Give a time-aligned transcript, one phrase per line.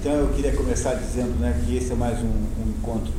[0.00, 3.12] Então eu queria começar dizendo né, que esse é mais um, um encontro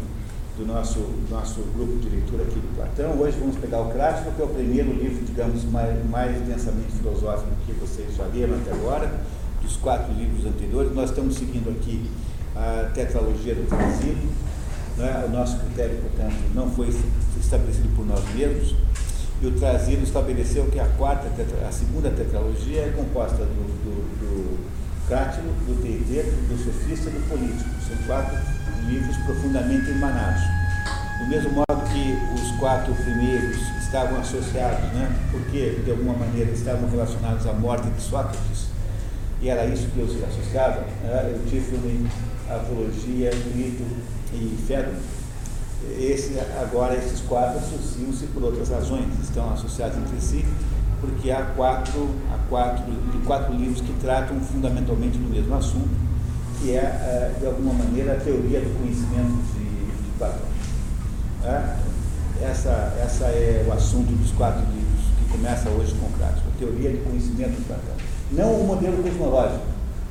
[0.57, 3.19] do nosso, nosso grupo de leitura aqui do Platão.
[3.19, 7.51] Hoje vamos pegar o Clássico, que é o primeiro livro, digamos, mais, mais densamente filosófico
[7.67, 9.13] que vocês já leram até agora,
[9.61, 10.91] dos quatro livros anteriores.
[10.95, 12.09] Nós estamos seguindo aqui
[12.55, 14.29] a tetralogia do Transílio.
[14.97, 15.25] Né?
[15.27, 16.89] O nosso critério, portanto, não foi
[17.39, 18.75] estabelecido por nós mesmos.
[19.39, 21.29] E o Trasilo estabeleceu que a quarta,
[21.63, 24.80] a segunda tetralogia é composta do, do, do
[25.11, 27.69] Cátilo, do Teiteiro, do Sofista e do Político.
[27.85, 28.39] São quatro
[28.87, 30.41] livros profundamente emanados.
[31.19, 35.13] Do mesmo modo que os quatro primeiros estavam associados, né?
[35.29, 38.67] porque de alguma maneira estavam relacionados à morte de Sócrates,
[39.41, 41.35] e era isso que eu se associava, né?
[41.35, 42.09] Eutífone,
[42.49, 43.83] Apologia, Mito
[44.33, 44.93] e Fédon.
[45.99, 50.45] Esse, agora, esses quatro associam-se por outras razões, estão associados entre si
[51.01, 52.85] porque há quatro, há quatro,
[53.25, 55.89] quatro livros que tratam fundamentalmente do mesmo assunto,
[56.59, 60.45] que é, eh, de alguma maneira, a teoria do conhecimento de, de Platão.
[61.43, 61.75] É?
[62.43, 66.91] Essa, essa é o assunto dos quatro livros, que começa hoje com Crático, a teoria
[66.91, 67.95] do conhecimento de Platão.
[68.31, 69.65] Não o modelo cosmológico.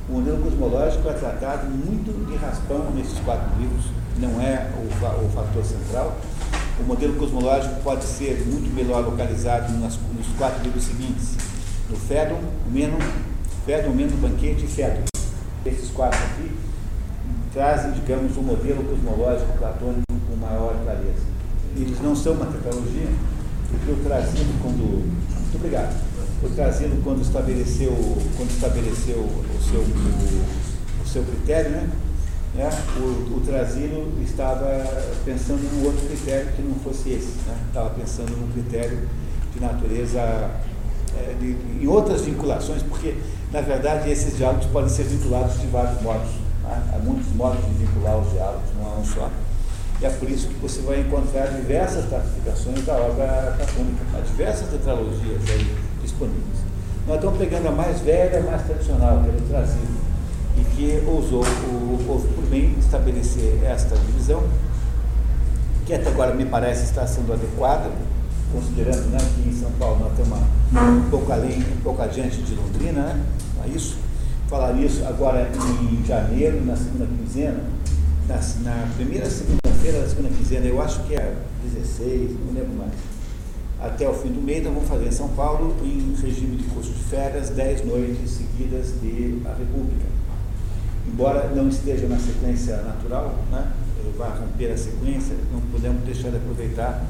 [0.09, 3.85] O modelo cosmológico é tratado muito de raspão nesses quatro livros,
[4.17, 6.17] não é o, o fator central,
[6.81, 11.35] o modelo cosmológico pode ser muito melhor localizado nas, nos quatro livros seguintes,
[11.89, 12.39] no Fédon,
[12.71, 12.97] Menon,
[13.65, 15.03] Fédon, Menon, Banquete e Fédon.
[15.65, 16.51] Esses quatro aqui
[17.53, 21.31] trazem, digamos, um modelo cosmológico platônico com maior clareza.
[21.75, 23.07] Eles não são uma tetralogia,
[23.69, 25.21] porque o Trasilo, quando.
[25.41, 25.93] Muito obrigado.
[26.43, 27.91] O Trasilo, quando estabeleceu,
[28.35, 31.89] quando estabeleceu o seu, o, o seu critério, né?
[32.55, 34.67] Né, o, o Trasilo estava
[35.23, 39.07] pensando num outro critério que não fosse esse, né, estava pensando num critério
[39.53, 43.15] de natureza, é, de, em outras vinculações, porque,
[43.51, 46.29] na verdade, esses diálogos podem ser vinculados de vários modos.
[46.63, 49.29] Né, há muitos modos de vincular os diálogos, não há um só.
[50.01, 54.67] E é por isso que você vai encontrar diversas classificações da obra platônica, há diversas
[54.69, 56.61] tetralogias aí disponíveis.
[57.07, 60.00] Nós estamos pegando a mais velha, a mais tradicional, que é Trasilo
[60.81, 64.43] que ousou o povo por bem estabelecer esta divisão,
[65.85, 67.91] que até agora me parece estar sendo adequada,
[68.51, 70.39] considerando né, que em São Paulo nós estamos
[70.73, 73.25] um pouco além, um pouco adiante de Londrina, né?
[73.57, 73.97] Não é isso?
[74.49, 75.51] Falar isso agora
[75.91, 77.63] em janeiro, na segunda quinzena,
[78.27, 82.91] na, na primeira segunda-feira da segunda quinzena, eu acho que é 16, não lembro mais.
[83.79, 86.91] Até o fim do mês, nós vamos fazer em São Paulo, em regime de curso
[86.91, 90.21] de férias, 10 noites seguidas de A República
[91.11, 93.71] embora não esteja na sequência natural, né,
[94.17, 97.03] vai romper a sequência, não podemos deixar de aproveitar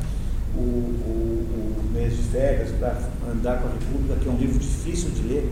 [0.55, 2.97] o, o, o mês de férias para
[3.31, 5.51] andar com a República, que é um livro difícil de ler,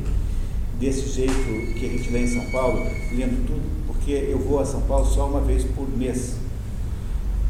[0.80, 2.80] desse jeito que a gente lê em São Paulo,
[3.12, 6.36] lendo tudo, porque eu vou a São Paulo só uma vez por mês.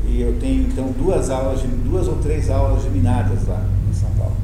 [0.05, 4.35] E eu tenho então duas aulas, duas ou três aulas geminadas lá em São Paulo.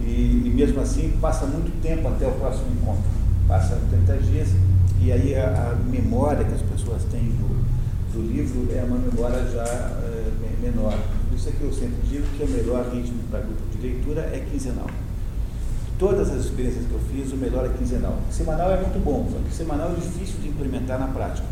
[0.00, 3.04] E, e mesmo assim passa muito tempo até o próximo encontro.
[3.46, 4.48] Passa 30 dias
[5.06, 7.46] e aí a, a, memória que as pessoas têm do,
[8.12, 10.98] do livro é uma memória já é, menor.
[11.28, 14.22] Por isso é que eu sempre digo que o melhor ritmo para grupo de leitura
[14.22, 14.90] é quinzenal.
[15.96, 18.18] Todas as experiências que eu fiz, o melhor é quinzenal.
[18.32, 21.46] Semanal é muito bom, só que semanal é difícil de implementar na prática.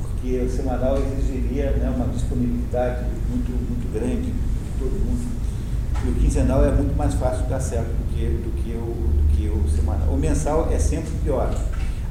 [0.00, 5.32] Porque o semanal exigiria né, uma disponibilidade muito, muito grande de todo mundo.
[6.02, 8.80] E o quinzenal é muito mais fácil de dar certo do que, do que, o,
[8.80, 10.08] do que o semanal.
[10.08, 11.54] O mensal é sempre pior.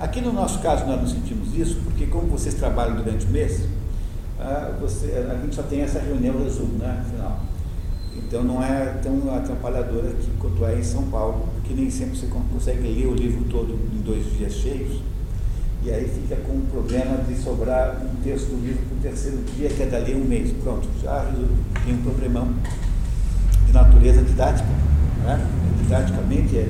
[0.01, 3.62] Aqui no nosso caso nós não sentimos isso, porque como vocês trabalham durante o mês,
[4.39, 7.39] ah, você, a gente só tem essa reunião resumo, né, final.
[8.17, 12.25] Então não é tão atrapalhadora aqui quanto é em São Paulo, porque nem sempre você
[12.25, 15.03] consegue ler o livro todo em dois dias cheios,
[15.84, 19.38] e aí fica com o problema de sobrar um terço do livro para o terceiro
[19.56, 20.51] dia, que é dali um mês.
[20.63, 21.31] Pronto, já
[21.85, 22.51] tem um problemão
[23.68, 24.69] de natureza didática.
[25.23, 25.47] Né?
[25.83, 26.68] Didaticamente é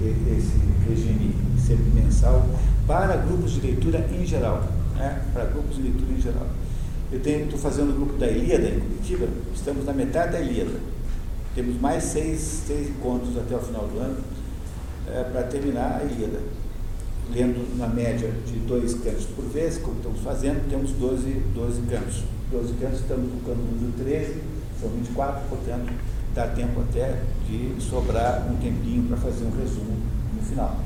[0.00, 1.34] esse regime
[1.66, 2.46] sempre mensal,
[2.86, 4.64] para grupos de leitura em geral.
[4.96, 5.22] Né?
[5.32, 6.46] Para grupos de leitura em geral.
[7.12, 10.78] Eu estou fazendo o grupo da Ilíada em Curitiba, estamos na metade da Ilíada.
[11.54, 14.18] Temos mais seis, seis encontros até o final do ano
[15.08, 16.40] é, para terminar a Ilíada.
[17.32, 22.24] Lendo na média de dois cantos por vez, como estamos fazendo, temos 12, 12 cantos.
[22.52, 24.34] 12 cantos, estamos no cano número 13,
[24.80, 25.92] são 24, portanto,
[26.34, 29.96] dá tempo até de sobrar um tempinho para fazer um resumo
[30.34, 30.76] no final.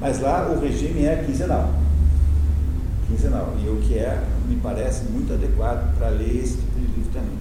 [0.00, 1.72] Mas lá o regime é quinzenal.
[3.08, 3.54] Quinzenal.
[3.62, 7.38] E o que é, me parece muito adequado para ler esse tipo de livro também.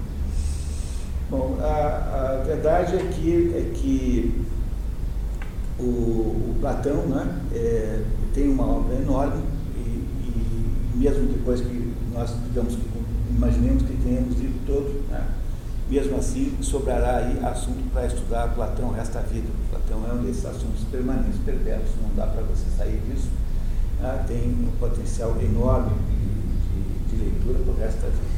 [1.29, 4.45] Bom, a, a verdade é que, é que
[5.79, 8.03] o, o Platão né, é,
[8.33, 9.44] tem uma obra enorme
[9.75, 12.77] e, e, mesmo depois que nós digamos
[13.35, 15.25] imaginemos que tenhamos livro todo, né,
[15.89, 19.47] mesmo assim sobrará aí assunto para estudar Platão o resto da vida.
[19.69, 23.30] Platão é um desses assuntos permanentes, perpétuos, não dá para você sair disso.
[24.00, 28.33] Né, tem um potencial enorme de, de, leitura para o resto da vida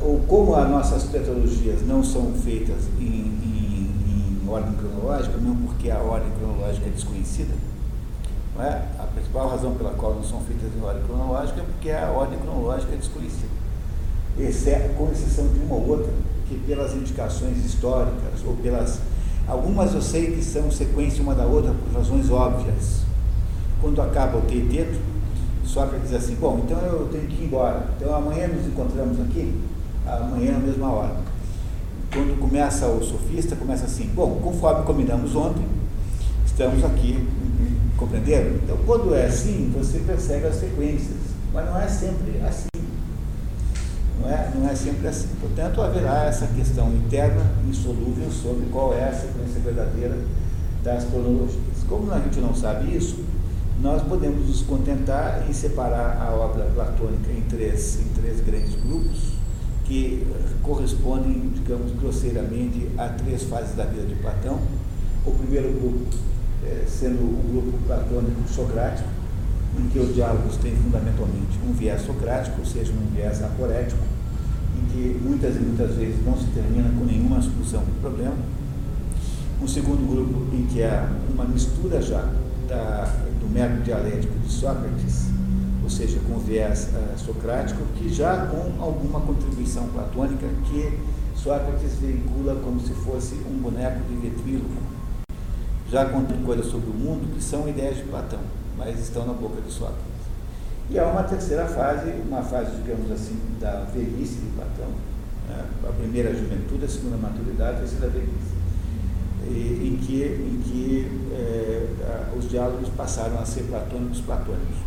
[0.00, 5.90] ou como as nossas metodologias não são feitas em, em, em, ordem cronológica, não porque
[5.90, 7.54] a ordem cronológica é desconhecida,
[8.58, 8.82] é?
[8.98, 12.38] a principal razão pela qual não são feitas em ordem cronológica é porque a ordem
[12.38, 13.48] cronológica é desconhecida,
[14.96, 16.12] com exceção de uma ou outra,
[16.48, 19.00] que pelas indicações históricas ou pelas.
[19.48, 23.02] Algumas eu sei que são sequência uma da outra por razões óbvias.
[23.80, 24.98] Quando acaba o teiteto,
[25.64, 27.88] Sócrates diz assim: Bom, então eu tenho que ir embora.
[27.96, 29.54] Então amanhã nos encontramos aqui
[30.06, 31.16] amanhã na mesma hora.
[32.12, 35.64] Quando começa o sofista, começa assim, bom, conforme combinamos ontem,
[36.46, 37.26] estamos aqui,
[37.96, 38.56] compreenderam?
[38.56, 41.16] Então, quando é assim, você percebe as sequências,
[41.52, 42.75] mas não é sempre assim.
[44.26, 45.28] Não é, não é sempre assim.
[45.40, 50.18] Portanto, haverá essa questão interna, insolúvel, sobre qual é a sequência verdadeira
[50.82, 51.62] das cronologias.
[51.88, 53.24] Como a gente não sabe isso,
[53.80, 59.36] nós podemos nos contentar em separar a obra platônica em três, em três grandes grupos,
[59.84, 60.26] que
[60.60, 64.58] correspondem, digamos, grosseiramente a três fases da vida de Platão.
[65.24, 66.04] O primeiro grupo
[66.64, 69.08] é, sendo o grupo platônico socrático,
[69.78, 74.15] em que os diálogos têm fundamentalmente um viés socrático, ou seja, um viés aporético,
[74.96, 78.36] que muitas e muitas vezes não se termina com nenhuma solução do problema.
[79.60, 82.32] Um segundo grupo em que há uma mistura já
[82.66, 83.04] da,
[83.38, 85.26] do método dialético de Sócrates
[85.86, 90.98] ou seja, com viés uh, socrático, que já com alguma contribuição platônica que
[91.36, 94.82] Sócrates veicula como se fosse um boneco de vetríloco,
[95.88, 98.40] já contém coisas sobre o mundo que são ideias de Platão,
[98.76, 100.15] mas estão na boca de Sócrates.
[100.90, 104.88] E há uma terceira fase, uma fase, digamos assim, da velhice de Platão,
[105.48, 105.64] né?
[105.88, 108.54] a primeira juventude, a segunda maturidade, a terceira velhice,
[109.48, 111.86] e, em que, em que é,
[112.36, 114.86] os diálogos passaram a ser platônicos platônicos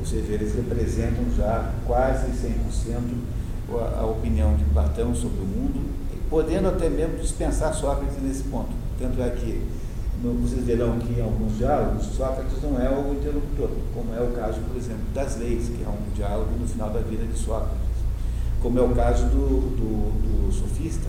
[0.00, 2.56] ou seja, eles representam já quase 100%
[3.78, 5.90] a, a opinião de Platão sobre o mundo,
[6.30, 8.70] podendo até mesmo dispensar Sócrates nesse ponto.
[8.98, 9.62] Tanto é que
[10.22, 14.32] no, vocês verão que em alguns diálogos Sócrates não é o interlocutor, como é o
[14.32, 17.78] caso, por exemplo, das leis, que é um diálogo no final da vida de Sócrates,
[18.62, 21.08] como é o caso do, do, do sofista,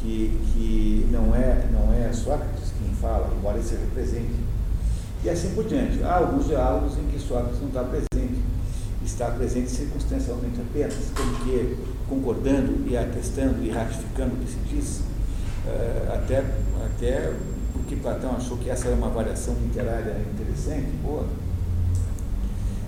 [0.00, 4.34] que, que não, é, não é Sócrates quem fala, embora ele seja presente,
[5.22, 6.02] e assim por diante.
[6.02, 8.42] Há alguns diálogos em que Sócrates não está presente,
[9.04, 11.76] está presente circunstancialmente apenas, como que
[12.08, 15.00] concordando e atestando e ratificando o que se diz,
[15.66, 16.44] eh, até,
[16.84, 17.32] até
[17.74, 21.26] porque Platão achou que essa era uma variação literária interessante, boa,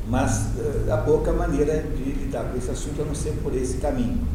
[0.09, 3.77] mas uh, a pouca maneira de lidar com esse assunto a não ser por esse
[3.79, 4.27] caminho.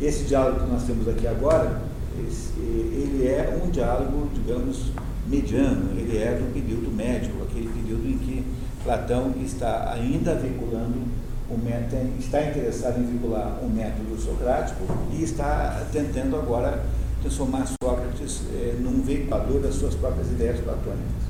[0.00, 1.80] Esse diálogo que nós temos aqui agora,
[2.16, 4.92] ele é um diálogo, digamos,
[5.26, 8.44] mediano, ele é do período médio, aquele período em que
[8.84, 11.02] Platão está ainda vinculando
[11.50, 16.84] o método, está interessado em vincular o método socrático e está tentando agora
[17.22, 21.28] transformar Sócrates eh, num veiculador das suas próprias ideias platônicas.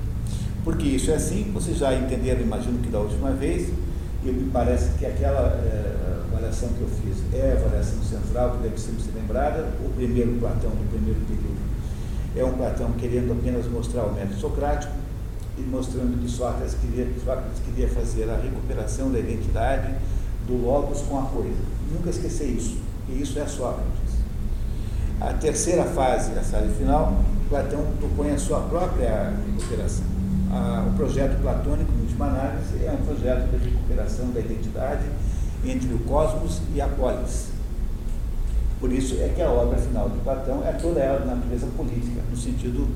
[0.64, 3.70] Porque isso é assim, vocês já entenderam, imagino que da última vez,
[4.24, 8.62] e me parece que aquela eh, avaliação que eu fiz é a avaliação central, que
[8.64, 11.68] deve sempre ser lembrada, o primeiro Platão do primeiro período
[12.36, 14.92] é um Platão querendo apenas mostrar o método socrático
[15.56, 19.94] e mostrando que Sócrates queria, Sócrates queria fazer a recuperação da identidade
[20.46, 21.58] do logos com a coisa.
[21.92, 23.97] Nunca esquecer isso, e isso é Sócrates.
[25.20, 30.04] A terceira fase, a fase final, Platão propõe a sua própria recuperação.
[30.86, 35.06] o projeto platônico, em última análise, é um projeto de recuperação da identidade
[35.64, 37.48] entre o cosmos e a polis.
[38.78, 42.22] Por isso é que a obra final de Platão é toda ela de natureza política,
[42.30, 42.86] no sentido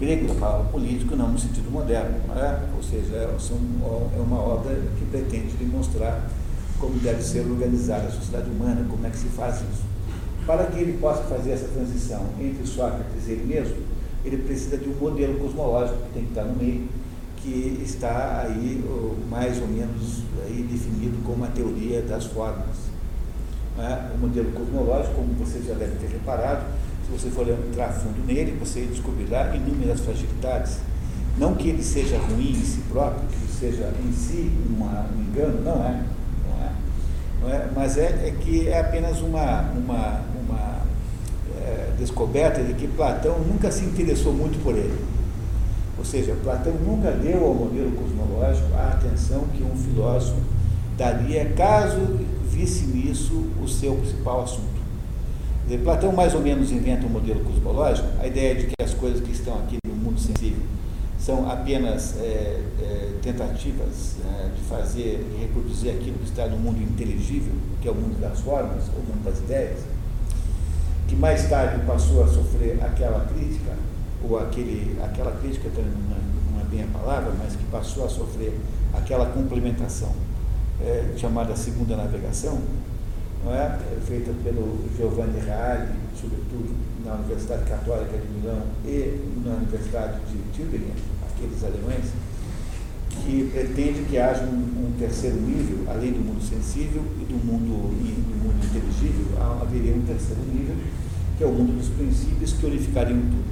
[0.00, 2.16] grego da palavra político, não no sentido moderno.
[2.34, 2.60] É?
[2.74, 6.30] Ou seja, é, é uma obra que pretende demonstrar
[6.78, 9.91] como deve ser organizada a sociedade humana, como é que se faz isso.
[10.46, 13.76] Para que ele possa fazer essa transição entre Sócrates e ele mesmo,
[14.24, 16.88] ele precisa de um modelo cosmológico que tem que estar no meio,
[17.36, 18.84] que está aí
[19.28, 22.92] mais ou menos aí definido como a teoria das formas
[23.76, 26.64] né, o modelo cosmológico, como você já deve ter reparado,
[27.06, 30.78] se você for entrar fundo nele, você descobrirá inúmeras fragilidades.
[31.38, 35.62] Não que ele seja ruim em si próprio, que seja em si uma, um engano,
[35.62, 36.02] não é.
[37.46, 40.82] É, é mas é, é, que é apenas uma, uma, uma
[41.56, 44.98] é, descoberta de que Platão nunca se interessou muito por ele.
[45.98, 50.40] Ou seja, Platão nunca deu ao modelo cosmológico a atenção que um filósofo
[50.96, 54.72] daria caso visse nisso o seu principal assunto.
[55.84, 59.32] Platão mais ou menos inventa um modelo cosmológico, a ideia de que as coisas que
[59.32, 60.60] estão aqui no mundo sensível
[61.24, 66.82] são apenas é, é, tentativas é, de fazer e reproduzir aquilo que está no mundo
[66.82, 69.80] inteligível, que é o mundo das formas, o mundo das ideias,
[71.06, 73.72] que mais tarde passou a sofrer aquela crítica,
[74.28, 78.08] ou aquele, aquela crítica também não, não é bem a palavra, mas que passou a
[78.08, 78.58] sofrer
[78.92, 80.12] aquela complementação
[80.80, 82.58] é, chamada segunda navegação,
[83.44, 83.78] não é?
[84.06, 85.88] feita pelo Giovanni Reale,
[86.20, 90.94] sobretudo na Universidade Católica de Milão e na Universidade de Tübingen,
[91.28, 92.12] aqueles alemães,
[93.24, 97.92] que pretende que haja um, um, terceiro nível, além do mundo sensível e do mundo,
[98.00, 99.26] e do mundo inteligível,
[99.60, 100.76] haveria um terceiro nível,
[101.36, 103.44] que é o mundo dos princípios que unificariam tudo,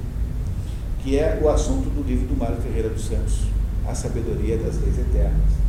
[1.03, 3.47] que é o assunto do livro do Mário Ferreira dos Santos,
[3.87, 5.61] A Sabedoria das Leis Eternas.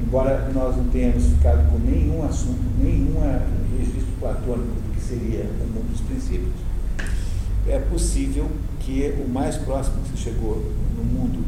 [0.00, 3.20] Embora nós não tenhamos ficado com nenhum assunto, nenhum
[3.78, 6.52] registro platônico do que seria mundo dos princípios,
[7.66, 10.56] é possível que o mais próximo que se chegou
[10.96, 11.44] no mundo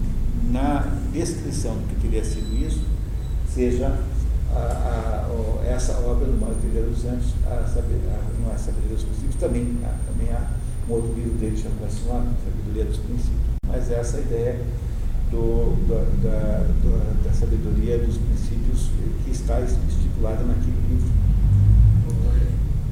[0.51, 2.83] na descrição do que teria sido isso
[3.53, 3.99] seja
[4.55, 8.97] a, a, essa obra do Mário Ferreira dos Anjos, a, sabedoria, não é a Sabedoria
[8.97, 10.51] dos Princípios, também há, também há
[10.89, 12.07] um outro livro dele chamado assim,
[12.45, 13.57] Sabedoria dos Princípios.
[13.67, 14.61] Mas essa ideia
[15.31, 16.65] do, da, da,
[17.25, 18.91] da, sabedoria dos princípios
[19.25, 21.11] que está estipulada naquele livro.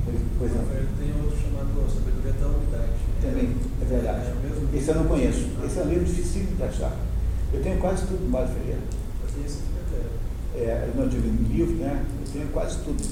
[0.05, 0.65] Pois, pois não.
[1.71, 2.93] Chamado Sabedoria da Unidade.
[3.23, 4.27] Também, é verdade.
[4.27, 5.49] É Esse eu não conheço.
[5.65, 6.97] Esse é um livro difícil de achar.
[7.53, 8.81] Eu tenho quase tudo do Mário Ferreira.
[9.23, 9.75] Eu tenho esse
[10.55, 12.05] é, eu não digo livro, né?
[12.21, 13.03] Eu tenho quase tudo.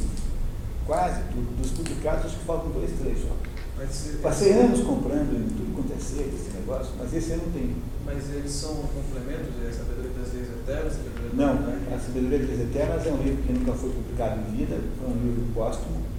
[0.86, 1.58] Quase tudo.
[1.60, 3.34] Dos publicados, acho que faltam dois, três só.
[3.76, 7.50] Mas, Passei anos comprando em tudo quanto é seco esse negócio, mas esse eu não
[7.50, 7.74] tenho.
[8.06, 10.94] Mas eles são complementos da Sabedoria das Leis Eternas?
[11.34, 11.52] Não,
[11.90, 15.08] a Sabedoria das Leis Eternas é um livro que nunca foi publicado em vida, foi
[15.10, 16.11] um livro póstumo, é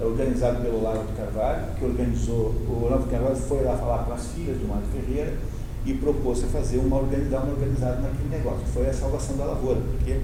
[0.00, 4.12] organizado pelo Lago de Carvalho, que organizou, o Olavo de Carvalho foi lá falar com
[4.12, 5.34] as filhas do Mário Ferreira
[5.84, 9.44] e propôs a fazer uma, organizar uma organizada naquele negócio, que foi a salvação da
[9.44, 10.20] lavoura, porque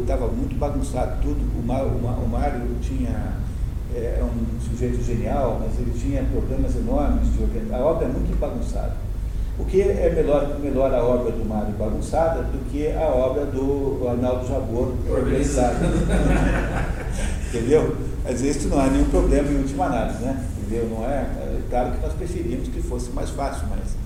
[0.00, 3.36] estava muito bagunçado tudo, o, o, o Mário tinha
[3.94, 7.76] é, é um sujeito genial, mas ele tinha problemas enormes de organizar.
[7.76, 8.92] A obra é muito bagunçada.
[9.58, 14.06] O que é melhor, melhor a obra do Mário bagunçada do que a obra do
[14.08, 15.78] Arnaldo Jabor organizada.
[17.48, 17.96] Entendeu?
[18.28, 20.46] Mas isso não há nenhum problema em última análise, né?
[20.60, 20.86] Entendeu?
[20.90, 23.96] Não é, é claro que nós preferimos que fosse mais fácil, mas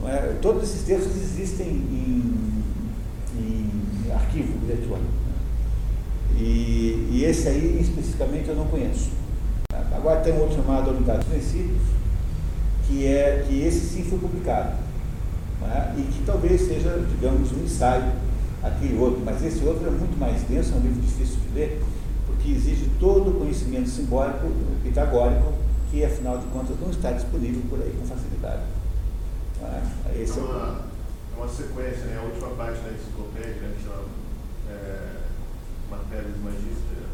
[0.00, 2.62] não é, todos esses textos existem em,
[3.36, 5.12] em arquivo eletrônico.
[6.36, 9.10] E, e, esse aí, especificamente, eu não conheço.
[9.92, 11.82] Agora tem um outro chamado Unidade de Princípios,
[12.86, 14.76] que, é, que esse sim foi publicado.
[15.60, 15.96] Né?
[15.98, 18.12] E que talvez seja, digamos, um ensaio
[18.62, 21.82] aquele outro, mas esse outro é muito mais denso, é um livro difícil de ler,
[22.48, 24.50] porque exige todo o conhecimento simbólico,
[24.82, 25.52] pitagórico,
[25.90, 28.62] que afinal de contas não está disponível por aí com facilidade.
[29.60, 29.92] Né?
[30.16, 30.80] Esse é, uma,
[31.34, 32.18] é uma sequência, né?
[32.18, 33.74] a última parte da enciclopédia, né?
[33.76, 34.04] que chama
[34.70, 35.16] é,
[35.90, 37.08] Matéria de Magíster.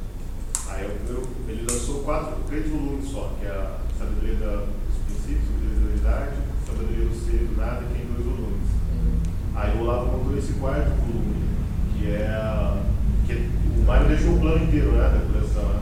[0.69, 4.97] Aí eu, eu, ele lançou quatro, três volumes só, que é a Sabedoria da, dos
[5.07, 6.33] Princípios, Sabedoria da
[6.67, 8.69] Sabedoria do Ser e do Nada, que tem dois volumes.
[8.93, 9.21] Uhum.
[9.55, 11.49] Aí o Olavo montou esse quarto volume,
[11.99, 12.95] que é.
[13.26, 15.81] Que o Mário deixou o plano inteiro né, da coleção, né?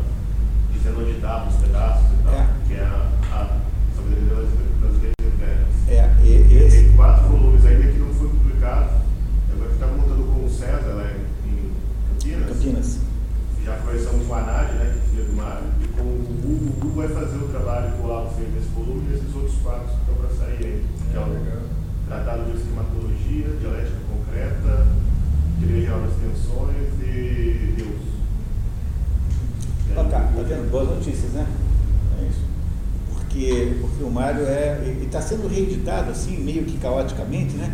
[0.73, 2.49] dizendo onde estava, os pedaços e tal, é.
[2.67, 3.61] que é a, a
[3.95, 5.89] Sabedoria das, Eternas.
[5.89, 8.91] É, e, e tem quatro volumes ainda que não foi publicado.
[9.53, 11.13] Agora que estava montando com o César lá
[11.47, 11.71] em
[12.09, 12.49] Campinas.
[12.49, 12.99] Campinas.
[13.65, 16.85] Já conversamos com a Nádia, né, que é filha do Mário, e com o Hugo,
[16.85, 19.55] o Hugo vai fazer o trabalho que o Olavo fez nesse volume e esses outros
[19.63, 21.63] quatro que estão para sair aí, que é o
[22.09, 24.87] Tratado de Esquematologia, Dialética Concreta,
[25.61, 27.72] Teoria Geral das Tensões e
[29.95, 30.71] Ah, tá, tá vendo?
[30.71, 31.47] Boas notícias, né?
[32.19, 32.41] É isso.
[33.13, 34.97] Porque, porque o Mário é.
[35.03, 37.71] está sendo reeditado assim, meio que caoticamente, né?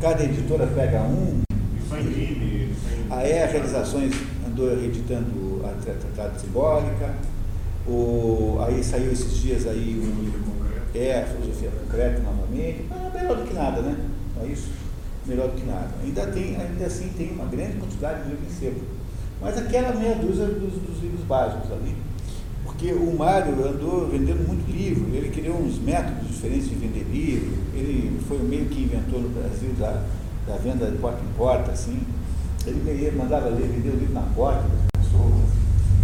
[0.00, 1.42] Cada editora pega um.
[1.78, 4.14] Isso é em A Realizações
[4.46, 7.14] andou reeditando a Tratado Simbólica.
[7.86, 10.88] O, aí saiu esses dias aí um livro concreto.
[10.94, 12.86] É, a filosofia concreta novamente.
[12.88, 13.96] Mas é melhor do que nada, né?
[14.36, 14.70] Não é isso?
[15.26, 15.88] Melhor do que nada.
[16.02, 18.97] Ainda tem, ainda assim tem uma grande quantidade de livros em sebo.
[19.40, 21.94] Mas aquela meia dúzia dos, dos livros básicos ali.
[22.64, 27.56] Porque o Mário andou vendendo muito livro, ele criou uns métodos diferentes de vender livro,
[27.74, 30.04] ele foi o meio que inventou no Brasil da,
[30.46, 32.00] da venda de porta em porta, assim.
[32.66, 35.32] Ele mandava ler, vender o livro na porta das pessoas.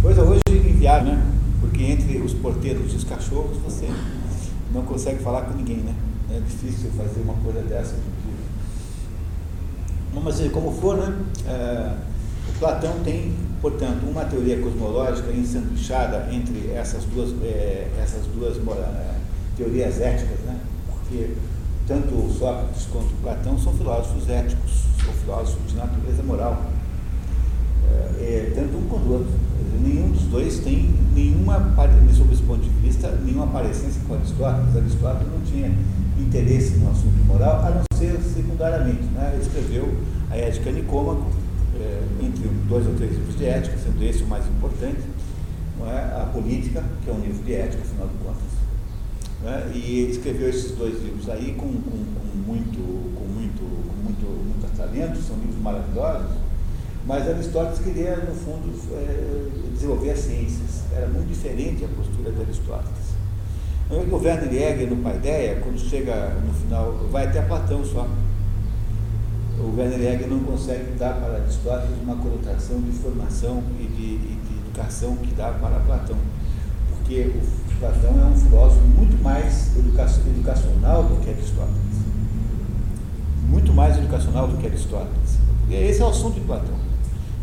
[0.01, 1.31] Coisa hoje inviável, né?
[1.61, 3.87] Porque entre os porteiros e os cachorros você
[4.73, 5.95] não consegue falar com ninguém, né?
[6.31, 7.95] É difícil fazer uma coisa dessa.
[10.23, 11.15] Mas como for, né?
[11.47, 11.95] É,
[12.59, 19.15] Platão tem, portanto, uma teoria cosmológica ensanduichada entre essas duas, é, essas duas é,
[19.57, 20.57] teorias éticas, né?
[20.87, 21.31] Porque
[21.87, 26.63] tanto Sócrates quanto Platão são filósofos éticos, são filósofos de natureza moral.
[28.19, 29.31] É tanto um quanto o outro.
[29.81, 31.75] Nenhum dos dois tem nenhuma,
[32.15, 34.75] sob esse ponto de vista, nenhuma parecência com Aristóteles.
[34.75, 35.71] Aristóteles não tinha
[36.19, 39.03] interesse no assunto moral, a não ser secundariamente.
[39.13, 39.31] Né?
[39.33, 39.93] Ele escreveu
[40.31, 41.29] a Ética Nicômaco,
[41.79, 45.01] é, entre dois ou três livros de ética, sendo esse o mais importante,
[45.81, 46.21] é?
[46.21, 48.55] a Política, que é um livro de ética, afinal de contas.
[49.45, 49.77] É?
[49.77, 52.77] E ele escreveu esses dois livros aí com, com, com muito,
[53.15, 56.37] com muito, com muito, muito talento, são livros maravilhosos,
[57.05, 60.83] mas Aristóteles queria, no fundo, é, desenvolver as ciências.
[60.91, 63.15] Era muito diferente a postura de Aristóteles.
[63.89, 68.07] O Werner Jäger, no Paideia, quando chega no final, vai até Platão só.
[69.65, 74.39] O Werner Jäger não consegue dar para Aristóteles uma conotação de formação e de, e
[74.47, 76.17] de educação que dá para Platão.
[76.91, 81.95] Porque o Platão é um filósofo muito mais educacional do que Aristóteles.
[83.49, 85.39] Muito mais educacional do que Aristóteles.
[85.71, 86.75] Esse é o assunto de Platão.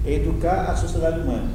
[0.07, 1.51] É educar a sociedade humana.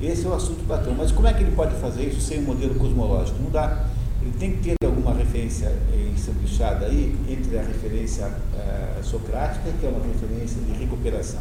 [0.00, 0.94] Esse é o assunto de Platão.
[0.96, 3.38] Mas como é que ele pode fazer isso sem um modelo cosmológico?
[3.42, 3.84] Não dá.
[4.22, 5.72] Ele tem que ter alguma referência
[6.14, 11.40] ensanduichada aí entre a referência uh, socrática, que é uma referência de recuperação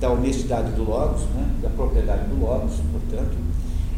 [0.00, 3.36] da honestidade do Logos, né, da propriedade do Logos, portanto,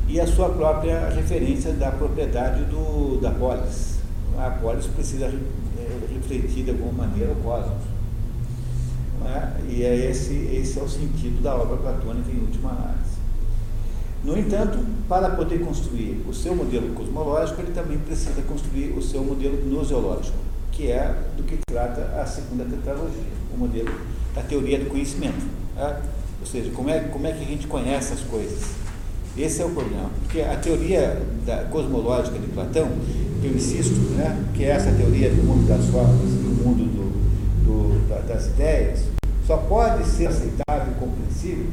[0.09, 4.01] e a sua própria referência da propriedade do, da polis.
[4.37, 7.83] A polis precisa é, refletir de alguma maneira o cosmos.
[9.25, 9.53] É?
[9.71, 13.12] E é esse, esse é o sentido da obra platônica em última análise.
[14.25, 19.25] No entanto, para poder construir o seu modelo cosmológico, ele também precisa construir o seu
[19.25, 20.37] modelo gnoseológico,
[20.71, 23.93] que é do que trata a segunda tetralogia, o modelo
[24.33, 25.45] da teoria do conhecimento.
[25.75, 26.03] Né?
[26.41, 28.61] Ou seja, como é, como é que a gente conhece as coisas.
[29.37, 30.09] Esse é o problema.
[30.21, 32.89] Porque a teoria da cosmológica de Platão,
[33.43, 38.29] eu insisto, né, que é essa teoria do mundo das formas, do mundo do, do,
[38.29, 39.05] das ideias,
[39.49, 41.67] só pode ser aceitável e compreensível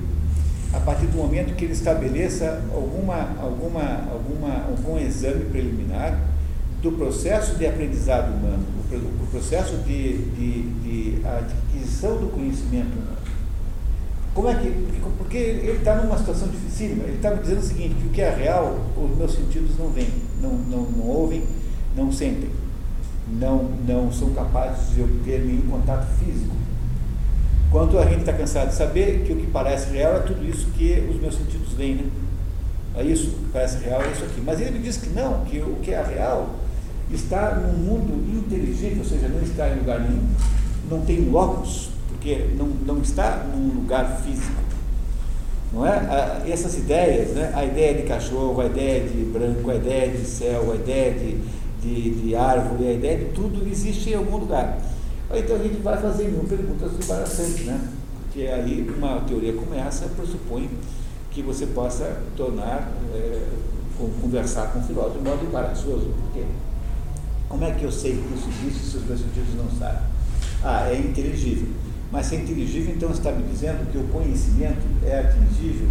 [0.74, 6.20] a partir do momento que ele estabeleça alguma, alguma, alguma, algum exame preliminar
[6.82, 13.18] do processo de aprendizado humano, o, o processo de, de, de adquisição do conhecimento humano.
[14.34, 14.70] Como é que,
[15.18, 18.22] porque ele está numa situação dificílima, ele está me dizendo o seguinte, que o que
[18.22, 21.44] é real, os meus sentidos não veem, não, não, não ouvem,
[21.96, 22.50] não sentem,
[23.28, 26.59] não, não são capazes de obter nenhum contato físico
[27.72, 30.68] Quanto a gente está cansado de saber que o que parece real é tudo isso
[30.76, 32.04] que os meus sentidos veem, né?
[32.96, 34.42] É isso, o que parece real é isso aqui.
[34.44, 36.50] Mas ele me diz que não, que o que é real
[37.12, 40.28] está num mundo inteligível, ou seja, não está em lugar nenhum,
[40.90, 44.70] não tem locus, porque não, não está num lugar físico.
[45.72, 46.42] Não é?
[46.50, 47.52] Essas ideias, né?
[47.54, 51.38] a ideia de cachorro, a ideia de branco, a ideia de céu, a ideia de,
[51.82, 54.80] de, de árvore, a ideia de tudo existe em algum lugar.
[55.32, 57.80] Então a gente vai fazer mil perguntas embaraçantes, né?
[58.24, 60.70] Porque aí uma teoria como essa pressupõe
[61.32, 63.48] que você possa tornar, é,
[64.22, 66.14] conversar com o filósofo de modo embaraçoso.
[66.22, 66.46] Porque
[67.48, 70.02] como é que eu sei que isso existe se os meus sentidos não sabem?
[70.64, 71.70] Ah, é inteligível.
[72.12, 75.88] Mas se é inteligível, então está me dizendo que o conhecimento é atingível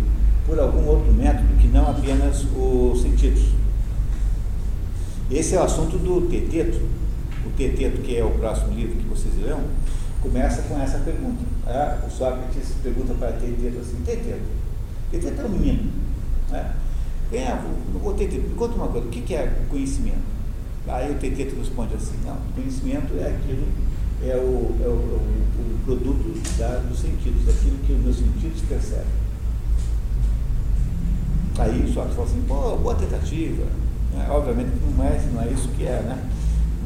[0.46, 3.50] por algum outro método que não apenas os sentidos.
[5.30, 6.80] Esse é o assunto do teteto,
[7.58, 9.60] Teteto, que é o próximo livro que vocês lerão,
[10.22, 11.42] começa com essa pergunta.
[11.66, 14.46] É, o Sócrates pergunta para Teteto assim, Teteto,
[15.10, 15.90] Teteto é um menino.
[16.50, 16.72] Né?
[17.32, 17.58] É,
[18.00, 20.38] o Teteto, me conta uma coisa, o que é conhecimento?
[20.86, 23.66] Aí o Teteto responde assim, não, conhecimento é aquilo,
[24.22, 28.62] é o, é o, o, o produto da, dos sentidos, daquilo que os meus sentidos
[28.68, 29.18] percebem.
[31.58, 33.64] Aí o Sócrates fala assim, pô, boa tentativa.
[34.14, 34.26] Né?
[34.30, 36.30] Obviamente não é, não é isso que é, né?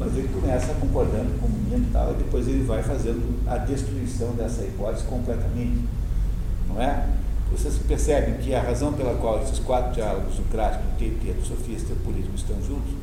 [0.03, 3.57] Mas ele começa concordando com o menino e tal, e depois ele vai fazendo a
[3.57, 5.81] destruição dessa hipótese completamente.
[6.67, 7.07] Não é?
[7.51, 11.45] Vocês percebem que a razão pela qual esses quatro diálogos, o crático, o teiteto, o
[11.45, 12.93] sofista e o político estão juntos,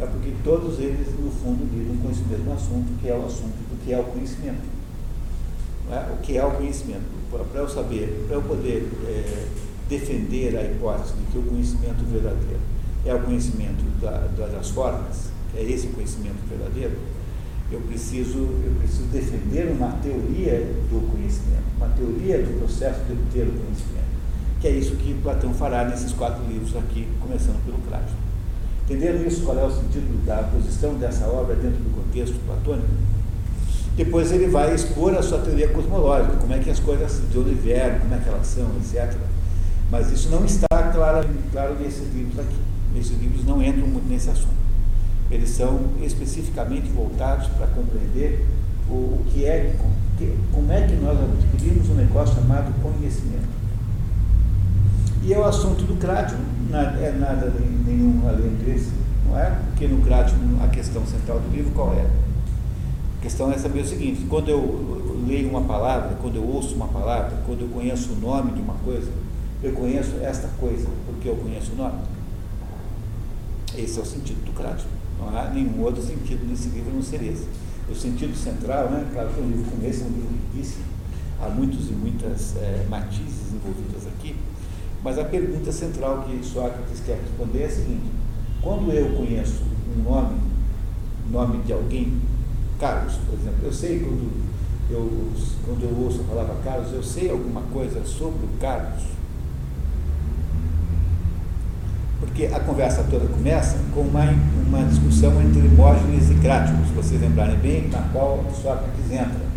[0.00, 3.56] é porque todos eles, no fundo, lidam com esse mesmo assunto, que é o assunto
[3.68, 4.80] do que é o conhecimento.
[5.90, 6.12] É?
[6.14, 7.04] O que é o conhecimento?
[7.30, 9.46] Para eu saber, para eu poder é,
[9.88, 12.60] defender a hipótese de que o conhecimento verdadeiro
[13.04, 16.96] é o conhecimento da, das formas, é esse o conhecimento verdadeiro,
[17.70, 20.58] eu preciso, eu preciso defender uma teoria
[20.90, 24.10] do conhecimento, uma teoria do processo de obter o conhecimento,
[24.60, 28.18] que é isso que Platão fará nesses quatro livros aqui, começando pelo Crático.
[28.84, 29.42] Entenderam isso?
[29.42, 32.88] Qual é o sentido da posição dessa obra dentro do contexto platônico?
[33.96, 37.54] Depois ele vai expor a sua teoria cosmológica, como é que as coisas de onde
[37.54, 39.14] vieram, como é que elas são, etc.
[39.90, 42.56] Mas isso não está claro, claro nesses livros aqui.
[42.98, 44.69] Esses livros não entram muito nesse assunto.
[45.30, 48.44] Eles são especificamente voltados para compreender
[48.88, 49.76] o, o que é,
[50.52, 53.48] como é que nós adquirimos um negócio chamado conhecimento.
[55.22, 56.38] E é o assunto do Crádio,
[56.70, 57.52] nada, é nada
[57.86, 58.90] nenhum além desse,
[59.26, 59.56] não é?
[59.66, 62.06] Porque no Crádio a questão central do livro qual é?
[63.18, 66.88] A questão é saber o seguinte, quando eu leio uma palavra, quando eu ouço uma
[66.88, 69.10] palavra, quando eu conheço o nome de uma coisa,
[69.62, 71.98] eu conheço esta coisa porque eu conheço o nome.
[73.76, 74.86] Esse é o sentido do Crádio.
[75.20, 77.46] Não há nenhum outro sentido nesse livro não ser esse.
[77.88, 79.06] O sentido central, né?
[79.12, 80.84] claro que é um livro como esse, é um livro riquíssimo,
[81.40, 84.36] há muitos e muitas é, matizes envolvidas aqui,
[85.02, 88.10] mas a pergunta central que Sócrates quer responder é a seguinte:
[88.62, 89.62] quando eu conheço
[89.96, 90.40] um nome,
[91.30, 92.20] nome de alguém,
[92.78, 94.50] Carlos, por exemplo, eu sei quando
[94.90, 95.32] eu,
[95.64, 99.02] quando eu ouço a palavra Carlos, eu sei alguma coisa sobre o Carlos.
[102.30, 104.24] Porque a conversa toda começa com uma,
[104.66, 109.50] uma discussão entre Hermógenes e Crático, se vocês lembrarem bem, na qual Sócrates entra.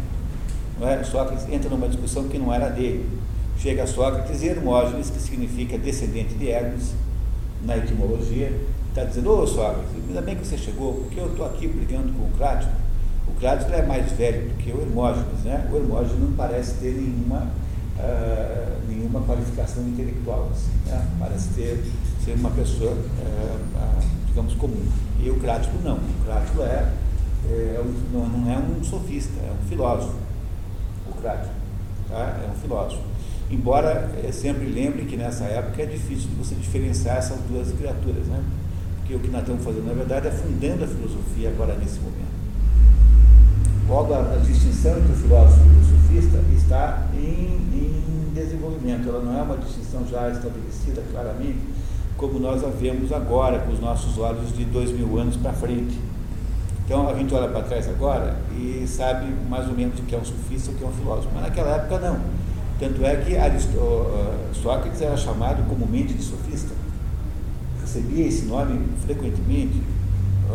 [0.79, 1.03] Não é?
[1.03, 3.07] Sócrates entra numa discussão que não era dele
[3.57, 6.93] Chega Sócrates e Hermógenes, que significa descendente de Hermes,
[7.63, 8.51] na etimologia,
[8.89, 12.23] está dizendo, ô Sócrates, ainda bem que você chegou, porque eu estou aqui brigando com
[12.23, 12.73] o Crático.
[13.25, 15.65] O Crático é mais velho do que o Hermógenes, né?
[15.71, 17.47] O Hermógenes não parece ter nenhuma,
[17.97, 21.07] uh, nenhuma qualificação intelectual, assim, né?
[21.17, 21.85] parece ter
[22.23, 24.85] ser uma pessoa, uh, digamos, comum.
[25.19, 26.91] E o Crático não, o Crático é,
[27.49, 30.15] é não, é um sofista, é um filósofo,
[31.09, 31.53] o Crático,
[32.09, 32.41] tá?
[32.43, 33.01] é um filósofo.
[33.51, 38.43] Embora é, sempre lembre que nessa época é difícil você diferenciar essas duas criaturas, né?
[38.97, 42.33] Porque o que nós estamos fazendo, na verdade, é fundando a filosofia agora nesse momento.
[43.87, 49.09] Logo, a, a distinção entre o filósofo e o sofista está em, em desenvolvimento.
[49.09, 51.59] Ela não é uma distinção já estabelecida claramente,
[52.27, 55.99] como nós a vemos agora, com os nossos olhos de dois mil anos para frente.
[56.85, 60.17] Então a gente olha para trás agora e sabe mais ou menos o que é
[60.17, 61.29] um sofista e o que é um filósofo.
[61.33, 62.19] Mas naquela época não.
[62.79, 63.35] Tanto é que
[64.53, 66.73] Sócrates era chamado comumente de sofista.
[67.81, 69.81] Recebia esse nome frequentemente,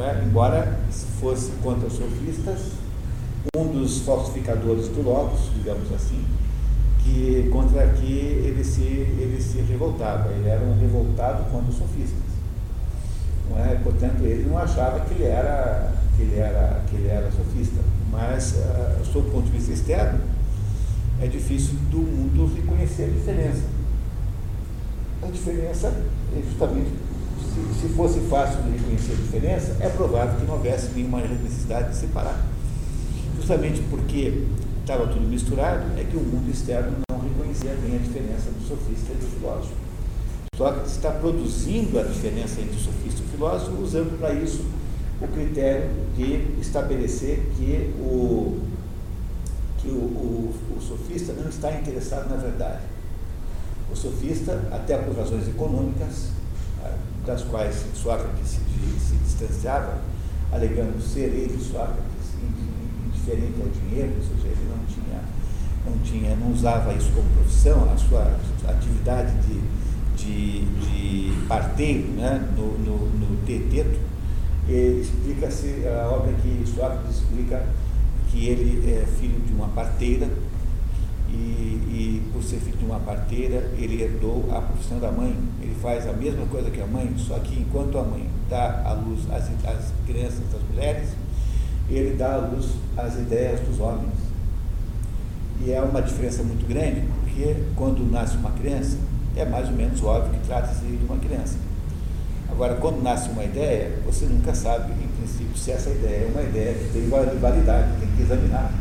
[0.01, 0.25] é?
[0.25, 0.79] embora
[1.21, 2.73] fosse contra os sofistas,
[3.55, 6.25] um dos falsificadores do Logos, digamos assim,
[7.09, 10.31] que, contra que ele se, ele se revoltava.
[10.31, 12.29] Ele era um revoltado contra os sofistas.
[13.49, 13.77] Não é?
[13.77, 17.81] Portanto, ele não achava que ele era, que ele era, que ele era sofista.
[18.11, 20.21] Mas, uh, sob o ponto de vista externo,
[21.21, 23.63] é difícil do mundo reconhecer a diferença.
[25.23, 25.89] A diferença
[26.37, 26.91] é justamente,
[27.43, 31.91] se, se fosse fácil de reconhecer a diferença, é provável que não houvesse nenhuma necessidade
[31.91, 32.47] de separar.
[33.37, 34.45] Justamente porque
[34.89, 39.13] estava tudo misturado, é que o mundo externo não reconhecia bem a diferença do sofista
[39.13, 39.75] e do filósofo.
[40.57, 44.65] Só que está produzindo a diferença entre o sofista e o filósofo, usando para isso
[45.21, 48.61] o critério de estabelecer que o
[49.77, 52.81] que o, o, o sofista não está interessado na verdade.
[53.93, 56.31] O sofista, até por razões econômicas,
[56.83, 56.97] ah,
[57.27, 59.99] das quais Sócrates se, se distanciava,
[60.51, 62.18] alegando ser ele, Sócrates,
[63.19, 65.21] indiferente ao dinheiro, ou seja, ele não tinha,
[65.87, 68.37] não tinha, não usava isso como profissão, a sua
[68.69, 69.61] atividade de,
[70.17, 73.99] de, de parteiro né, no, no, no teteto,
[74.69, 77.65] explica-se a obra que Sócrates explica
[78.31, 80.29] que ele é filho de uma parteira
[81.31, 85.35] e, e, por ser filho de uma parteira, ele herdou a profissão da mãe.
[85.61, 88.93] Ele faz a mesma coisa que a mãe, só que enquanto a mãe dá à
[88.93, 91.11] luz as, as crianças das mulheres,
[91.95, 94.15] ele dá à luz as ideias dos homens.
[95.65, 98.97] E é uma diferença muito grande, porque quando nasce uma criança,
[99.37, 101.57] é mais ou menos óbvio que trata-se de uma criança.
[102.51, 106.43] Agora, quando nasce uma ideia, você nunca sabe, em princípio, se essa ideia é uma
[106.43, 108.73] ideia que tem validade, tem que examinar.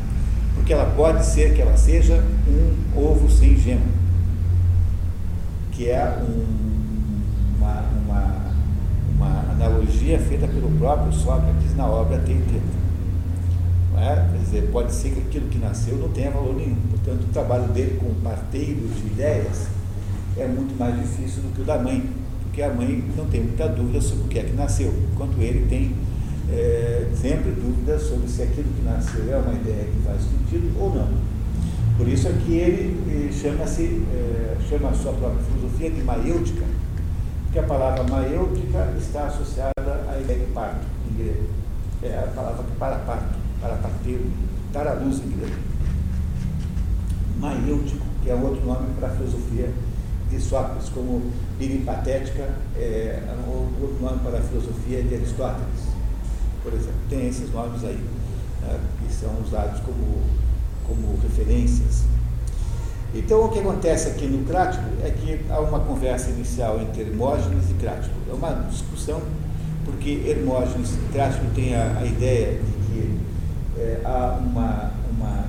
[0.56, 3.86] Porque ela pode ser que ela seja um ovo sem gema,
[5.72, 6.46] que é um,
[7.58, 8.36] uma, uma,
[9.16, 12.77] uma, analogia feita pelo próprio Sócrates na obra Teiteta.
[13.98, 14.28] É?
[14.32, 16.78] Quer dizer, pode ser que aquilo que nasceu não tenha valor nenhum.
[16.90, 19.68] Portanto, o trabalho dele com parteiros de ideias
[20.38, 22.08] é muito mais difícil do que o da mãe
[22.58, 25.68] porque a mãe não tem muita dúvida sobre o que é que nasceu, enquanto ele
[25.68, 25.94] tem
[26.50, 30.96] é, sempre dúvidas sobre se aquilo que nasceu é uma ideia que faz sentido ou
[30.96, 31.08] não.
[31.98, 36.66] Por isso é que ele chama-se, é, chama a sua própria filosofia de maêutica,
[37.44, 39.72] porque a palavra maêutica está associada
[40.10, 41.44] a ideia de parto em grego.
[42.02, 44.20] É a palavra para parto, para partir,
[44.72, 45.56] dar a luz em grego.
[47.40, 49.72] Maiêutico, que é outro nome para a filosofia
[50.30, 51.22] de Sócrates, como
[51.86, 55.88] Patética é outro nome para a filosofia de Aristóteles,
[56.64, 57.00] por exemplo.
[57.10, 58.00] Tem esses nomes aí,
[58.62, 60.22] né, que são usados como,
[60.86, 62.04] como referências.
[63.14, 67.70] Então, o que acontece aqui no Crático é que há uma conversa inicial entre Hermógenes
[67.72, 68.14] e Crático.
[68.30, 69.22] É uma discussão,
[69.86, 73.20] porque Hermógenes e Crático têm a, a ideia de que
[73.78, 75.46] é, há uma, uma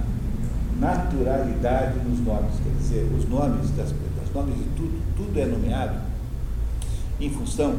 [0.79, 3.93] naturalidade nos nomes, quer dizer, os nomes das,
[4.35, 5.99] nomes de tudo, tudo é nomeado
[7.21, 7.77] em função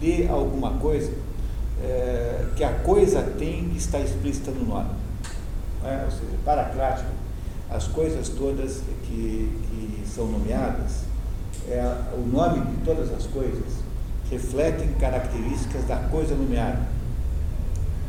[0.00, 1.12] de alguma coisa
[1.82, 4.90] é, que a coisa tem que está explícita no nome.
[5.84, 6.02] É?
[6.04, 7.10] Ou seja, para Crático,
[7.70, 11.04] as coisas todas que, que são nomeadas,
[11.68, 11.82] é,
[12.14, 13.80] o nome de todas as coisas
[14.30, 16.80] refletem características da coisa nomeada.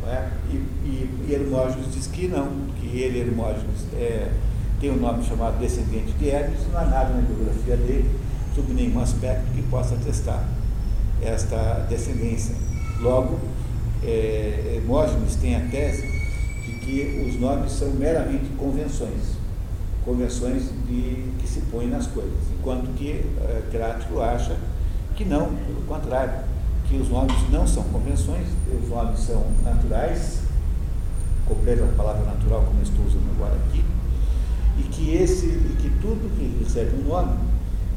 [0.07, 0.29] É?
[0.49, 2.47] E, e, Hermógenes diz que não,
[2.79, 4.31] que ele, Hermógenes, é,
[4.79, 8.09] tem um nome chamado descendente de Hermes, não há nada na biografia dele,
[8.55, 10.43] sob nenhum aspecto que possa atestar
[11.21, 12.55] esta descendência.
[12.99, 13.39] Logo,
[14.03, 16.01] é, Hermógenes tem a tese
[16.65, 19.39] de que os nomes são meramente convenções
[20.03, 23.23] convenções de, que se põem nas coisas, enquanto que
[23.71, 24.57] Crático acha
[25.15, 26.33] que não, pelo contrário,
[26.91, 28.47] que os nomes não são convenções,
[28.83, 30.41] os nomes são naturais,
[31.47, 33.81] completa a palavra natural como estou usando agora aqui,
[34.77, 37.37] e que, esse, e que tudo que recebe um nome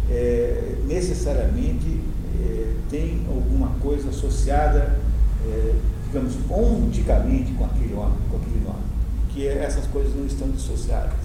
[0.08, 2.00] é, necessariamente
[2.40, 4.96] é, tem alguma coisa associada,
[5.44, 5.74] é,
[6.06, 8.84] digamos, onticamente com aquele, nome, com aquele nome,
[9.30, 11.18] que essas coisas não estão dissociadas.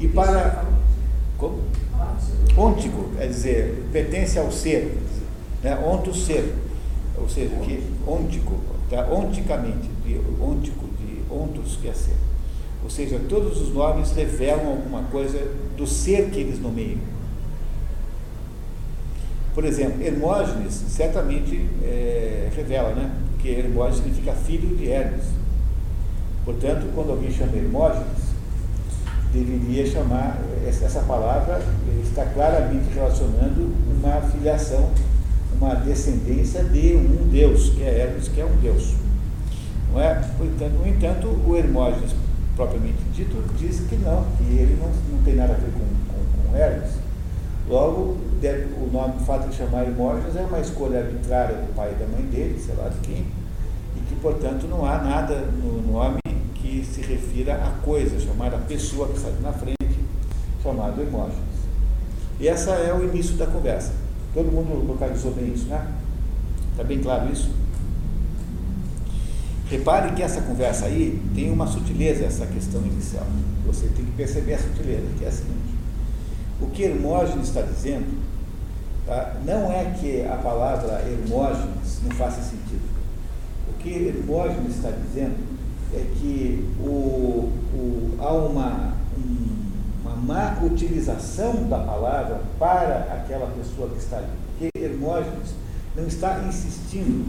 [0.00, 0.64] E para.
[1.36, 1.58] Como?
[2.56, 4.98] Ôntico, quer dizer, pertence ao ser,
[5.62, 5.78] né?
[5.84, 6.54] onto ser,
[7.20, 8.56] ou seja, que ôntico,
[8.88, 9.06] tá?
[9.10, 12.16] onticamente, de ôntico, de ontos, que é ser.
[12.82, 15.38] Ou seja, todos os nomes revelam alguma coisa
[15.76, 16.98] do ser que eles nomeiam.
[19.54, 23.10] Por exemplo, Hermógenes certamente é, revela, né?
[23.32, 25.24] Porque Hermógenes significa filho de Hermes.
[26.44, 28.30] Portanto, quando alguém chama Hermógenes,
[29.32, 31.62] deveria chamar, essa palavra
[32.02, 34.90] está claramente relacionando uma filiação,
[35.60, 38.94] uma descendência de um Deus, que é Hermes, que é um Deus.
[39.92, 40.14] Não é?
[40.14, 42.12] Portanto, no entanto, o Hermógenes,
[42.56, 46.48] propriamente dito, diz que não, que ele não, não tem nada a ver com, com,
[46.48, 46.92] com Hermes.
[47.68, 51.94] Logo, o nome, o fato de chamar Hermógenes é uma escolha arbitrária do pai e
[51.94, 53.26] da mãe dele, sei lá de quem,
[53.96, 56.20] e que, portanto, não há nada no nome
[56.54, 59.76] que se refira à coisa, chamada pessoa que está na frente,
[60.62, 61.38] chamado Hermógenes.
[62.40, 63.92] E essa é o início da conversa.
[64.32, 65.86] Todo mundo localizou bem isso, né?
[66.72, 67.50] Está bem claro isso?
[69.68, 73.26] Repare que essa conversa aí tem uma sutileza, essa questão inicial.
[73.66, 75.74] Você tem que perceber a sutileza, que é a seguinte.
[76.60, 78.20] O que Hermógenes está dizendo
[79.06, 82.82] tá, não é que a palavra Hermógenes não faça sentido.
[83.68, 85.36] O que Hermógenes está dizendo
[85.94, 88.92] é que o, o, há uma, um,
[90.22, 94.26] má utilização da palavra para aquela pessoa que está ali.
[94.58, 95.54] Porque Hermógenes
[95.96, 97.26] não está insistindo,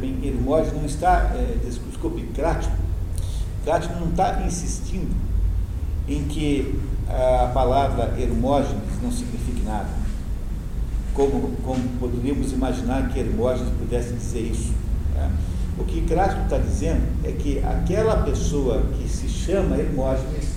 [0.00, 2.74] bem, Hermógenes não está, é, desculpe, Crático,
[3.64, 5.14] Crático não está insistindo
[6.08, 9.88] em que a palavra Hermógenes não signifique nada.
[11.12, 14.72] Como, como poderíamos imaginar que Hermógenes pudesse dizer isso.
[15.14, 15.30] Né?
[15.78, 20.53] O que Crático está dizendo é que aquela pessoa que se chama Hermógenes,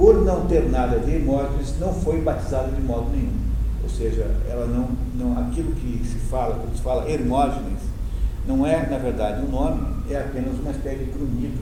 [0.00, 3.38] por não ter nada de Hermógenes, não foi batizada de modo nenhum.
[3.82, 7.82] Ou seja, ela não, não, aquilo que se fala, quando se fala Hermógenes,
[8.48, 11.60] não é, na verdade, um nome, é apenas uma espécie de grunhido,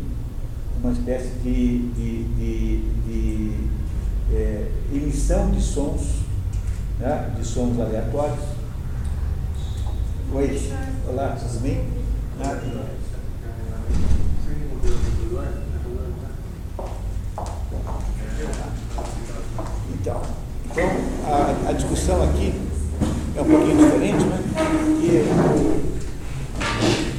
[0.80, 3.52] uma espécie de, de, de, de
[4.32, 6.20] é, emissão de sons,
[7.00, 8.44] né, de sons aleatórios.
[10.32, 10.72] Oi,
[11.08, 11.84] olá, tudo bem?
[20.00, 20.20] Então,
[20.70, 20.88] então
[21.26, 22.54] a, a, discussão aqui
[23.36, 24.40] é um pouquinho diferente, né?
[25.02, 25.24] E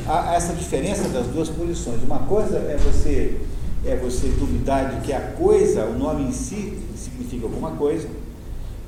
[0.07, 2.01] há essa diferença das duas posições.
[2.03, 3.37] Uma coisa é você
[3.85, 8.07] é você duvidar de que a coisa, o nome em si, significa alguma coisa,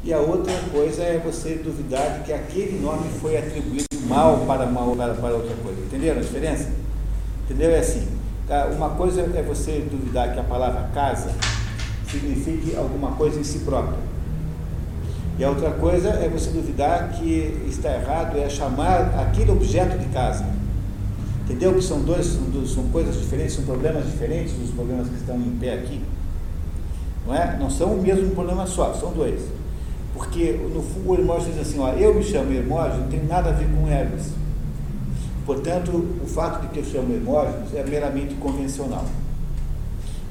[0.04, 4.66] e a outra coisa é você duvidar de que aquele nome foi atribuído mal para
[4.66, 5.80] mal para, para outra coisa.
[5.82, 6.70] Entenderam a diferença?
[7.46, 7.72] Entendeu?
[7.72, 8.08] É assim.
[8.48, 8.66] Tá?
[8.76, 11.32] Uma coisa é você duvidar que a palavra casa
[12.12, 13.98] signifique alguma coisa em si própria.
[15.40, 20.06] E a outra coisa é você duvidar que está errado é chamar aquele objeto de
[20.08, 20.46] casa.
[21.46, 25.36] Entendeu que são dois, são, são coisas diferentes, são problemas diferentes dos problemas que estão
[25.36, 26.02] em pé aqui?
[27.26, 27.58] Não é?
[27.58, 29.42] Não são o mesmo problema só, são dois.
[30.14, 33.54] Porque no, o Hermógenes diz assim, ó, eu me chamo Hermógenes, não tem nada a
[33.54, 34.32] ver com Hermes.
[35.46, 35.92] Portanto,
[36.24, 39.06] o fato de que eu chamo Hermógenes é meramente convencional.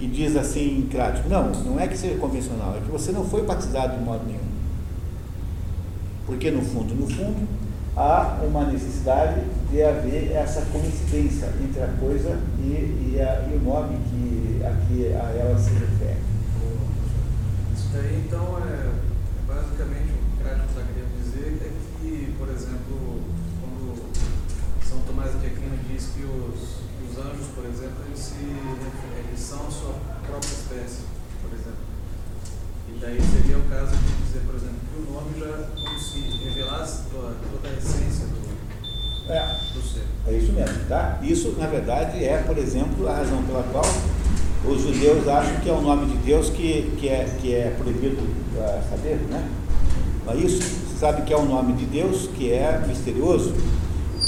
[0.00, 3.42] E diz assim Crático, não, não é que seja convencional, é que você não foi
[3.42, 4.40] batizado de modo nenhum.
[6.24, 7.46] Porque no fundo, no fundo,
[7.94, 13.62] há uma necessidade de haver essa coincidência entre a coisa e, e, a, e o
[13.62, 16.18] nome que a, que a ela se refere.
[17.74, 22.48] Isso daí então é, é basicamente o que Crático está querendo dizer é que, por
[22.48, 23.20] exemplo,
[23.60, 24.00] quando
[24.88, 29.09] São Tomás de Aquino diz que os, os anjos, por exemplo, eles, se, eles
[29.40, 29.94] são a sua
[30.26, 31.02] própria espécie,
[31.42, 31.80] por exemplo.
[32.88, 36.20] E daí seria o caso de dizer, por exemplo, que o nome já como se
[36.44, 39.56] revelasse toda, toda a essência do, É.
[39.74, 40.04] do ser.
[40.26, 41.18] É isso mesmo, tá?
[41.22, 43.84] Isso, na verdade, é, por exemplo, a razão pela qual
[44.66, 48.20] os judeus acham que é o nome de Deus que, que, é, que é proibido
[48.20, 49.48] uh, saber, né?
[50.26, 53.54] Mas isso, você sabe que é o nome de Deus que é misterioso,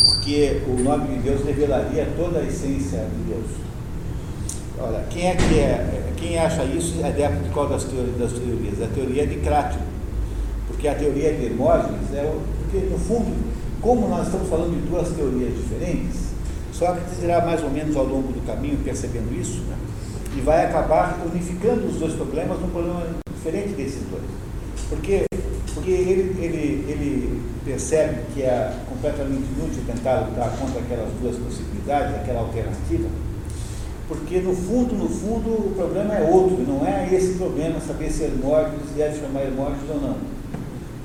[0.07, 3.72] porque o nome de Deus revelaria toda a essência de Deus.
[4.83, 8.19] Olha, quem é que é, quem acha isso é adepto de qual das teorias?
[8.19, 8.83] Das teorias?
[8.83, 9.85] A teoria de Crátilo.
[10.67, 13.33] Porque a teoria de Hermógenes é o, porque no fundo,
[13.81, 16.33] como nós estamos falando de duas teorias diferentes,
[16.73, 19.77] Sócrates irá mais ou menos ao longo do caminho percebendo isso, né?
[20.37, 24.25] e vai acabar unificando os dois problemas num problema diferente desses dois.
[24.89, 25.25] Porque,
[25.75, 32.17] porque ele, ele, ele percebe que é completamente inútil tentar lutar contra aquelas duas possibilidades,
[32.17, 33.09] aquela alternativa,
[34.13, 38.25] porque no fundo, no fundo, o problema é outro, não é esse problema, saber se
[38.25, 40.17] Hermógenes deve chamar Hermógenes ou não.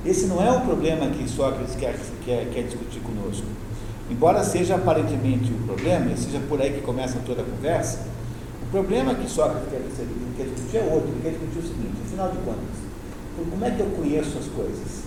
[0.04, 3.46] Esse não é o problema que Sócrates quer, quer, quer discutir conosco.
[4.10, 8.06] Embora seja aparentemente o problema, e seja por aí que começa toda a conversa,
[8.62, 9.82] o problema que Sócrates quer,
[10.36, 11.08] quer discutir é outro.
[11.08, 15.02] Ele quer discutir o seguinte: afinal de contas, como é que eu conheço as coisas?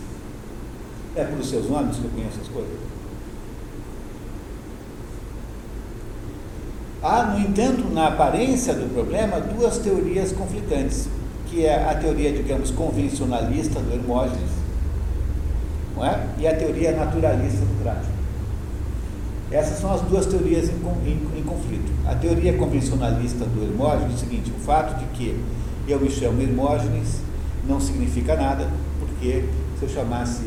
[1.15, 2.90] É pelos seus nomes que eu conheço as coisas?
[7.03, 11.07] Há, no entanto, na aparência do problema, duas teorias conflitantes,
[11.47, 14.61] que é a teoria, digamos, convencionalista do Hermógenes
[15.95, 16.19] não é?
[16.37, 18.11] e a teoria naturalista do Crático.
[19.51, 21.91] Essas são as duas teorias em, em, em, conflito.
[22.07, 25.37] A teoria convencionalista do Hermógenes é o seguinte: o fato de que
[25.87, 27.19] eu me chamo Hermógenes
[27.67, 29.45] não significa nada, porque
[29.77, 30.43] se eu chamasse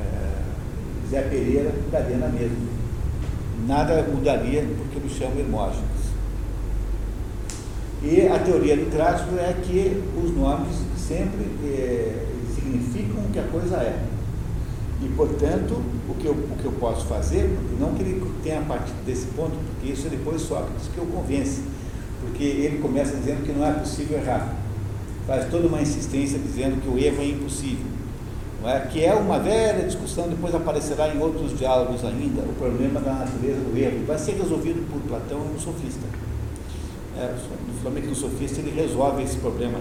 [0.00, 2.71] é, Zé Pereira, daria na mesma.
[3.66, 6.12] Nada mudaria porque eu me chamo Hermógenes.
[8.02, 13.44] E a teoria do Crático é que os nomes sempre é, significam o que a
[13.44, 14.02] coisa é.
[15.00, 19.04] E, portanto, o que, eu, o que eu posso fazer, não que ele tenha partido
[19.04, 21.62] desse ponto, porque isso é depois Sócrates que eu convence,
[22.20, 24.52] porque ele começa dizendo que não é possível errar.
[25.26, 27.91] Faz toda uma insistência dizendo que o erro é impossível.
[28.64, 28.80] É?
[28.86, 33.60] Que é uma velha discussão, depois aparecerá em outros diálogos ainda, o problema da natureza
[33.60, 34.06] do erro.
[34.06, 36.06] Vai ser resolvido por Platão no sofista.
[37.18, 37.34] É,
[37.82, 39.80] somente no sofista ele resolve esse problema.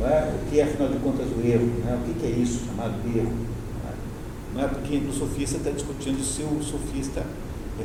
[0.00, 0.32] Não é?
[0.34, 1.70] O que é, afinal de contas, o erro?
[1.86, 1.94] É?
[1.94, 3.50] O que é isso chamado erro?
[4.54, 7.22] Não é porque no sofista está discutindo se o sofista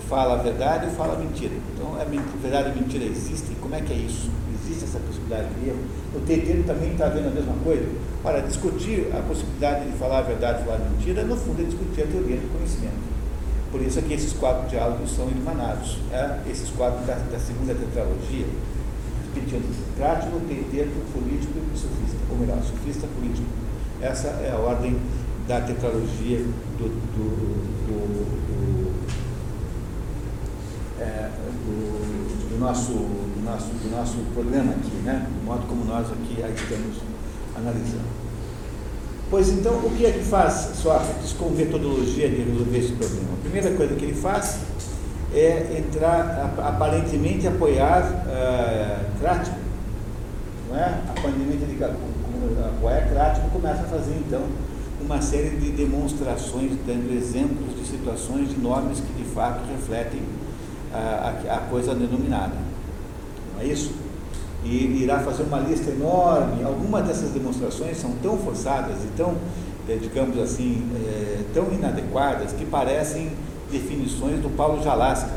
[0.09, 1.53] fala a verdade ou fala a mentira.
[1.73, 2.03] Então, a
[2.41, 3.55] verdade e a mentira existem?
[3.61, 4.29] Como é que é isso?
[4.63, 5.79] Existe essa possibilidade de erro?
[6.13, 7.85] O terceiro também está vendo a mesma coisa?
[8.23, 11.65] Para discutir a possibilidade de falar a verdade e falar a mentira, no fundo é
[11.65, 13.15] discutir a teoria do conhecimento.
[13.71, 15.99] Por isso é que esses quatro diálogos são irmanados.
[16.11, 16.39] É?
[16.49, 18.45] Esses quatro da, da segunda tetralogia,
[19.33, 22.17] repetindo, prático, teiteiro, político e sofista.
[22.29, 23.47] Ou melhor, sofista político.
[24.01, 24.97] Essa é a ordem
[25.47, 26.39] da tetralogia
[26.77, 27.97] do, do, do,
[28.47, 28.93] do,
[30.99, 31.29] é,
[31.65, 32.93] do, nosso,
[33.45, 35.27] do, nosso, do nosso programa aqui, né?
[35.29, 36.97] do modo como nós aqui estamos
[37.55, 38.25] analisando.
[39.29, 43.33] Pois então, o que é que faz Sócrates com metodologia de resolver esse problema?
[43.33, 44.59] A primeira coisa que ele faz
[45.33, 49.57] é entrar, aparentemente apoiar uh, Crático,
[50.69, 51.01] não é?
[51.09, 54.43] Aparentemente ele apoiar Crático começa a fazer então
[55.01, 60.21] uma série de demonstrações, dando exemplos de situações de normas que de fato refletem
[60.93, 62.74] a, a, a coisa denominada.
[63.55, 63.91] Não é isso?
[64.63, 66.63] E irá fazer uma lista enorme.
[66.63, 69.35] Algumas dessas demonstrações são tão forçadas e tão,
[69.87, 73.31] eh, digamos assim, é, tão inadequadas que parecem
[73.71, 75.31] definições do Paulo Jalasca.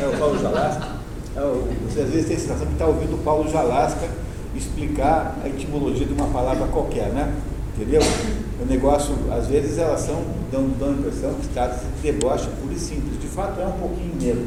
[0.00, 0.88] É o Paulo Jalasca?
[1.36, 4.08] É o, você às vezes tem a sensação que está ouvindo o Paulo Jalasca
[4.56, 7.32] explicar a etimologia de uma palavra qualquer, né?
[7.76, 8.02] Entendeu?
[8.60, 10.20] O negócio, às vezes, elas são,
[10.50, 13.20] dão, dão a impressão que está de deboche puro e simples.
[13.20, 14.46] De fato, é um pouquinho mesmo.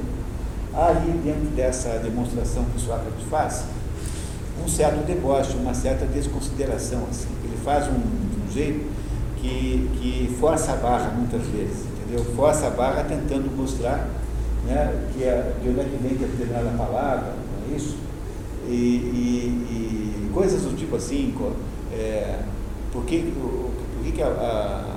[0.74, 3.64] Ali dentro dessa demonstração que Sócrates faz,
[4.64, 7.04] um certo deboche, uma certa desconsideração.
[7.10, 7.28] Assim.
[7.44, 8.86] Ele faz um, um jeito
[9.38, 12.24] que, que força a barra muitas vezes, entendeu?
[12.36, 14.08] Força a barra tentando mostrar
[14.66, 17.98] né, que é, de onde é que vem determinada palavra, não é isso?
[18.68, 21.34] E, e, e coisas do tipo assim,
[21.92, 22.40] é,
[22.92, 24.96] por que, por que, que, a, a,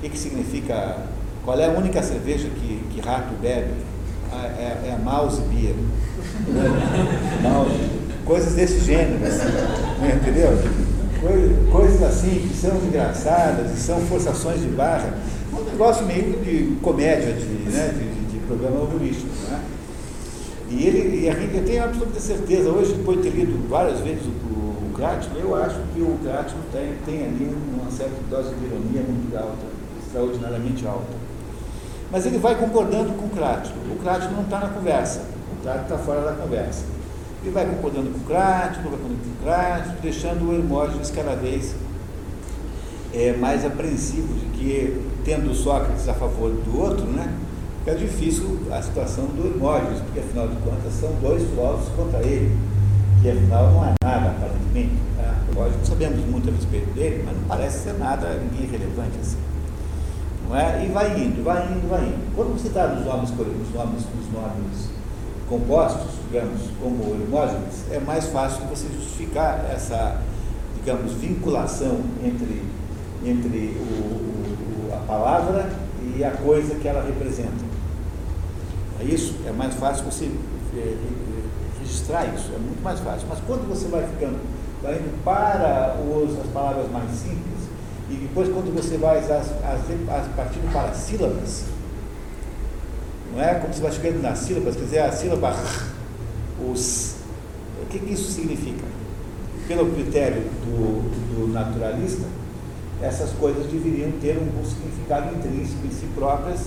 [0.00, 0.96] que, que significa,
[1.44, 3.72] qual é a única cerveja que, que rato bebe?
[4.32, 5.74] Ah, é, é mouse beer.
[8.24, 9.48] Coisas desse gênero, assim,
[10.00, 10.50] né, entendeu?
[11.70, 15.12] Coisas assim que são engraçadas e são forçações de barra.
[15.52, 19.28] Um negócio meio de comédia, de, né, de, de programa humorístico.
[19.50, 19.60] Né?
[20.70, 24.30] E ele, e gente tem absoluta certeza, hoje, depois de ter lido várias vezes o,
[24.30, 28.64] o, o Cratilo, eu acho que o Cratilo tem, tem ali uma certa dose de
[28.64, 29.66] ironia muito alta,
[30.06, 31.21] extraordinariamente alta.
[32.12, 33.74] Mas ele vai concordando com o Cratilo.
[33.90, 35.22] O Cratilo não está na conversa,
[35.58, 36.84] o Cratilo está fora da conversa.
[37.42, 41.34] Ele vai concordando com o Cratilo, vai concordando com o Cratilo, deixando o Hermógenes cada
[41.34, 41.74] vez
[43.14, 47.32] é, mais apreensivo de que, tendo Sócrates a favor do outro, né,
[47.78, 52.54] fica difícil a situação do Hermógenes, porque afinal de contas são dois filósofos contra ele,
[53.22, 54.92] que afinal não é nada, aparentemente.
[55.16, 55.34] Tá?
[55.54, 59.51] Lógico, não sabemos muito a respeito dele, mas não parece ser nada, ninguém relevante assim.
[60.52, 60.84] Não é?
[60.84, 62.36] E vai indo, vai indo, vai indo.
[62.36, 64.90] Quando você está nos nomes, nos nomes, nos nomes
[65.48, 70.20] compostos, digamos, como Hermógenes, é mais fácil você justificar essa,
[70.76, 72.62] digamos, vinculação entre,
[73.24, 75.70] entre o, o, a palavra
[76.14, 77.64] e a coisa que ela representa.
[79.00, 79.34] É isso?
[79.46, 80.30] É mais fácil você
[80.76, 80.96] é, é,
[81.80, 83.26] registrar isso, é muito mais fácil.
[83.26, 84.38] Mas quando você vai ficando,
[84.82, 87.71] vai indo para os, as palavras mais simples,
[88.10, 91.64] e depois quando você vai as, as, as, partindo para sílabas,
[93.32, 93.54] não é?
[93.54, 95.56] Como você vai chegando nas sílabas, quer dizer, a sílaba
[96.70, 97.16] os.
[97.82, 98.84] O que, que isso significa?
[99.66, 101.02] Pelo critério do,
[101.34, 102.26] do naturalista,
[103.00, 106.66] essas coisas deveriam ter um significado intrínseco em si próprias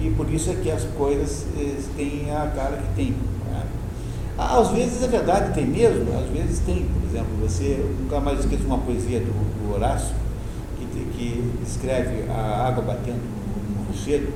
[0.00, 1.46] e por isso é que as coisas
[1.96, 3.10] têm a cara que tem.
[3.10, 3.62] Né?
[4.38, 6.86] Às vezes é verdade, tem mesmo, às vezes tem.
[6.86, 10.14] Por exemplo, você nunca mais esqueça uma poesia do, do Horácio,
[11.24, 13.22] que, descreve a água batendo
[13.76, 14.32] no, rochedo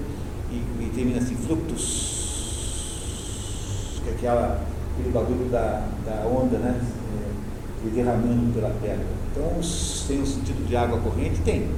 [0.51, 2.01] e, e, termina assim, fluctus,
[4.03, 4.62] que é aquela,
[4.95, 6.80] aquele barulho da, da onda, né?
[6.80, 9.07] É, derramando pela pedra.
[9.30, 9.61] Então,
[10.07, 11.41] tem um sentido de água corrente?
[11.43, 11.68] Tem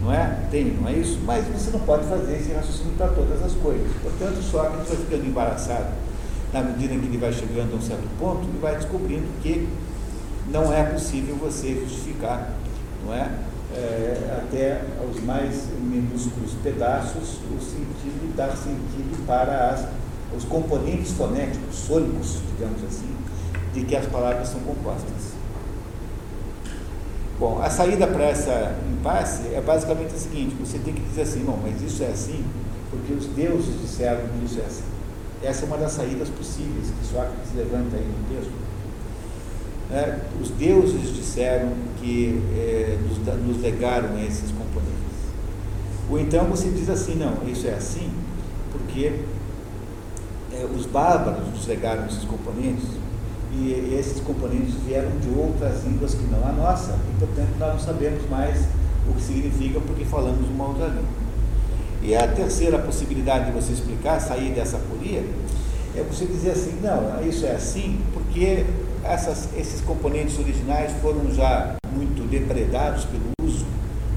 [0.00, 0.38] não é?
[0.50, 1.18] Tem, não é isso?
[1.26, 3.86] Mas você não pode fazer esse raciocínio para todas as coisas.
[4.02, 5.88] Portanto, Sócrates vai ficando embaraçado
[6.52, 9.68] na medida em que ele vai chegando a um certo ponto e vai descobrindo que
[10.50, 12.50] não é possível você justificar,
[13.04, 13.30] não é?
[13.74, 19.86] É até os mais minúsculos pedaços, o sentido, dar sentido para as,
[20.36, 23.14] os componentes fonéticos, sônicos, digamos assim,
[23.72, 25.30] de que as palavras são compostas.
[27.38, 31.42] Bom, a saída para essa impasse é basicamente a seguinte: você tem que dizer assim,
[31.42, 32.44] não, mas isso é assim
[32.90, 34.84] porque os deuses disseram que isso é assim.
[35.42, 38.52] Essa é uma das saídas possíveis que Sócrates levanta aí no texto.
[39.92, 44.90] É, os deuses disseram que é, nos, nos legaram esses componentes.
[46.08, 48.10] Ou então você diz assim, não, isso é assim
[48.70, 49.20] porque
[50.52, 52.84] é, os bárbaros nos legaram esses componentes
[53.52, 57.80] e esses componentes vieram de outras línguas que não a nossa, e portanto nós não
[57.80, 58.66] sabemos mais
[59.08, 61.20] o que significa porque falamos uma outra língua.
[62.02, 65.24] E a terceira possibilidade de você explicar, sair dessa aporia,
[65.96, 68.64] é você dizer assim, não, isso é assim porque
[69.04, 73.66] essas, esses componentes originais foram já muito depredados pelo uso,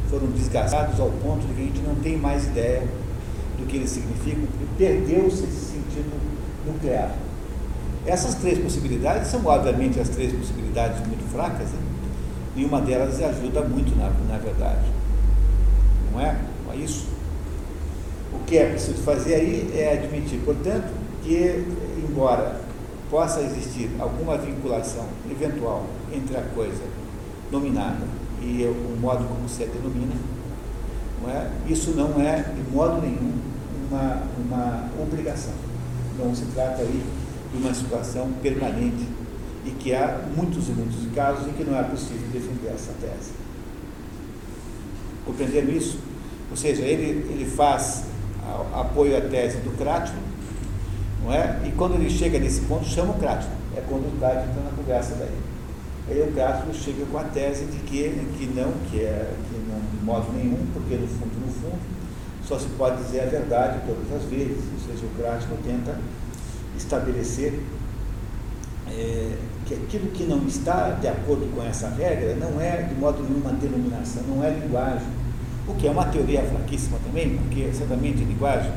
[0.09, 2.84] foram desgastados ao ponto de que a gente não tem mais ideia
[3.57, 4.45] do que eles significam,
[4.77, 6.11] perdeu-se esse sentido
[6.65, 7.11] nuclear.
[8.05, 11.79] Essas três possibilidades são, obviamente, as três possibilidades muito fracas, né?
[12.55, 14.86] e uma delas ajuda muito, na, na verdade.
[16.11, 16.38] Não é?
[16.65, 17.07] Não é isso?
[18.34, 20.91] O que é preciso fazer aí é admitir, portanto,
[21.23, 21.65] que,
[22.07, 22.59] embora
[23.09, 26.83] possa existir alguma vinculação eventual entre a coisa
[27.51, 28.05] nominada
[28.41, 30.15] e o modo como se a denomina,
[31.21, 31.49] não é?
[31.67, 33.33] isso não é, de modo nenhum,
[33.89, 35.53] uma, uma obrigação.
[36.17, 37.03] Não se trata aí
[37.51, 39.07] de uma situação permanente
[39.65, 43.31] e que há muitos e muitos casos em que não é possível defender essa tese.
[45.25, 45.99] Compreenderam isso?
[46.51, 48.03] Ou seja, ele, ele faz
[48.73, 50.19] apoio à tese do Crátilo,
[51.24, 51.59] não é?
[51.65, 53.53] E quando ele chega nesse ponto, chama o Crátilo.
[53.76, 55.38] É quando o Crátilo está na conversa daí.
[56.09, 59.80] Aí o Crátilo chega com a tese de que, que não, que é que não,
[59.80, 61.80] de modo nenhum, porque no fundo, no fundo,
[62.45, 64.57] só se pode dizer a verdade todas as vezes.
[64.74, 65.97] Ou seja, o Crátilo tenta
[66.78, 67.59] estabelecer
[68.89, 69.32] é,
[69.65, 73.39] que aquilo que não está de acordo com essa regra não é de modo nenhum
[73.39, 75.07] uma denominação, não é linguagem.
[75.65, 78.71] O que é uma teoria fraquíssima também, porque certamente linguagem.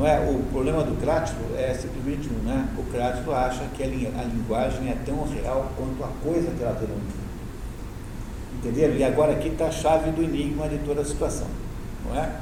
[0.00, 0.18] Não é?
[0.18, 2.66] O problema do Crátilo é simplesmente um, né?
[2.78, 6.72] O Crátilo acha que a, a linguagem é tão real quanto a coisa que ela
[6.72, 7.20] denomina.
[8.54, 8.94] Entenderam?
[8.94, 11.48] E agora aqui está a chave do enigma de toda a situação.
[12.06, 12.34] Não é?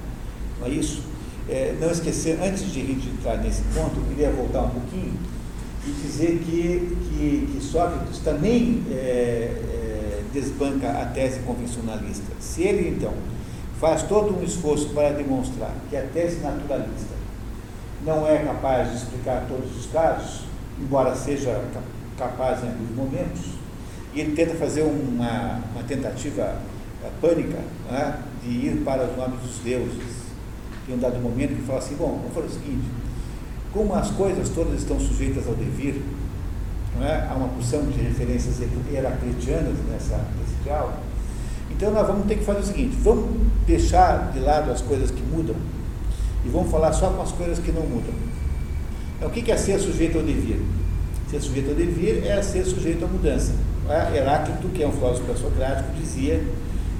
[0.61, 1.03] Não é isso?
[1.49, 5.19] É, não esquecer, antes de a gente entrar nesse ponto, eu queria voltar um pouquinho
[5.85, 12.33] e dizer que, que, que Sócrates também é, é, desbanca a tese convencionalista.
[12.39, 13.15] Se ele, então,
[13.81, 17.18] faz todo um esforço para demonstrar que a tese naturalista
[18.09, 20.47] não é capaz de explicar todos os casos,
[20.81, 21.63] embora seja
[22.17, 23.43] capaz em alguns momentos,
[24.15, 26.57] e ele tenta fazer uma, uma tentativa
[27.05, 27.59] eh, pânica
[27.91, 30.19] né, de ir para os nomes dos deuses.
[30.89, 32.89] Em um dado momento ele fala assim, bom, vamos fazer o seguinte,
[33.75, 36.03] como as coisas todas estão sujeitas ao devir,
[37.03, 37.29] é?
[37.31, 38.57] há uma porção de referências
[38.91, 40.97] heraclitianas nessa, nesse diálogo,
[41.71, 43.29] então nós vamos ter que fazer o seguinte, vamos
[43.67, 45.55] deixar de lado as coisas que mudam
[46.45, 48.15] e vamos falar só com as coisas que não mudam.
[49.17, 50.61] Então o que é ser sujeito ao devir?
[51.31, 53.53] Ser sujeito ao devir é ser sujeito à mudança.
[53.89, 54.17] É?
[54.17, 56.43] Heráclito, que é um filósofo socrático, dizia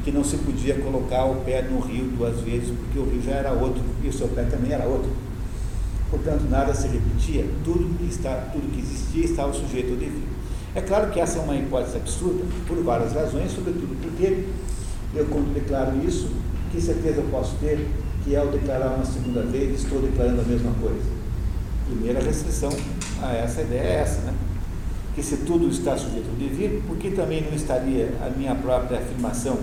[0.05, 3.33] que não se podia colocar o pé no rio duas vezes, porque o rio já
[3.33, 5.11] era outro e o seu pé também era outro.
[6.11, 10.23] Portanto, nada se repetia, tudo que, está, tudo que existia estava sujeito ao devir.
[10.75, 14.45] É claro que essa é uma hipótese absurda, por várias razões, sobretudo porque
[15.15, 16.31] eu, quando declaro isso,
[16.73, 17.87] que certeza eu posso ter
[18.29, 21.07] que ao declarar uma segunda vez estou declarando a mesma coisa?
[21.87, 22.69] Primeira restrição
[23.23, 24.35] a essa ideia é essa, né?
[25.15, 28.99] Que se tudo está sujeito ao devir, por que também não estaria a minha própria
[28.99, 29.59] afirmação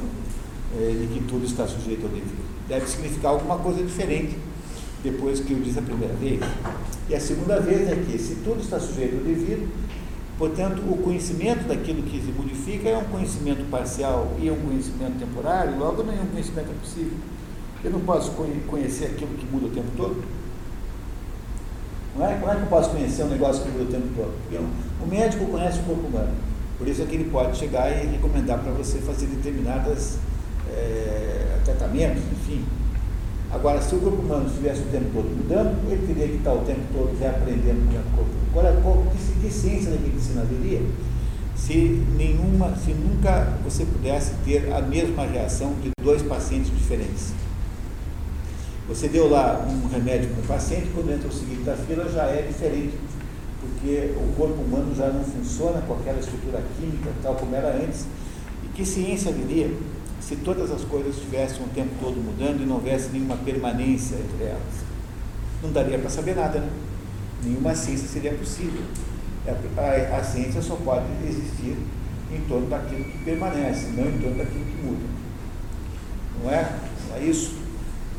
[0.76, 2.34] eh, de que tudo está sujeito ao devir?
[2.68, 4.36] Deve significar alguma coisa diferente
[5.04, 6.42] depois que eu disse a primeira vez.
[7.08, 9.72] E a segunda vez é que, se tudo está sujeito ao devido,
[10.40, 15.20] portanto, o conhecimento daquilo que se modifica é um conhecimento parcial e é um conhecimento
[15.20, 17.14] temporário, logo nenhum conhecimento é possível.
[17.86, 18.32] Eu não posso
[18.68, 20.24] conhecer aquilo que muda o tempo todo.
[22.18, 22.36] Não é?
[22.36, 24.34] Como é que eu posso conhecer um negócio que muda o tempo todo?
[24.42, 26.34] Porque o médico conhece o corpo humano.
[26.78, 30.18] Por isso é que ele pode chegar e recomendar para você fazer determinadas
[30.70, 32.66] é, tratamentos, enfim,
[33.56, 36.60] Agora, se o corpo humano estivesse o tempo todo mudando, ele teria que estar o
[36.66, 38.32] tempo todo reaprendendo o corpo.
[38.52, 40.82] Agora, qual, que, que ciência da medicina haveria
[41.56, 47.34] se nenhuma, se nunca você pudesse ter a mesma reação de dois pacientes diferentes?
[48.88, 52.26] Você deu lá um remédio para o paciente, quando entra o seguinte da fila já
[52.26, 52.94] é diferente,
[53.60, 58.06] porque o corpo humano já não funciona com aquela estrutura química tal como era antes.
[58.64, 59.72] E que ciência haveria
[60.20, 64.46] se todas as coisas estivessem o tempo todo mudando e não houvesse nenhuma permanência entre
[64.46, 64.86] elas.
[65.64, 66.70] Não daria para saber nada, né?
[67.44, 68.82] Nenhuma ciência seria possível.
[69.48, 71.76] É, a, a, a, ciência só pode existir
[72.32, 75.06] em torno daquilo que permanece, não em torno daquilo que muda.
[76.44, 76.76] Não é?
[77.10, 77.65] Não é isso?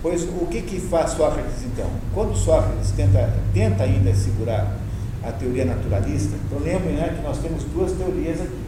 [0.03, 1.91] Pois o que, que faz Sócrates então?
[2.15, 4.77] Quando Sócrates tenta, tenta ainda segurar
[5.23, 8.67] a teoria naturalista, então lembrem né, que nós temos duas teorias aqui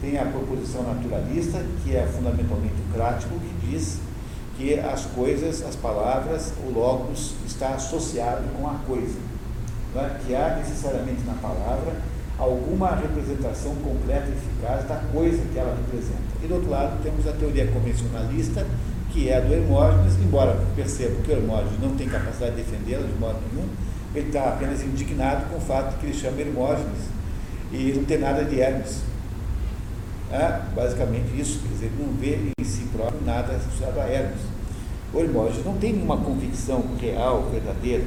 [0.00, 3.98] tem a proposição naturalista, que é fundamentalmente o crático, que diz
[4.56, 9.18] que as coisas, as palavras, o logos está associado com a coisa.
[9.94, 10.20] É?
[10.24, 11.96] Que há necessariamente na palavra
[12.38, 16.22] alguma representação completa e eficaz da coisa que ela representa.
[16.42, 18.66] E do outro lado temos a teoria convencionalista,
[19.12, 23.12] que é do Hermógenes, embora perceba que o Hermógenes não tem capacidade de defendê-la de
[23.18, 23.68] modo nenhum,
[24.14, 27.10] ele está apenas indignado com o fato que ele chama Hermógenes
[27.72, 29.02] e não tem nada de Hermes.
[30.32, 34.40] É basicamente isso, quer dizer, não vê em si próprio nada associado a Hermes.
[35.12, 38.04] O Hermógenes não tem nenhuma convicção real, verdadeira,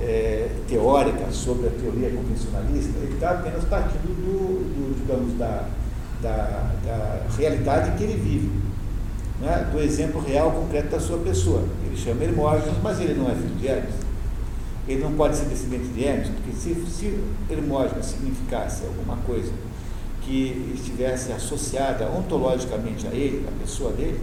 [0.00, 5.64] é, teórica sobre a teoria convencionalista, ele está apenas partindo do, do digamos, da,
[6.22, 8.50] da, da, realidade que ele vive,
[9.40, 9.68] né?
[9.72, 11.62] do exemplo real concreto da sua pessoa.
[11.86, 13.94] Ele chama Hermógenes, mas ele não é filho de Hermes.
[14.86, 17.18] Ele não pode ser descendente de Hermes, porque se, se
[17.50, 19.52] Hermógenes significasse alguma coisa
[20.22, 24.20] que estivesse associada ontologicamente a ele, a pessoa dele,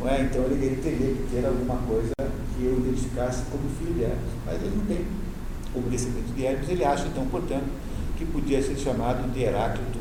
[0.00, 0.22] não é?
[0.22, 2.12] então ele, ele teria que ter alguma coisa
[2.56, 4.32] que eu identificasse como filho de Hermes.
[4.44, 5.06] Mas ele não tem.
[5.72, 7.66] Como descendente de Hermes, ele acha, então, portanto,
[8.16, 9.98] que podia ser chamado de Heráclito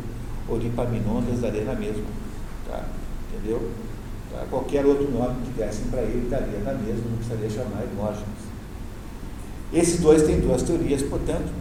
[0.47, 2.05] ou de Epaminondas daria na mesma.
[2.69, 2.85] Tá?
[3.33, 3.69] Entendeu?
[4.49, 8.45] Qualquer outro nome que dessem para ele daria na mesma, não precisaria chamar Hermógenes.
[9.73, 11.51] Esses dois têm duas teorias, portanto,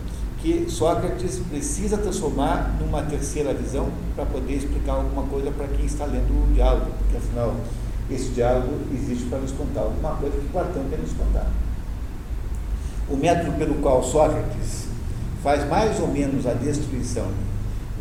[0.41, 6.05] que Sócrates precisa transformar numa terceira visão para poder explicar alguma coisa para quem está
[6.05, 7.57] lendo o diálogo, porque afinal
[8.11, 11.51] esse diálogo existe para nos contar alguma coisa que Platão quer nos contar.
[13.09, 14.85] O método pelo qual Sócrates
[15.43, 17.29] faz mais ou menos a destruição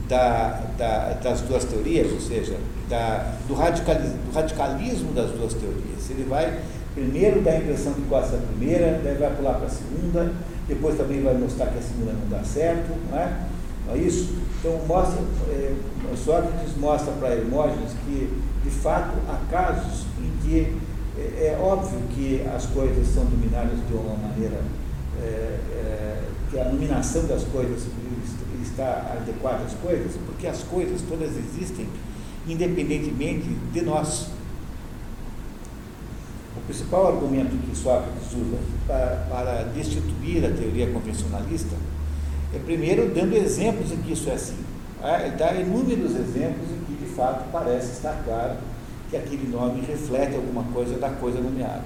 [0.10, 2.58] da, da, das duas teorias, ou seja,
[2.94, 6.10] da, do, radicalismo, do radicalismo das duas teorias.
[6.12, 6.60] Ele vai
[6.94, 10.32] primeiro dar a impressão que gosta da primeira, daí vai pular para a segunda,
[10.68, 13.48] depois também vai mostrar que a segunda não dá certo, não é?
[13.88, 14.36] Não é isso?
[14.60, 15.20] Então, mostra,
[15.50, 15.74] é,
[16.16, 18.32] Sócrates mostra para Hermógenes que,
[18.64, 20.78] de fato, há casos em que
[21.18, 24.62] é, é óbvio que as coisas são dominadas de uma maneira,
[25.20, 26.22] é, é,
[26.52, 27.88] que a dominação das coisas
[28.62, 31.88] está adequada às coisas, porque as coisas todas existem
[32.48, 34.28] independentemente de nós.
[36.56, 41.76] O principal argumento que Sócrates usa para, para destituir a teoria convencionalista
[42.54, 44.58] é, primeiro, dando exemplos em que isso é assim.
[45.02, 48.58] É, ele dá inúmeros exemplos em que, de fato, parece estar claro
[49.10, 51.84] que aquele nome reflete alguma coisa da coisa nomeada.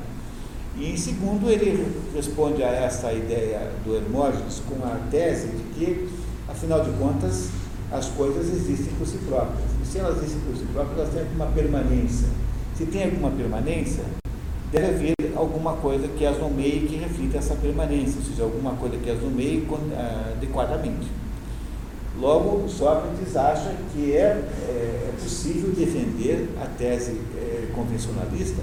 [0.76, 6.10] E, em segundo, ele responde a essa ideia do Hermógenes com a tese de que,
[6.48, 7.50] afinal de contas,
[7.92, 9.77] as coisas existem por si próprias.
[9.90, 12.28] Se elas existem por si próprias, elas têm alguma permanência.
[12.76, 14.04] Se tem alguma permanência,
[14.70, 18.98] deve haver alguma coisa que as nomeie que reflita essa permanência, ou seja, alguma coisa
[18.98, 21.08] que as nomeie uh, adequadamente.
[22.20, 28.62] Logo, Sócrates acha que é, é, é possível defender a tese é, convencionalista,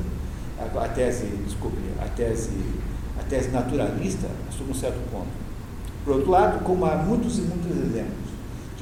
[0.59, 2.51] a, a, tese, desculpe, a tese,
[3.18, 5.29] a tese naturalista, sob um certo ponto.
[6.05, 8.24] Por outro lado, como há muitos e muitos exemplos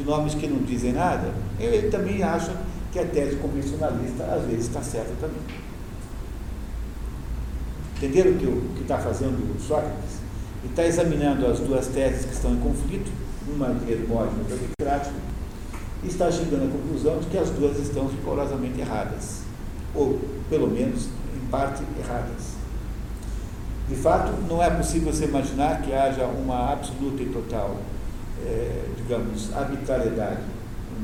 [0.02, 2.52] de nomes que não dizem nada, ele também acha
[2.90, 5.40] que a tese convencionalista às vezes está certa também.
[7.96, 10.20] Entenderam o que está fazendo Sócrates?
[10.62, 13.10] Ele está examinando as duas teses que estão em conflito,
[13.48, 15.14] uma de Hermógenes e outra de Crático,
[16.02, 19.42] e está chegando à conclusão de que as duas estão rigorosamente erradas,
[19.94, 20.18] ou,
[20.50, 22.56] pelo menos, em parte erradas.
[23.88, 27.76] De fato, não é possível se imaginar que haja uma absoluta e total,
[28.44, 30.42] é, digamos, arbitrariedade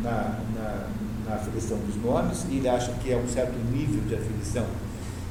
[0.03, 0.89] na, na,
[1.28, 4.66] na aferição dos nomes, e ele acha que é um certo nível de aferição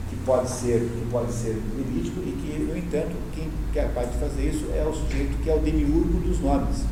[0.09, 4.17] que pode ser, que pode ser verídico e que, no entanto, quem é capaz de
[4.17, 6.83] fazer isso é o sujeito que é o demiurgo dos nomes,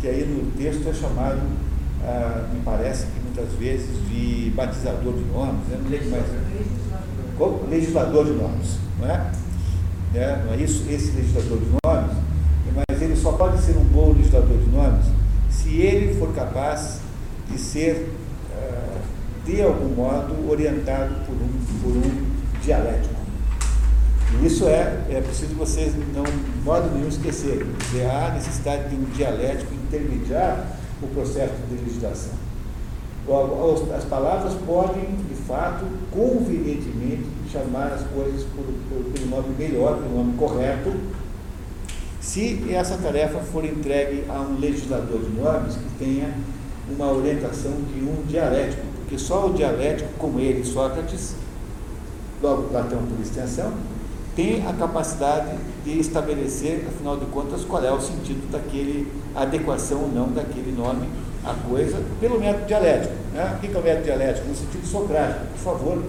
[0.00, 1.40] que aí no texto é chamado,
[2.04, 5.80] ah, me parece que muitas vezes, de batizador de nomes, né?
[5.82, 6.24] não lembro mais.
[7.38, 7.68] Como?
[7.68, 9.32] Legislador de nomes, não é?
[10.14, 10.42] é?
[10.44, 10.84] Não é isso?
[10.88, 12.16] Esse legislador de nomes,
[13.02, 15.06] ele só pode ser um bom legislador de nomes
[15.50, 17.00] se ele for capaz
[17.50, 18.10] de ser,
[18.54, 19.00] ah,
[19.44, 21.50] de algum modo, orientado por um,
[21.82, 22.26] por um
[22.62, 23.14] dialético.
[24.40, 27.66] E isso é, é preciso vocês, não, de modo nenhum, esquecerem.
[28.10, 30.66] Há necessidade de um dialético intermediar
[31.02, 32.32] o processo de legislação.
[33.96, 40.92] As palavras podem, de fato, convenientemente, chamar as coisas pelo nome melhor, pelo nome correto,
[42.22, 46.32] se essa tarefa for entregue a um legislador de nomes que tenha
[46.88, 51.34] uma orientação de um dialético, porque só o dialético, como ele, Sócrates,
[52.40, 53.72] logo Platão por extensão,
[54.36, 55.52] tem a capacidade
[55.84, 61.08] de estabelecer, afinal de contas, qual é o sentido daquele, adequação ou não daquele nome
[61.44, 63.14] à coisa, pelo método dialético.
[63.34, 63.56] Né?
[63.56, 64.48] O que é o método dialético?
[64.48, 66.02] No sentido socrático, por favor,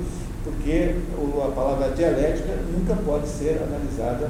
[0.43, 0.95] porque
[1.43, 4.29] a palavra dialética nunca pode ser analisada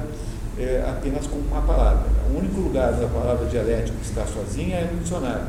[0.58, 2.04] é, apenas com uma palavra.
[2.30, 5.46] O único lugar da palavra dialética que está sozinha é no dicionário.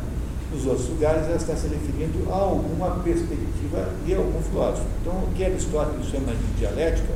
[0.51, 4.85] Nos outros lugares ela está se referindo a alguma perspectiva de algum filósofo.
[5.01, 7.13] Então, o que Aristóteles chama de dialética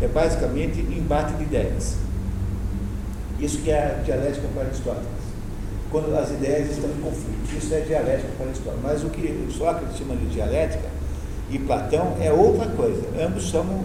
[0.00, 1.96] é basicamente embate de ideias.
[3.40, 5.06] Isso que é a dialética para Aristóteles.
[5.90, 7.56] Quando as ideias estão em conflito.
[7.56, 8.80] Isso é dialética para Aristóteles.
[8.82, 10.88] Mas o que Sócrates chama de dialética
[11.50, 13.02] e Platão é outra coisa.
[13.20, 13.82] Ambos chamam.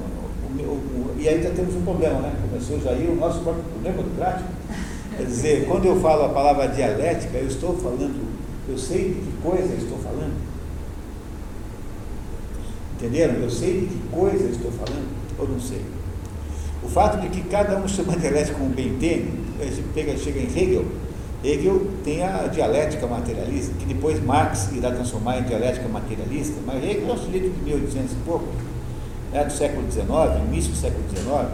[1.17, 2.33] E ainda temos um problema, né?
[2.49, 4.49] Começou já aí o nosso próprio problema do prático.
[5.17, 8.33] Quer dizer, quando eu falo a palavra dialética, eu estou falando
[8.67, 10.33] eu sei de que coisa estou falando.
[12.95, 13.35] Entenderam?
[13.35, 15.05] Eu sei de que coisa estou falando
[15.37, 15.81] ou não sei.
[16.81, 20.39] O fato de que cada um chama dialética como bem entende, a gente pega, chega
[20.39, 20.85] em Hegel,
[21.43, 27.09] Hegel tem a dialética materialista, que depois Marx irá transformar em dialética materialista, mas Hegel
[27.09, 28.47] é um sujeito de 1800 e pouco,
[29.33, 30.07] né, do século XIX,
[30.47, 31.49] início do século XIX.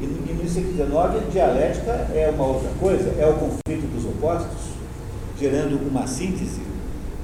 [0.00, 3.86] E no início do século XIX, a dialética é uma outra coisa, é o conflito
[3.94, 4.74] dos opostos,
[5.38, 6.62] gerando uma síntese.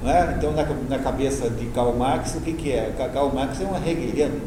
[0.05, 0.35] É?
[0.37, 2.93] Então, na, na cabeça de Karl Marx, o que, que é?
[3.13, 4.41] Karl Marx é um hegeliano.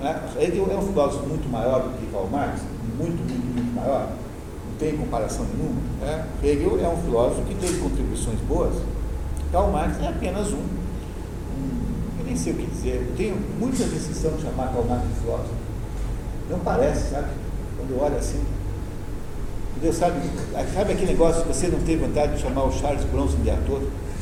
[0.00, 0.44] É?
[0.44, 2.60] Hegel é um filósofo muito maior do que Karl Marx,
[2.96, 4.10] muito, muito, muito maior,
[4.68, 5.80] não tem comparação nenhuma.
[6.06, 6.46] É?
[6.46, 8.74] Hegel é um filósofo que teve contribuições boas,
[9.50, 10.77] Karl Marx é apenas um.
[12.28, 15.54] Nem sei o que dizer, eu tenho muita restrição de chamar Karl Marx de filósofo.
[16.50, 17.28] Não parece, sabe?
[17.76, 18.44] Quando eu olho assim,
[19.78, 19.92] Entendeu?
[19.92, 20.20] Sabe,
[20.74, 23.80] sabe aquele negócio que você não tem vontade de chamar o Charles Bronson de ator?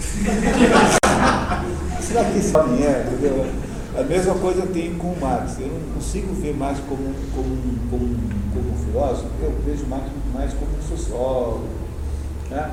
[1.99, 3.09] Será que homem é?
[3.11, 3.47] Entendeu?
[3.99, 5.59] A mesma coisa eu tenho com o Marx.
[5.59, 7.57] Eu não consigo ver mais como, como,
[7.89, 8.19] como,
[8.53, 10.03] como um filósofo, eu vejo mais,
[10.35, 11.65] mais como um sociólogo.
[12.51, 12.73] Né?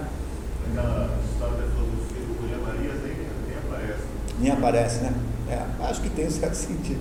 [0.69, 3.15] Aquela história da filosofia do William Marias nem,
[3.47, 4.03] nem aparece.
[4.39, 5.13] Nem aparece, né?
[5.49, 6.99] É, acho que tem um certo sentido.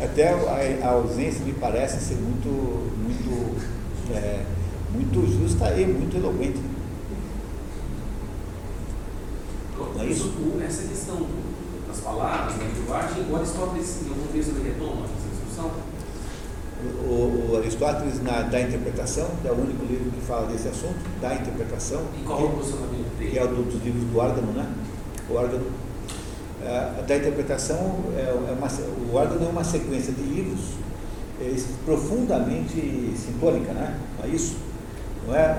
[0.00, 3.56] Até a, a ausência me parece ser muito, muito,
[4.12, 4.44] é,
[4.92, 6.60] muito justa e muito eloquente.
[9.94, 10.32] Não é isso?
[10.64, 11.26] Essa questão
[11.86, 15.70] das palavras, da linguagem, o Aristóteles, em algum texto, ele retoma essa discussão?
[17.04, 21.34] O, o, Aristóteles, na, da interpretação, é o único livro que fala desse assunto, da
[21.34, 22.02] interpretação.
[22.18, 23.30] E qual que, é o posicionamento dele?
[23.30, 24.66] Que é o do, dos livros do órgão, né?
[25.28, 25.60] O órgão
[27.06, 28.68] da interpretação, é, é uma,
[29.10, 30.60] o órgão é uma sequência de livros
[31.40, 31.54] é,
[31.84, 33.98] profundamente simbólica, né?
[34.22, 34.56] É isso?
[35.26, 35.56] Não é?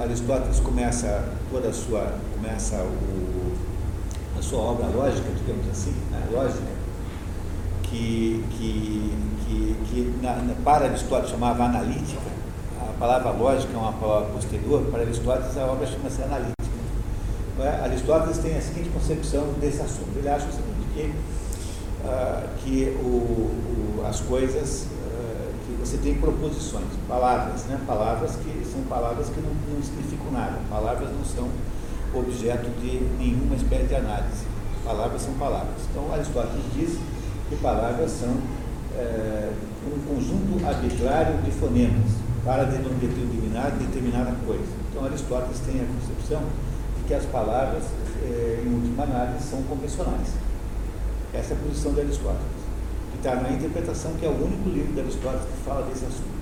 [0.00, 3.52] Aristóteles começa toda a sua, começa o,
[4.38, 6.22] a sua obra lógica, digamos assim, né?
[6.30, 6.78] lógica,
[7.82, 9.12] que, que,
[9.44, 12.20] que, que na, na, para Aristóteles chamava analítica,
[12.80, 16.57] a palavra lógica é uma palavra posterior, para Aristóteles a obra chama-se analítica.
[17.60, 17.84] É?
[17.84, 20.16] Aristóteles tem a seguinte concepção desse assunto.
[20.16, 21.12] Ele acha o seguinte, que,
[22.04, 27.80] uh, que o, o, as coisas, uh, que você tem proposições, palavras, né?
[27.86, 31.48] palavras que são palavras que não, não significam nada, palavras não são
[32.14, 34.46] objeto de nenhuma espécie de análise.
[34.84, 35.76] Palavras são palavras.
[35.90, 36.98] Então, Aristóteles diz
[37.48, 38.36] que palavras são
[38.96, 39.50] é,
[39.86, 42.12] um conjunto arbitrário de fonemas
[42.44, 44.64] para determinar determinada coisa.
[44.90, 46.42] Então, Aristóteles tem a concepção
[47.08, 47.84] que as palavras,
[48.22, 50.28] eh, em última análise, são convencionais.
[51.32, 52.42] Essa é a posição de Aristóteles,
[53.12, 56.38] que está na interpretação, que é o único livro de Aristóteles que fala desse assunto.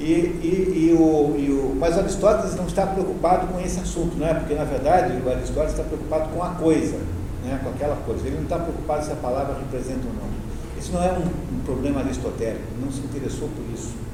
[0.00, 4.26] E, e, e, o, e o, mas Aristóteles não está preocupado com esse assunto, não
[4.26, 4.34] é?
[4.34, 6.98] Porque, na verdade, o Aristóteles está preocupado com a coisa,
[7.44, 7.60] né?
[7.62, 8.26] com aquela coisa.
[8.26, 10.28] Ele não está preocupado se a palavra representa ou não.
[10.76, 14.07] Isso não é um, um problema aristotélico, não se interessou por isso.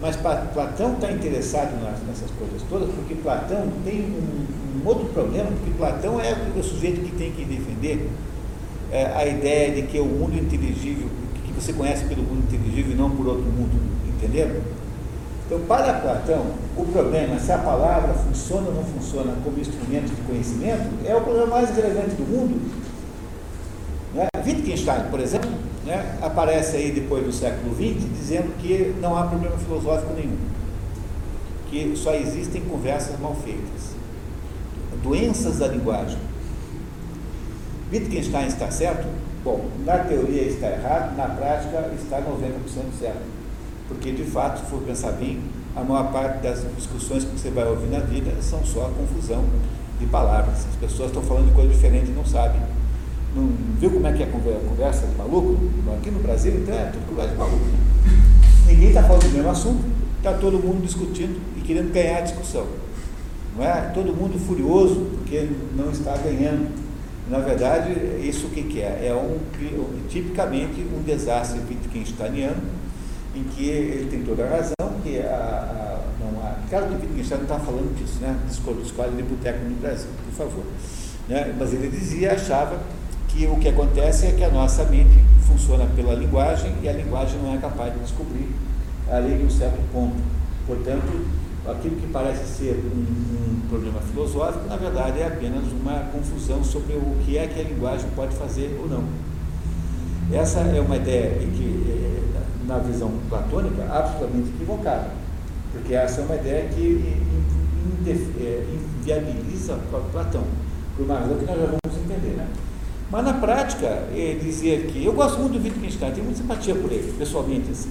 [0.00, 1.72] Mas Platão está interessado
[2.06, 7.00] nessas coisas todas, porque Platão tem um, um, outro problema, porque Platão é o sujeito
[7.00, 8.08] que tem que defender
[8.92, 11.08] é, a ideia de que o mundo inteligível,
[11.44, 13.76] que você conhece pelo mundo inteligível e não por outro mundo,
[14.06, 14.60] entenderam?
[15.46, 16.44] Então, para Platão,
[16.76, 21.22] o problema, se a palavra funciona ou não funciona como instrumento de conhecimento, é o
[21.22, 22.87] problema mais relevante do mundo.
[24.18, 24.26] Né?
[24.44, 25.48] Wittgenstein, por exemplo,
[25.86, 30.36] né, aparece aí depois do século XX dizendo que não há problema filosófico nenhum,
[31.70, 33.94] que só existem conversas mal feitas,
[35.04, 36.18] doenças da linguagem.
[37.92, 39.06] Wittgenstein está certo?
[39.44, 43.22] Bom, na teoria está errado, na prática está 90% certo.
[43.86, 45.40] Porque, de fato, se for pensar bem,
[45.76, 49.44] a maior parte das discussões que você vai ouvir na vida são só a confusão
[50.00, 50.66] de palavras.
[50.68, 52.60] As pessoas estão falando de coisa diferente e não sabem
[53.34, 55.58] não viu como é que é a conversa de maluco?
[55.96, 57.64] Aqui no Brasil, então, é tudo conversa de maluco.
[58.66, 59.84] Ninguém está falando do mesmo assunto,
[60.18, 62.66] está todo mundo discutindo e querendo ganhar a discussão.
[63.56, 63.90] Não é?
[63.94, 66.68] Todo mundo furioso porque não está ganhando.
[67.28, 69.08] Na verdade, isso o que, é?
[69.08, 69.38] É um,
[70.08, 72.62] tipicamente um desastre wittgensteiniano,
[73.34, 77.44] em que ele tem toda a razão, que a, a, não, a, que Wittgenstein não
[77.44, 78.38] está falando disso, né?
[78.50, 80.64] Escolha de boteco no Brasil, por favor.
[81.28, 81.54] Né?
[81.58, 82.80] Mas ele dizia, achava
[83.38, 85.16] que o que acontece é que a nossa mente
[85.46, 88.52] funciona pela linguagem e a linguagem não é capaz de descobrir
[89.08, 90.16] além de um certo ponto.
[90.66, 91.24] Portanto,
[91.64, 96.94] aquilo que parece ser um, um, problema filosófico, na verdade, é apenas uma confusão sobre
[96.94, 99.04] o que é que a linguagem pode fazer ou não.
[100.32, 102.32] Essa é uma ideia que,
[102.66, 105.10] na visão platônica, absolutamente equivocada,
[105.70, 107.22] porque essa é uma ideia que
[108.04, 108.66] é,
[108.98, 109.78] inviabiliza
[110.10, 110.42] Platão,
[110.96, 112.36] por uma razão que nós já vamos entender.
[112.36, 112.48] Né?
[113.10, 116.92] Mas na prática, ele dizia que eu gosto muito do Wittgenstein, tenho muita simpatia por
[116.92, 117.90] ele, pessoalmente assim.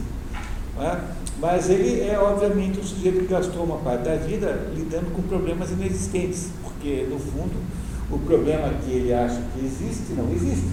[0.80, 0.96] É?
[1.40, 5.72] Mas ele é obviamente um sujeito que gastou uma parte da vida lidando com problemas
[5.72, 7.56] inexistentes, porque no fundo
[8.12, 10.70] o problema que ele acha que existe não existe.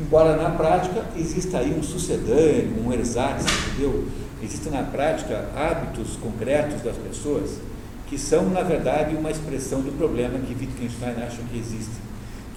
[0.00, 4.06] Embora na prática exista aí um sucedâneo, um ersatz, entendeu?
[4.40, 7.58] Existem na prática hábitos concretos das pessoas
[8.06, 12.09] que são, na verdade, uma expressão do problema que Wittgenstein acha que existe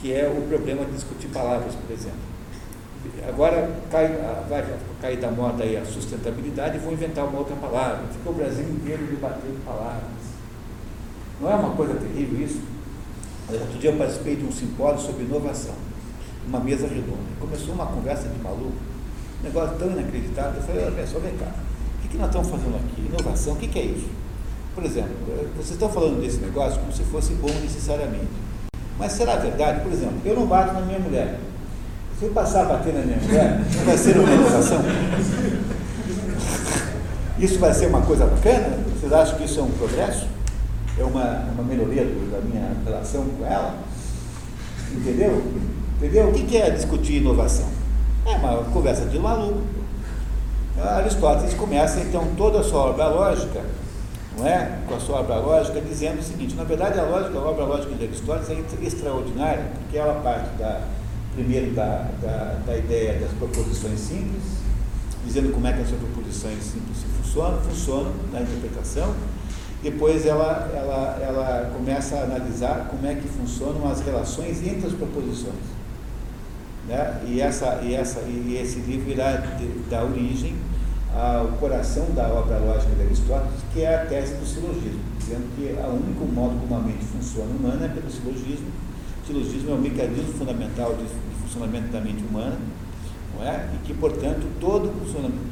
[0.04, 2.20] que é o problema de discutir palavras, por exemplo.
[3.26, 4.10] Agora cai,
[4.50, 4.66] vai
[5.02, 8.06] cair da moda aí a sustentabilidade e vou inventar uma outra palavra.
[8.12, 10.04] Fica o Brasil inteiro debatendo palavras.
[11.40, 12.62] Não é uma coisa terrível isso?
[13.50, 15.76] Outro dia eu participei de um simpósio sobre inovação,
[16.48, 17.32] uma mesa redonda.
[17.40, 18.76] Começou uma conversa de maluco,
[19.40, 20.56] um negócio tão inacreditável.
[20.56, 21.52] Eu falei, olha pessoal, vem cá,
[21.98, 23.02] o que que nós estamos fazendo aqui?
[23.02, 24.10] Inovação, o que, que é isso?
[24.76, 25.16] Por exemplo,
[25.56, 28.43] vocês estão falando desse negócio como se fosse bom necessariamente.
[28.98, 29.82] Mas será verdade?
[29.82, 31.40] Por exemplo, eu não bato na minha mulher.
[32.20, 34.80] Se eu passar a bater na minha mulher, vai ser uma inovação?
[37.40, 38.78] Isso vai ser uma coisa bacana?
[38.96, 40.28] Vocês acham que isso é um progresso?
[40.98, 43.76] É uma, uma melhoria do, da minha relação com ela?
[44.92, 45.44] Entendeu?
[45.98, 46.30] Entendeu?
[46.30, 47.68] O que é discutir inovação?
[48.26, 49.62] É uma conversa de maluco.
[50.82, 53.62] Aristóteles começa então toda a sua obra lógica,
[54.38, 54.80] não é?
[54.88, 57.96] Com a sua obra lógica, dizendo o seguinte: na verdade, a lógica, a obra lógica
[57.96, 60.82] de Aristóteles é extraordinária, porque ela parte da,
[61.34, 64.44] primeiro da, da, da ideia das proposições simples,
[65.26, 69.14] dizendo como é que essas proposições simples funcionam, funcionam na interpretação.
[69.82, 74.94] Depois ela, ela, ela começa a analisar como é que funcionam as relações entre as
[74.94, 75.56] proposições.
[76.88, 77.22] Né?
[77.28, 79.44] E, essa, e, essa, e esse livro irá
[79.90, 80.56] dar origem
[81.16, 85.74] ao coração da obra lógica de Aristóteles, que é a tese do silogismo, dizendo que
[85.74, 88.68] o único modo como a mente funciona humana é pelo silogismo.
[89.24, 91.06] O silogismo é o mecanismo fundamental de,
[91.44, 92.58] funcionamento da mente humana,
[93.42, 93.68] é?
[93.76, 94.92] e que, portanto, todo,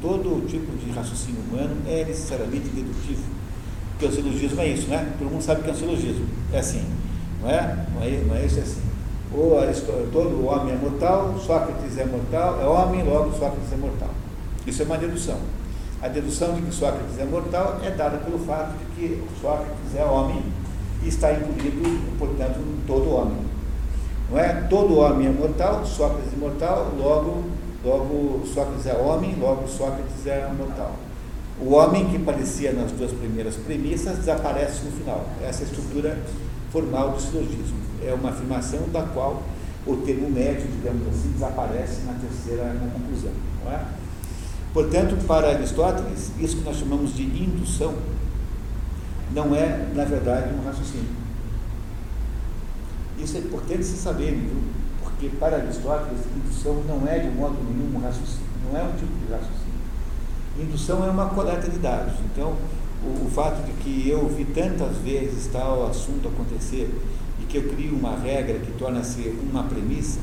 [0.00, 3.22] todo tipo de raciocínio humano é necessariamente dedutivo.
[3.92, 5.12] Porque o silogismo é isso, né?
[5.18, 6.26] Todo mundo sabe que é um silogismo.
[6.52, 6.84] É assim,
[7.40, 7.86] não é?
[7.94, 8.82] Não é, não é isso, é assim.
[9.34, 9.60] Ou
[10.12, 14.10] todo homem é mortal, Sócrates é mortal, é homem, logo Sócrates é mortal.
[14.66, 15.38] Isso é uma dedução.
[16.02, 20.04] A dedução de que Sócrates é mortal é dada pelo fato de que Sócrates é
[20.04, 20.42] homem
[21.02, 23.38] e está incluído, portanto, todo homem.
[24.30, 24.52] Não é?
[24.68, 27.44] Todo homem é mortal, Sócrates é mortal, logo,
[27.84, 30.96] logo Sócrates é homem, logo Sócrates é mortal.
[31.60, 35.26] O homem que aparecia nas duas primeiras premissas desaparece no final.
[35.40, 36.18] Essa é a estrutura
[36.72, 37.78] formal do silogismo.
[38.04, 39.42] É uma afirmação da qual
[39.86, 43.30] o termo médio, digamos assim, desaparece na terceira na conclusão.
[43.64, 43.84] Não é?
[44.72, 47.94] Portanto, para Aristóteles, isso que nós chamamos de indução
[49.34, 51.22] não é, na verdade, um raciocínio.
[53.18, 54.82] Isso é importante se saber, viu?
[55.22, 59.12] porque para Aristóteles, indução não é de modo nenhum um raciocínio, não é um tipo
[59.24, 59.62] de raciocínio.
[60.58, 62.14] Indução é uma coleta de dados.
[62.24, 62.56] Então,
[63.04, 66.92] o, o fato de que eu vi tantas vezes tal assunto acontecer
[67.40, 70.18] e que eu crio uma regra que torna-se uma premissa,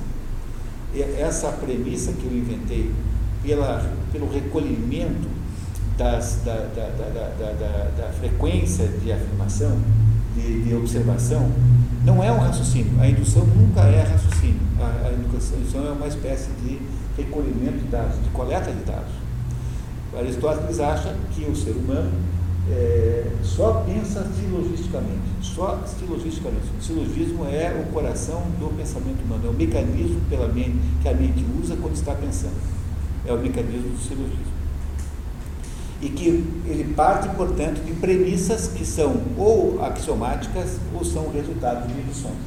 [1.17, 2.91] essa premissa que eu inventei
[3.43, 5.27] pela, pelo recolhimento
[5.97, 9.77] das, da, da, da, da, frequência de afirmação,
[10.35, 11.51] de, de, observação,
[12.05, 12.91] não é um raciocínio.
[12.99, 14.61] A indução nunca é raciocínio.
[14.79, 16.79] A, a indução é uma espécie de
[17.17, 19.11] recolhimento de dados, de coleta de dados.
[20.17, 22.11] Aristóteles acha que o ser humano
[22.71, 26.65] é, só pensa silogisticamente, só silogisticamente.
[26.79, 31.13] O silogismo é o coração do pensamento humano, é o mecanismo pela mente, que a
[31.13, 32.78] mente usa quando está pensando.
[33.25, 34.59] É o mecanismo do silogismo.
[36.01, 36.27] E que
[36.65, 42.37] ele parte, portanto, de premissas que são ou axiomáticas ou são resultado de induções.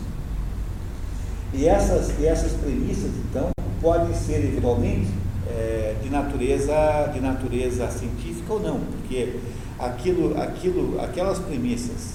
[1.53, 3.51] E essas, e essas premissas, então,
[3.81, 5.09] podem ser eventualmente
[5.49, 9.37] é, de, natureza, de natureza científica ou não, porque
[9.79, 12.15] aquilo, aquilo, aquelas premissas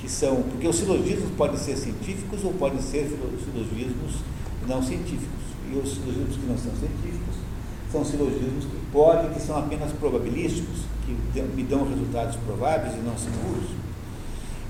[0.00, 4.20] que são, porque os silogismos podem ser científicos ou podem ser silogismos
[4.68, 5.46] não científicos.
[5.72, 7.15] E os silogismos que não são científicos
[7.96, 13.16] são silogismos que podem, que são apenas probabilísticos, que me dão resultados prováveis e não
[13.16, 13.70] seguros.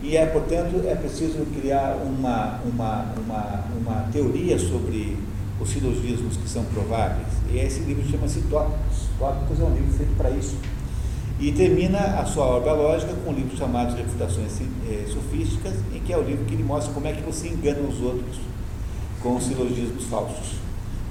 [0.02, 5.16] E é, portanto, é preciso criar uma, uma, uma, uma teoria sobre
[5.60, 7.28] os silogismos que são prováveis.
[7.50, 9.08] E esse livro chama-se Tópicos.
[9.18, 10.56] Tópicos é um livro feito para isso
[11.40, 14.58] e termina a sua obra lógica com um livro chamado Refutações
[14.88, 17.80] é, Sofísticas, em que é o livro que ele mostra como é que você engana
[17.80, 18.38] os outros
[19.22, 20.65] com silogismos falsos.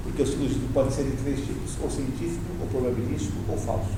[0.06, 3.90] Porque o silogismo pode ser de três tipos, ou científico, ou probabilístico, ou falso.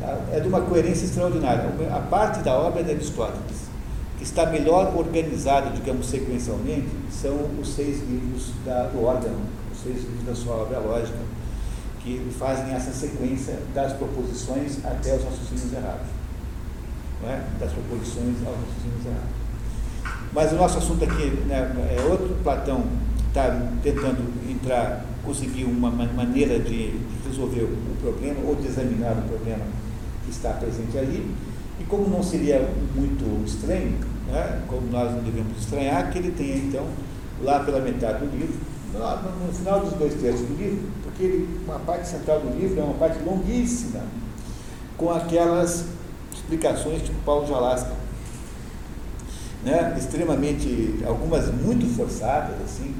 [0.00, 0.18] Tá?
[0.32, 1.64] É de uma coerência extraordinária.
[1.92, 3.68] A parte da obra de Aristóteles,
[4.16, 9.34] que está melhor organizada, digamos, sequencialmente, são os seis livros da, do órgão,
[9.72, 11.18] os seis livros da sua obra lógica
[12.02, 16.06] que fazem essa sequência das proposições até os raciocínios errados.
[17.20, 17.42] Não é?
[17.58, 19.38] Das proposições aos raciocínios errados.
[20.32, 22.36] Mas o nosso assunto aqui né, é outro.
[22.42, 22.84] Platão
[23.28, 29.64] está tentando entrar, conseguir uma maneira de resolver o problema ou de examinar o problema
[30.24, 31.34] que está presente ali.
[31.80, 36.56] E como não seria muito estranho, né, como nós não devemos estranhar, que ele tenha
[36.56, 36.86] então,
[37.42, 38.58] lá pela metade do livro,
[38.92, 42.82] no final dos dois terços do livro, porque ele, uma parte central do livro é
[42.82, 44.00] uma parte longuíssima,
[44.96, 45.86] com aquelas
[46.32, 47.92] explicações tipo Paulo de Alasca,
[49.64, 49.94] né?
[49.96, 52.94] extremamente, algumas muito forçadas, assim,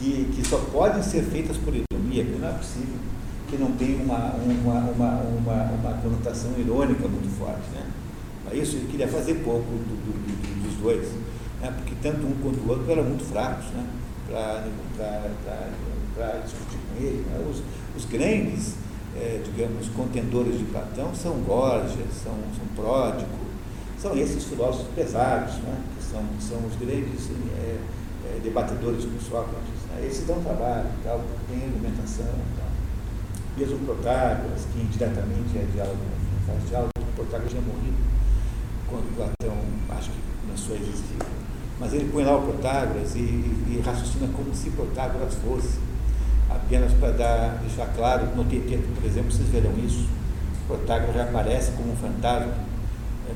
[0.00, 2.96] que, que só podem ser feitas por ironia, porque não é possível
[3.48, 7.68] que não tem uma, uma, uma, uma, uma conotação irônica muito forte.
[7.74, 7.84] Né?
[8.44, 11.06] Para isso ele queria fazer pouco do, do, do, dos dois,
[11.60, 11.70] né?
[11.76, 13.86] porque tanto um quanto o outro eram muito fracos né?
[16.16, 17.26] para discutir com ele.
[17.28, 17.46] Né?
[17.50, 17.62] Os,
[17.96, 18.76] os grandes,
[19.16, 23.28] é, digamos, contendores de Platão são Gorgias, são, são Pródigo,
[23.98, 25.76] são esses filósofos pesados, né?
[25.98, 27.28] que são, são os grandes
[27.58, 27.76] é,
[28.26, 29.79] é, debatedores com Sócrates.
[30.06, 32.26] Esses dão trabalho, tal, tem argumentação.
[32.56, 32.70] Tal.
[33.56, 35.98] Mesmo Protágoras, que indiretamente é diálogo,
[36.46, 38.10] faz diálogo, Protágoras tinha morrido
[38.90, 39.56] quando Platão,
[39.90, 41.18] acho que começou a existir.
[41.78, 45.78] Mas ele põe lá o Protágoras e, e, e raciocina como se Protágoras fosse,
[46.50, 50.08] apenas para dar, deixar claro, no TT, por exemplo, vocês verão isso.
[50.66, 52.52] Protágoras já aparece como um fantasma,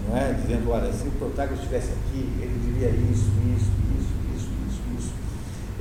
[0.08, 0.32] não é?
[0.32, 3.70] Dizendo, olha, se o Protágoras estivesse aqui, ele diria isso, isso.
[3.70, 3.83] É,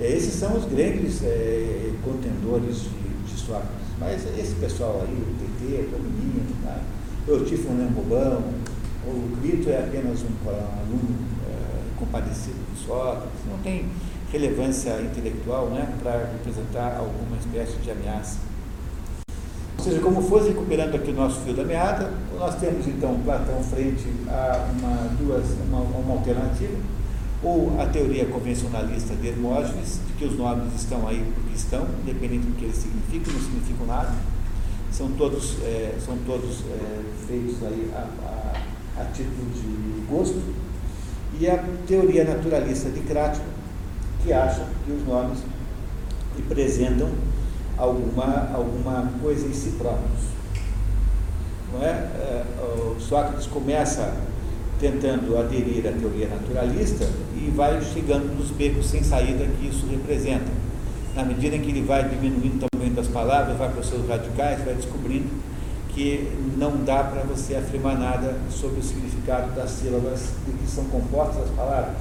[0.08, 3.84] esses são os grandes é, contendores de, de Sócrates.
[4.00, 6.80] Mas esse pessoal aí, o TT, o menino, tá?
[7.26, 8.44] não é bobão,
[9.06, 11.16] o Crito é apenas um, aluno
[11.48, 13.86] é, compadecido de Sócrates, não tem
[14.32, 18.40] relevância intelectual né, para representar alguma espécie de ameaça.
[19.78, 23.62] Ou seja, como fosse recuperando aqui o nosso fio da meada, nós temos então Platão
[23.64, 26.78] frente a uma, duas, uma, uma alternativa,
[27.44, 32.48] ou a teoria convencionalista de Hermógenes, de que os nomes estão aí porque estão, independente
[32.48, 34.14] do que eles significam, não significam nada,
[34.92, 40.42] são todos, é, são todos é, feitos aí a, a, a título de gosto,
[41.40, 43.46] e a teoria naturalista de Crátilo,
[44.24, 45.40] que acha que os nomes
[46.38, 47.10] representam
[47.78, 50.34] alguma, alguma coisa em si próprios.
[51.74, 51.90] Não é?
[51.90, 52.46] é
[53.00, 54.14] Sócrates começa
[54.80, 60.52] tentando aderir à teoria naturalista e vai chegando nos becos sem saída que isso representa.
[61.16, 64.08] Na medida em que ele vai diminuindo o tamanho das palavras, vai para os seus
[64.08, 65.30] radicais, vai descobrindo
[65.90, 70.86] que não dá para você afirmar nada sobre o significado das sílabas de que são
[70.86, 71.96] compostas as palavras.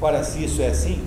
[0.00, 1.02] Ora, se isso é assim,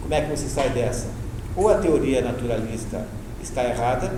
[0.00, 1.08] como é que você sai dessa?
[1.54, 3.06] Ou a teoria naturalista
[3.42, 4.12] está errada,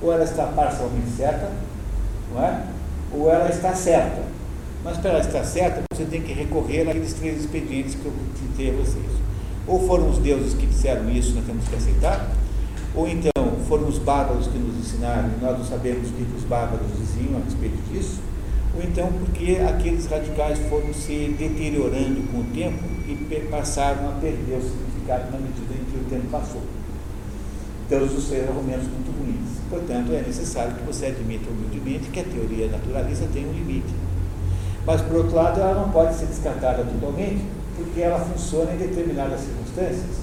[0.00, 1.50] ou ela está parcialmente certa,
[2.32, 2.62] não é?
[3.12, 4.22] ou ela está certa.
[4.86, 8.70] Mas para ela estar certa, você tem que recorrer àqueles três expedientes que eu citei
[8.70, 9.04] a vocês.
[9.66, 12.30] Ou foram os deuses que disseram isso, nós temos que aceitar,
[12.94, 13.32] ou então
[13.66, 17.36] foram os bárbaros que nos ensinaram, e nós não sabemos o que os bárbaros diziam
[17.36, 18.20] a respeito disso,
[18.76, 23.16] ou então porque aqueles radicais foram se deteriorando com o tempo e
[23.50, 26.62] passaram a perder o significado na medida em que o tempo passou.
[27.88, 29.58] Todos os três argumentos muito ruins.
[29.68, 33.92] Portanto, é necessário que você admita humildemente que a teoria naturalista tem um limite.
[34.86, 37.44] Mas, por outro lado, ela não pode ser descartada totalmente,
[37.76, 40.16] porque ela funciona em determinadas circunstâncias.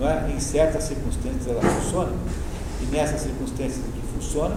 [0.00, 0.32] Não é?
[0.34, 2.12] Em certas circunstâncias ela funciona,
[2.82, 4.56] e nessas circunstâncias que funciona,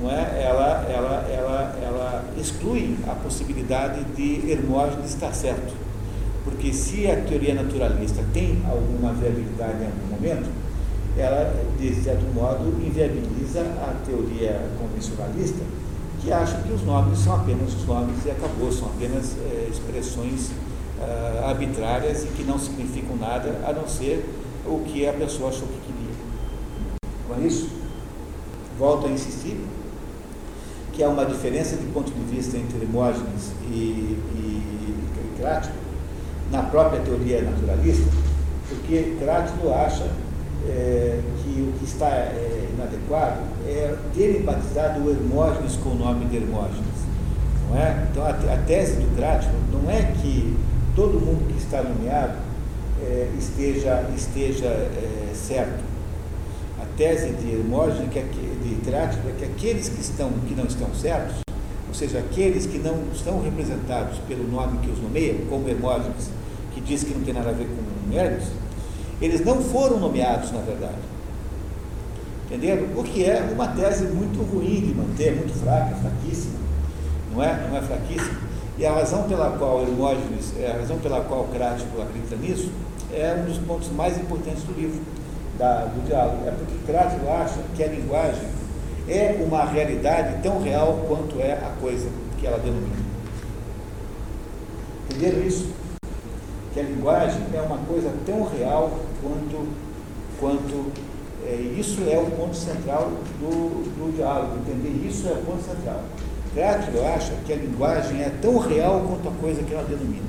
[0.00, 0.42] não é?
[0.42, 5.74] ela, ela, ela, ela exclui a possibilidade de Hermógenes estar certo.
[6.44, 10.48] Porque se a teoria naturalista tem alguma viabilidade em algum momento,
[11.16, 15.62] ela, de certo modo, inviabiliza a teoria convencionalista,
[16.22, 20.50] que acha que os nomes são apenas os nomes e acabou, são apenas é, expressões
[20.98, 24.28] uh, arbitrárias e que não significam nada a não ser
[24.66, 26.14] o que a pessoa achou que queria.
[27.28, 27.68] Com isso,
[28.78, 29.58] volto a insistir
[30.92, 35.76] que há uma diferença de ponto de vista entre Hermógenes e, e, e Crático
[36.50, 38.10] na própria teoria naturalista,
[38.68, 40.10] porque Crático acha
[40.66, 42.08] é, que o que está
[42.88, 46.98] é, inadequado é terem batizado o Hermógenes com o nome de Hermógenes.
[47.68, 48.08] Não é?
[48.10, 50.56] Então, a, a tese do Crático não é que
[50.96, 52.34] todo mundo que está nomeado
[53.02, 55.84] é, esteja, esteja é, certo.
[56.80, 60.92] A tese de Hermógenes, que, de Crático, é que aqueles que, estão, que não estão
[60.94, 61.36] certos,
[61.86, 66.30] ou seja, aqueles que não estão representados pelo nome que os nomeia, como Hermógenes,
[66.74, 68.44] que diz que não tem nada a ver com Hermes,
[69.20, 71.17] eles não foram nomeados, na verdade.
[72.50, 72.86] Entenderam?
[72.96, 76.58] O que é uma tese muito ruim de manter, muito fraca, fraquíssima.
[77.30, 77.68] Não é?
[77.68, 78.38] Não é fraquíssima.
[78.78, 82.70] E a razão pela qual Hermógenes, é a razão pela qual Crático acredita nisso,
[83.12, 85.00] é um dos pontos mais importantes do livro,
[85.58, 86.46] da, do diálogo.
[86.46, 88.48] É porque Crático acha que a linguagem
[89.06, 92.96] é uma realidade tão real quanto é a coisa que ela denomina.
[95.10, 95.68] Entenderam isso?
[96.72, 98.90] Que a linguagem é uma coisa tão real
[99.20, 99.68] quanto,
[100.40, 101.07] quanto
[101.48, 106.04] é, isso é o ponto central do, do diálogo, entender isso é o ponto central.
[106.54, 110.28] Crático acha que a linguagem é tão real quanto a coisa que ela denomina.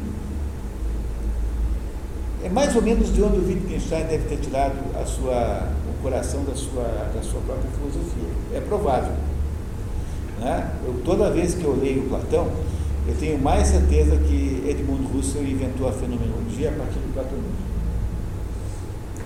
[2.42, 6.46] É mais ou menos de onde o Wittgenstein deve ter tirado a sua o coração
[6.46, 8.30] da sua, da sua própria filosofia.
[8.54, 9.12] É provável.
[10.40, 10.72] Né?
[10.86, 12.48] Eu, toda vez que eu leio Platão,
[13.06, 17.69] eu tenho mais certeza que Edmund Husserl inventou a fenomenologia a partir do platonismo.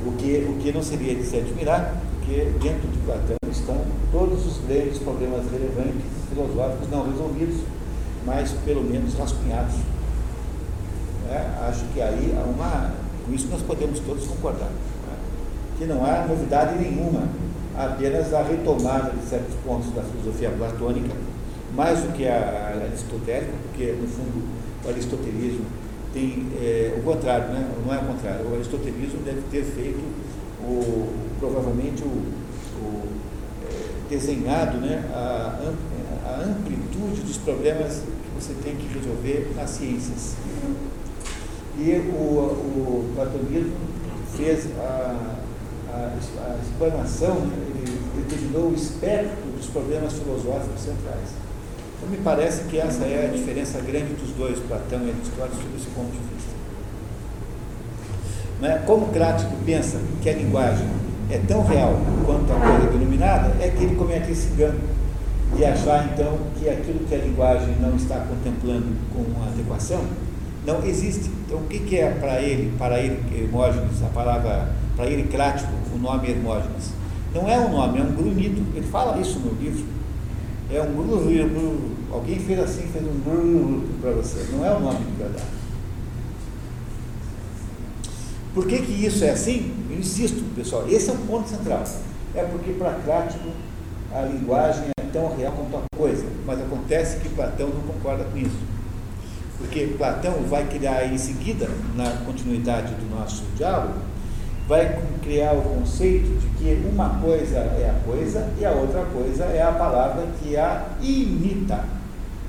[0.05, 3.81] O que, o que não seria de se admirar, porque dentro de Platão estão
[4.11, 7.61] todos os grandes problemas relevantes filosóficos não resolvidos,
[8.25, 9.75] mas pelo menos rascunhados.
[11.29, 12.93] É, acho que aí há uma.
[13.25, 14.69] Com isso nós podemos todos concordar.
[14.69, 15.15] Né?
[15.77, 17.27] Que não há novidade nenhuma,
[17.75, 21.13] apenas a retomada de certos pontos da filosofia platônica,
[21.75, 24.43] mais do que a, aristotélica, porque no fundo
[24.85, 25.65] o aristotelismo
[26.13, 27.69] tem é, o contrário, né?
[27.83, 29.99] não é o contrário, o aristotelismo deve ter feito
[30.61, 33.03] o, provavelmente o, o
[33.67, 35.03] é, desenhado né?
[35.11, 35.73] a,
[36.25, 40.35] a amplitude dos problemas que você tem que resolver nas ciências.
[41.77, 43.73] E o, o platonismo
[44.37, 45.39] fez a,
[45.89, 47.55] a, a explanação, né?
[47.69, 51.29] ele determinou o espectro dos problemas filosóficos centrais.
[52.03, 55.75] Então, me parece que essa é a diferença grande dos dois, Platão e Aristóteles, sob
[55.77, 56.51] esse ponto de vista.
[58.59, 58.83] Né?
[58.85, 60.87] Como Crático pensa que a linguagem
[61.29, 61.95] é tão real
[62.25, 64.79] quanto a coisa denominada, é que ele comete esse engano
[65.55, 70.03] de achar então que aquilo que a linguagem não está contemplando com adequação
[70.65, 71.29] não existe.
[71.45, 75.71] Então o que, que é para ele, para ele Hermógenes, a palavra, para ele Crático,
[75.93, 76.91] o nome Hermógenes?
[77.33, 78.61] Não é um nome, é um grunhido.
[78.75, 79.85] Ele fala isso no livro.
[80.73, 81.93] É um grunhido.
[82.11, 84.47] Alguém fez assim, fez um grunhido para você.
[84.51, 85.45] Não é o nome de verdade.
[88.53, 89.71] Por que, que isso é assim?
[89.89, 91.83] Eu insisto, pessoal, esse é um ponto central.
[92.35, 93.49] É porque para Crático
[94.11, 98.37] a linguagem é tão real quanto a coisa, mas acontece que Platão não concorda com
[98.37, 98.57] isso.
[99.57, 103.99] Porque Platão vai criar em seguida, na continuidade do nosso diálogo,
[104.67, 109.45] vai criar o conceito de que uma coisa é a coisa e a outra coisa
[109.45, 111.83] é a palavra que a imita.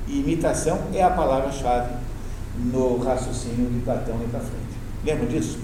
[0.06, 1.94] Imitação é a palavra-chave
[2.56, 4.74] no raciocínio de Platão e para frente.
[5.04, 5.58] Lembra disso?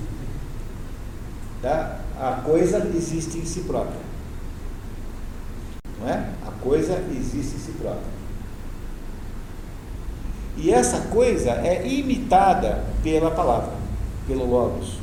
[1.62, 2.00] Tá?
[2.18, 4.00] A coisa existe em si própria.
[6.00, 6.30] Não é?
[6.46, 8.20] A coisa existe em si própria.
[10.56, 13.72] E essa coisa é imitada pela palavra,
[14.26, 14.98] pelo logos.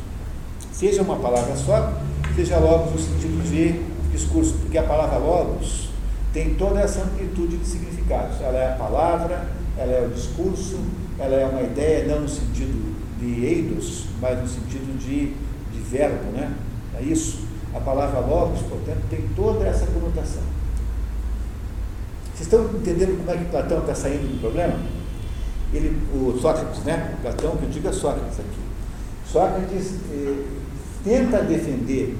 [0.77, 1.91] Seja uma palavra só,
[2.35, 5.89] seja logos no sentido de discurso, porque a palavra logos
[6.31, 8.39] tem toda essa amplitude de significados.
[8.39, 10.77] Ela é a palavra, ela é o discurso,
[11.17, 15.33] ela é uma ideia, não no sentido de eidos, mas no sentido de,
[15.73, 16.53] de verbo, né?
[16.99, 17.39] É isso.
[17.73, 20.43] A palavra logos, portanto, tem toda essa conotação.
[22.35, 24.75] Vocês estão entendendo como é que Platão está saindo do problema?
[25.73, 27.15] Ele, o Sócrates, né?
[27.23, 28.59] Platão, que eu digo é Sócrates aqui.
[29.25, 30.43] Sócrates eh,
[31.07, 32.13] tenta defender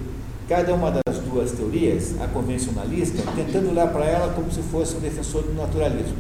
[0.48, 5.02] cada uma das duas teorias, a convencionalista, tentando olhar para ela como se fosse um
[5.02, 6.16] defensor do naturalismo.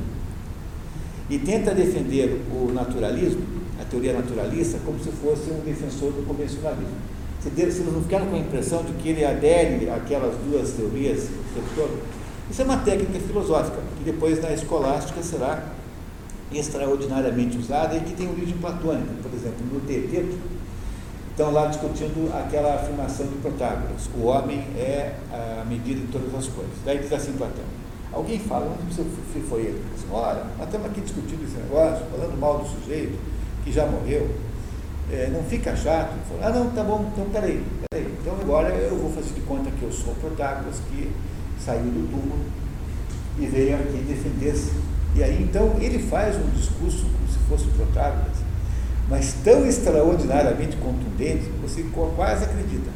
[1.30, 3.41] E tenta defender o naturalismo,
[3.80, 6.97] a teoria naturalista, como se fosse um defensor do convencionalismo.
[7.41, 12.01] Vocês não ficaram com a impressão de que ele adere àquelas duas teorias o todo?
[12.51, 15.63] Isso é uma técnica filosófica, que depois na escolástica será
[16.51, 19.11] extraordinariamente usada e que tem origem platônica.
[19.24, 20.38] Por exemplo, no Teteto,
[21.38, 26.47] estão lá discutindo aquela afirmação de Protágoras: o homem é a medida de todas as
[26.47, 26.74] coisas.
[26.84, 27.64] Daí diz assim Platão.
[28.12, 32.05] Alguém fala, não sei se foi ele, assim, olha, nós estamos aqui discutindo esse negócio,
[32.09, 33.20] falando mal do sujeito
[33.64, 34.34] que já morreu.
[35.12, 36.14] É, não fica chato.
[36.42, 38.08] Ah, não, tá bom, então peraí, peraí.
[38.20, 41.12] Então agora eu vou fazer de conta que eu sou Protágoras, que
[41.64, 42.46] saiu do túmulo
[43.38, 44.72] e veio aqui defender-se.
[45.16, 48.26] E aí então ele faz um discurso como se fosse Protágoras,
[49.09, 51.86] mas tão extraordinariamente contundente que você
[52.16, 52.89] quase acredita.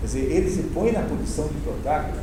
[0.00, 2.20] Quer dizer, ele se põe na posição de Protágoras,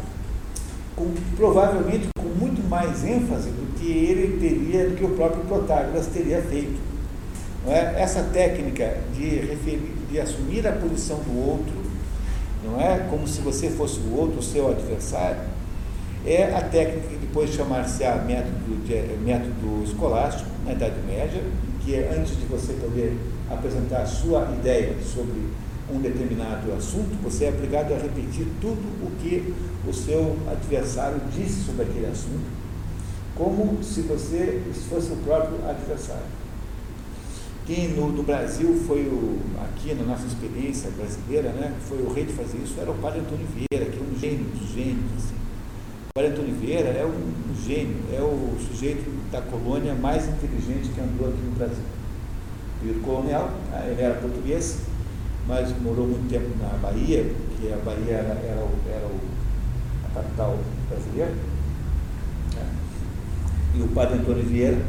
[0.96, 6.08] com, provavelmente com muito mais ênfase do que ele teria, do que o próprio Protágoras
[6.08, 6.80] teria feito.
[7.66, 8.02] Não é?
[8.02, 11.88] Essa técnica de, referir, de assumir a posição do outro
[12.64, 15.40] não é como se você fosse o outro, o seu adversário,
[16.26, 21.42] é a técnica que depois chamar-se-á método, de, método escolástico, na Idade Média,
[21.88, 23.18] que é antes de você poder
[23.50, 25.42] apresentar sua ideia sobre
[25.90, 29.54] um determinado assunto, você é obrigado a repetir tudo o que
[29.88, 32.44] o seu adversário disse sobre aquele assunto,
[33.34, 36.28] como se você fosse o próprio adversário.
[37.66, 42.26] Quem no, no, Brasil foi o, aqui na nossa experiência brasileira, né, foi o rei
[42.26, 45.06] de fazer isso, era o padre Antônio Vieira, que é um gênio dos gênios.
[45.16, 45.47] Assim.
[46.18, 51.00] O padre Antônio Vieira é um, gênio, é o sujeito da colônia mais inteligente que
[51.00, 51.84] andou aqui no Brasil.
[52.80, 54.80] Período colonial, né, ele era português,
[55.48, 59.20] mas morou muito tempo na Bahia, porque a Bahia era, era, o, era o,
[60.06, 60.58] a capital
[60.90, 61.34] brasileira.
[62.56, 62.66] Né?
[63.76, 64.82] E o padre Antônio Vieira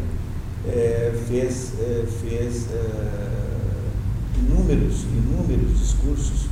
[0.67, 6.49] é, fez, é, fez é, inúmeros, inúmeros discursos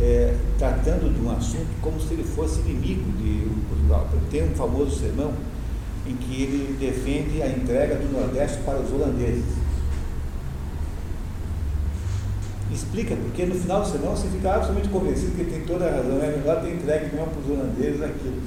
[0.00, 4.08] é, tratando de um assunto como se ele fosse inimigo de Portugal.
[4.30, 5.32] Tem um famoso sermão
[6.06, 9.44] em que ele defende a entrega do Nordeste para os holandeses.
[12.72, 16.20] Explica, porque no final do sermão você fica absolutamente convencido que tem toda a razão,
[16.22, 18.42] é melhor ter entregue mesmo para os holandeses aquilo.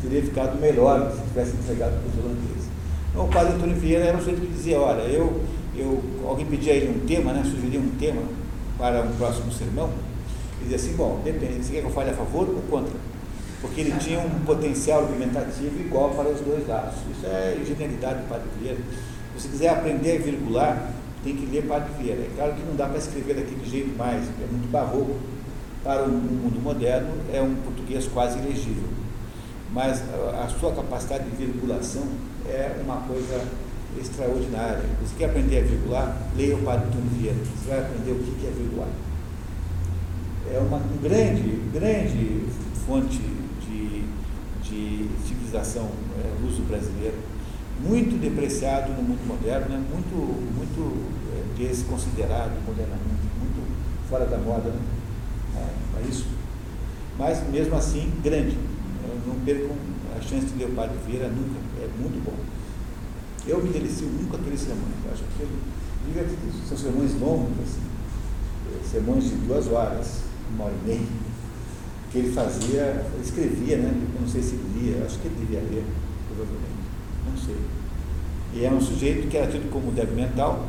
[0.00, 2.62] Teria ficado melhor se tivesse entregado para os holandeses.
[3.10, 5.42] Então, o padre Antônio Vieira era um sujeito que dizia, olha, eu,
[5.76, 8.22] eu, alguém pedia a ele um tema, né, sugeria um tema
[8.78, 9.90] para um próximo sermão,
[10.62, 12.94] dizia assim, bom, depende, você quer que eu fale a favor ou contra?
[13.60, 16.94] Porque ele tinha um potencial argumentativo igual para os dois lados.
[17.10, 18.78] Isso é genialidade do Padre Vieira.
[19.36, 22.22] Se você quiser aprender a virgular, tem que ler Padre Vieira.
[22.22, 25.16] É claro que não dá para escrever daquele jeito mais, é muito barroco.
[25.84, 28.88] Para o mundo moderno, é um português quase ilegível.
[29.72, 30.02] Mas
[30.42, 32.02] a sua capacidade de virgulação
[32.48, 33.44] é uma coisa
[34.00, 34.82] extraordinária.
[35.02, 36.16] Você quer aprender a virgular?
[36.36, 37.36] Leia o Padre Vieira.
[37.36, 38.88] Você vai aprender o que é virgular.
[40.52, 42.46] É uma grande, grande
[42.84, 43.18] fonte
[43.66, 44.04] de,
[44.62, 45.88] de civilização
[46.18, 47.14] é, luso-brasileira,
[47.80, 49.82] muito depreciado no mundo moderno, né?
[49.90, 50.14] muito,
[50.54, 53.66] muito é, desconsiderado modernamente, muito
[54.10, 54.68] fora da moda.
[54.68, 54.80] Né?
[55.56, 56.26] É, é isso.
[57.18, 58.58] Mas, mesmo assim, grande.
[59.08, 59.74] Eu não perco
[60.14, 61.58] a chance de ler o Padre Vieira nunca.
[61.80, 62.36] É muito bom.
[63.46, 64.92] Eu me delicio nunca aqueles sermões.
[65.06, 67.80] Eu acho que ele, são sermões longos, assim,
[68.90, 71.06] sermões de duas horas, uma hora e meia,
[72.10, 73.92] que ele fazia, escrevia, né?
[74.14, 75.84] Eu não sei se lia, acho que ele devia ler,
[76.28, 76.72] provavelmente,
[77.28, 77.56] não sei.
[78.54, 80.68] E é um sujeito que era tido como débil mental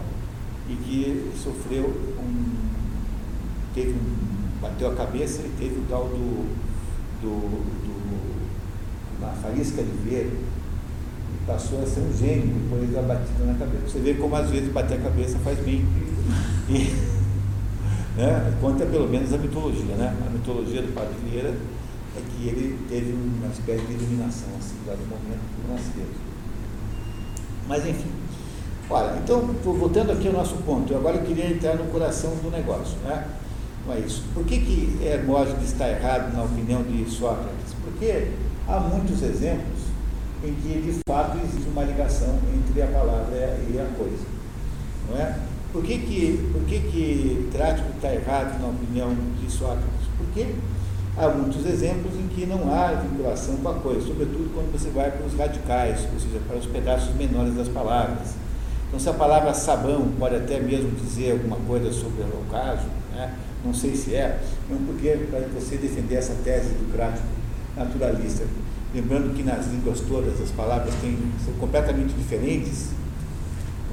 [0.69, 1.85] e que sofreu
[2.17, 2.53] um.
[3.73, 4.61] teve um.
[4.61, 6.47] bateu a cabeça e teve o tal do.
[7.21, 7.93] do, do
[9.19, 13.87] uma faísca de ver e passou a ser um gênio depois da batida na cabeça.
[13.87, 15.85] Você vê como às vezes bater a cabeça faz bem.
[16.69, 17.22] E,
[18.17, 18.57] né?
[18.61, 19.95] conta pelo menos a mitologia.
[19.95, 20.15] Né?
[20.25, 24.99] A mitologia do Padre Vieira é que ele teve uma espécie de iluminação assim, dado
[24.99, 26.19] momento do nascimento.
[27.67, 28.11] Mas enfim.
[28.89, 32.97] Olha, então, voltando aqui ao nosso ponto, agora eu queria entrar no coração do negócio.
[33.03, 33.25] Né?
[33.87, 34.23] Não é isso.
[34.33, 37.73] Por que, que Hermógenes está errado na opinião de Sócrates?
[37.83, 38.31] Porque
[38.67, 39.83] há muitos exemplos
[40.43, 44.25] em que de fato existe uma ligação entre a palavra e a coisa.
[45.09, 45.39] Não é?
[45.73, 49.09] Por que, que, por que, que Trático está errado na opinião
[49.41, 50.07] de Sócrates?
[50.19, 50.53] Porque
[51.17, 55.09] há muitos exemplos em que não há vinculação com a coisa, sobretudo quando você vai
[55.09, 58.35] para os radicais, ou seja, para os pedaços menores das palavras.
[58.87, 63.33] Então, se a palavra sabão pode até mesmo dizer alguma coisa sobre o caso, né?
[63.65, 64.39] não sei se é,
[64.69, 67.25] não porque para você defender essa tese do crático
[67.75, 68.43] naturalista,
[68.93, 72.89] lembrando que nas línguas todas as palavras têm, são completamente diferentes,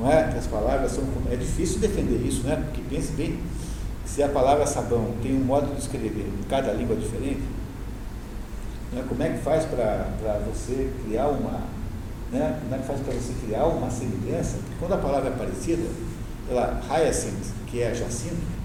[0.00, 0.32] não é?
[0.32, 1.04] Que as palavras são.
[1.30, 2.56] É difícil defender isso, né?
[2.56, 3.38] Porque pense bem,
[4.06, 7.42] se a palavra sabão tem um modo de escrever em cada língua diferente,
[8.92, 9.04] né?
[9.06, 11.60] como é que faz para você criar uma.
[12.32, 12.58] Né?
[12.62, 14.56] Como é que faz para você criar uma semelhança?
[14.56, 15.82] Porque quando a palavra é parecida,
[16.48, 18.60] ela, hyacinth, que é jacinto,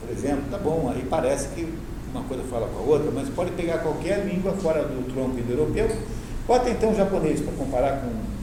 [0.00, 1.72] por exemplo, tá bom, aí parece que
[2.12, 5.88] uma coisa fala com a outra, mas pode pegar qualquer língua fora do tronco indo-europeu,
[6.46, 8.35] bota então o japonês para comparar com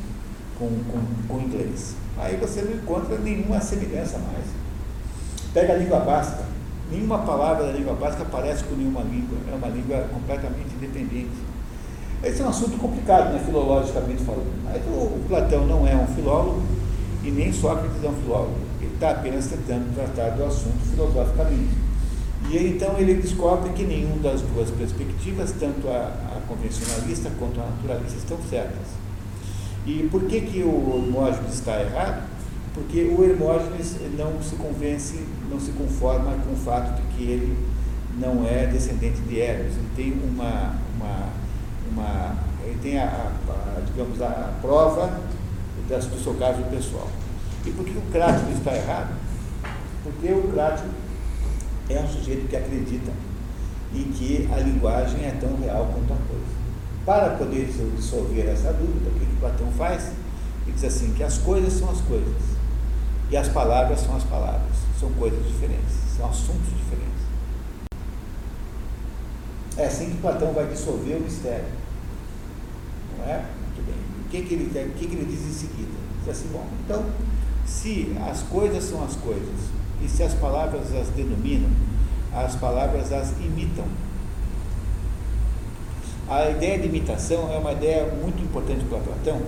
[0.63, 1.95] com, com, com inglês.
[2.17, 4.45] Aí você não encontra nenhuma semelhança mais.
[5.53, 6.43] Pega a língua básica,
[6.91, 11.31] nenhuma palavra da língua básica parece com nenhuma língua, é uma língua completamente independente.
[12.23, 14.51] Esse é um assunto complicado, né, filologicamente falando.
[14.63, 16.63] Mas o, Platão não é um filólogo
[17.23, 18.55] e nem Sócrates é um filólogo.
[18.79, 21.75] Ele está apenas tentando tratar do assunto filosoficamente.
[22.49, 27.65] E então ele descobre que nenhuma das duas perspectivas, tanto a, a convencionalista quanto a
[27.65, 29.02] naturalista, estão certas.
[29.85, 32.23] E por que, que o Hermógenes está errado?
[32.73, 37.57] Porque o Hermógenes não se convence, não se conforma com o fato de que ele
[38.19, 39.73] não é descendente de Eros.
[39.73, 41.29] Ele tem uma, uma,
[41.91, 45.19] uma ele tem a, a, a digamos, a, prova
[45.89, 47.09] das, do seu caso pessoal.
[47.65, 49.15] E por que o Crático está errado?
[50.03, 50.89] Porque o Crático
[51.89, 53.11] é um sujeito que acredita
[53.93, 56.62] em que a linguagem é tão real quanto a coisa.
[57.05, 57.65] Para poder
[57.95, 60.11] dissolver essa dúvida, o que, que Platão faz?
[60.65, 62.53] Ele diz assim, que as coisas são as coisas
[63.29, 64.77] e as palavras são as palavras.
[64.99, 67.23] São coisas diferentes, são assuntos diferentes.
[69.75, 71.65] É assim que Platão vai dissolver o mistério.
[73.17, 73.43] Não é?
[73.65, 73.95] Muito bem.
[74.25, 75.89] O que, que, ele, o que, que ele diz em seguida?
[75.89, 77.05] Ele diz assim, bom, então,
[77.65, 79.69] se as coisas são as coisas
[80.03, 81.69] E se as palavras as denominam,
[82.33, 83.85] as palavras as imitam.
[86.33, 89.39] A ideia de imitação é uma ideia muito importante para Platão,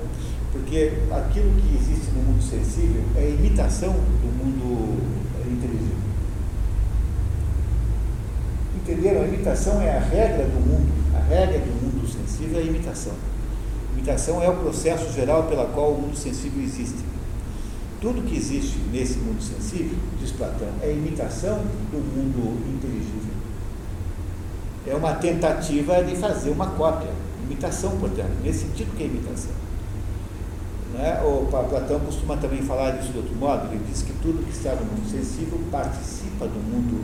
[0.52, 5.02] porque aquilo que existe no mundo sensível é imitação do mundo
[5.48, 5.98] inteligível.
[8.76, 9.22] Entenderam?
[9.24, 13.14] A imitação é a regra do mundo, a regra do mundo sensível é a imitação.
[13.90, 17.04] A imitação é o processo geral pela qual o mundo sensível existe.
[18.00, 23.25] Tudo que existe nesse mundo sensível, diz Platão, é imitação do mundo inteligível.
[24.88, 27.10] É uma tentativa de fazer uma cópia,
[27.44, 29.52] imitação, portanto, nesse sentido que é imitação.
[30.94, 31.22] Né?
[31.24, 34.76] O Platão costuma também falar disso de outro modo, ele diz que tudo que está
[34.76, 37.04] no mundo sensível participa do mundo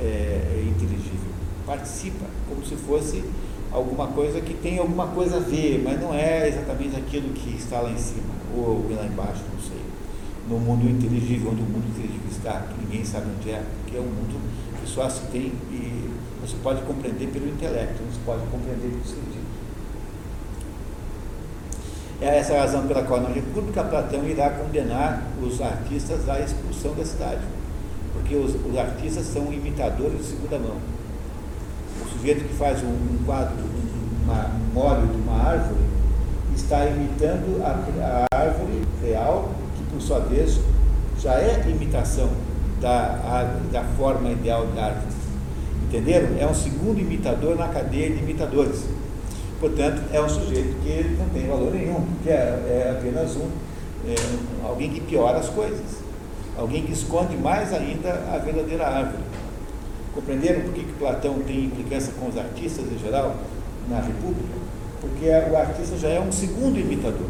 [0.00, 1.30] é, inteligível,
[1.66, 3.24] participa, como se fosse
[3.72, 7.80] alguma coisa que tem alguma coisa a ver, mas não é exatamente aquilo que está
[7.80, 9.78] lá em cima, ou lá embaixo, não sei
[10.48, 14.00] no mundo inteligível, onde o mundo inteligível está, que ninguém sabe onde é, que é
[14.00, 14.40] um mundo
[14.80, 16.07] que só se tem e
[16.40, 19.48] você pode compreender pelo intelecto, não se pode compreender pelo sentido.
[22.20, 26.94] É essa a razão pela qual na República Platão irá condenar os artistas à expulsão
[26.94, 27.42] da cidade,
[28.12, 30.76] porque os, os artistas são imitadores de segunda mão.
[32.04, 35.80] O sujeito que faz um, um quadro, um óleo de uma árvore,
[36.54, 39.50] está imitando a, a árvore real
[39.90, 40.60] por sua vez,
[41.20, 42.30] já é imitação
[42.80, 45.06] da, da forma ideal da árvore.
[45.88, 46.28] Entenderam?
[46.38, 48.84] É um segundo imitador na cadeia de imitadores.
[49.58, 53.48] Portanto, é um sujeito que não tem valor nenhum, porque é, é apenas um,
[54.06, 54.14] é,
[54.62, 56.02] alguém que piora as coisas,
[56.58, 59.24] alguém que esconde mais ainda a verdadeira árvore.
[60.14, 63.34] Compreenderam por que, que Platão tem implicância com os artistas em geral
[63.88, 64.58] na República?
[65.00, 67.28] Porque o artista já é um segundo imitador.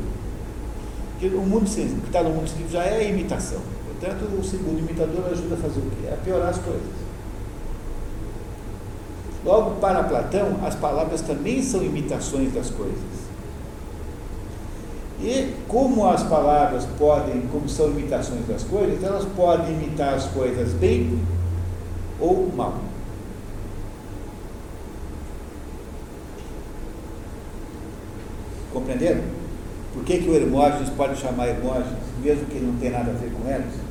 [1.12, 3.60] Porque o mundo que está no mundo científico já é imitação.
[3.86, 6.08] Portanto, o segundo imitador ajuda a fazer o quê?
[6.12, 7.07] A piorar as coisas.
[9.48, 12.98] Logo, para Platão, as palavras também são imitações das coisas.
[15.22, 20.74] E como as palavras podem, como são imitações das coisas, elas podem imitar as coisas
[20.74, 21.18] bem
[22.20, 22.74] ou mal.
[28.70, 29.22] Compreenderam?
[29.94, 31.88] Por que, que o Hermógenes pode chamar Hermógenes,
[32.22, 33.87] mesmo que ele não tenha nada a ver com Hermes?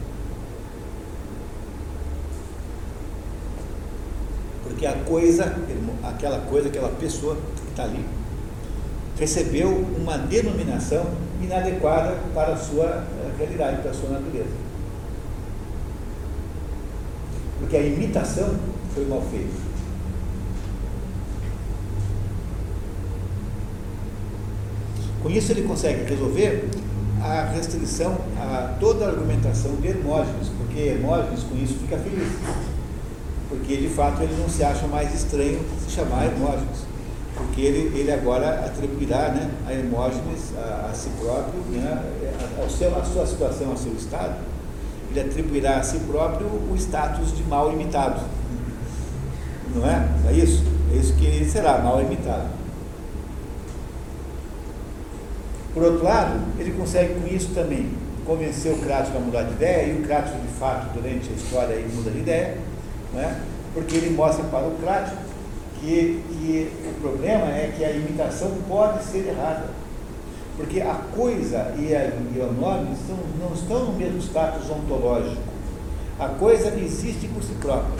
[4.67, 5.55] Porque a coisa,
[6.03, 8.05] aquela coisa, aquela pessoa que está ali,
[9.17, 11.05] recebeu uma denominação
[11.41, 14.49] inadequada para a sua eh, realidade, para a sua natureza.
[17.59, 18.55] Porque a imitação
[18.93, 19.67] foi mal feita.
[25.21, 26.69] Com isso ele consegue resolver
[27.21, 32.76] a restrição a toda a argumentação de Hermógenes, porque Hermógenes com isso fica feliz.
[33.49, 36.85] Porque de fato ele não se acha mais estranho se chamar Hermógenes.
[37.35, 42.03] Porque ele, ele agora atribuirá né, a Hermógenes a, a si próprio, né,
[42.59, 44.35] ao seu, a sua situação, ao seu estado,
[45.11, 48.21] ele atribuirá a si próprio o status de mal imitado.
[49.73, 50.07] Não é?
[50.29, 50.63] É isso?
[50.91, 52.47] É isso que ele será, mal imitado.
[55.73, 57.91] Por outro lado, ele consegue com isso também
[58.25, 61.73] convencer o Crático a mudar de ideia, e o Crático, de fato, durante a história,
[61.73, 62.57] ele muda de ideia,
[63.13, 63.41] né?
[63.73, 65.17] porque ele mostra para o Crático
[65.79, 69.65] que, que o problema é que a imitação pode ser errada.
[70.55, 72.95] Porque a coisa e, a, e o nome
[73.39, 75.41] não estão no mesmo status ontológico.
[76.19, 77.93] A coisa existe por si própria.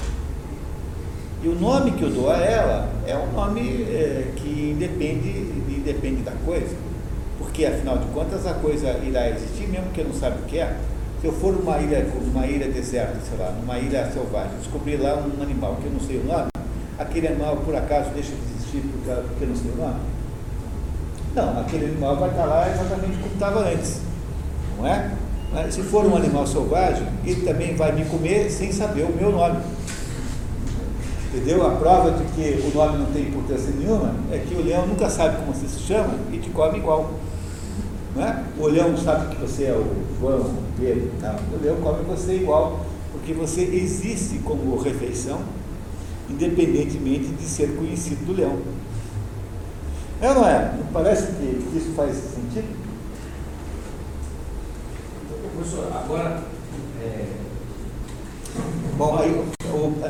[1.44, 5.30] E o nome que eu dou a ela é um nome é, que independe,
[5.70, 6.76] independe da coisa
[7.38, 10.60] porque afinal de contas a coisa irá existir, mesmo que eu não saiba o que
[10.60, 10.76] é.
[11.28, 15.16] Se eu for numa ilha, numa ilha deserta, sei lá, numa ilha selvagem, descobrir lá
[15.16, 16.48] um animal que eu não sei o nome,
[16.98, 20.00] aquele animal por acaso deixa de existir porque, eu não sei o nome?
[21.36, 24.00] Não, aquele animal vai estar lá exatamente como estava antes,
[24.78, 25.12] não é?
[25.52, 29.30] Mas se for um animal selvagem, ele também vai me comer sem saber o meu
[29.30, 29.60] nome.
[31.34, 31.68] Entendeu?
[31.68, 35.10] A prova de que o nome não tem importância nenhuma é que o leão nunca
[35.10, 37.12] sabe como se chama e te come igual.
[38.18, 38.44] Não é?
[38.58, 39.86] O leão sabe que você é o
[40.20, 41.12] João, o Pedro.
[41.22, 45.40] Não, o leão come você igual, porque você existe como refeição,
[46.28, 48.58] independentemente de ser conhecido do leão.
[50.20, 50.74] É ou não é?
[50.80, 52.76] Não parece que isso faz sentido?
[55.54, 56.42] Professor, agora.
[57.00, 57.26] É...
[58.98, 59.46] Bom, aí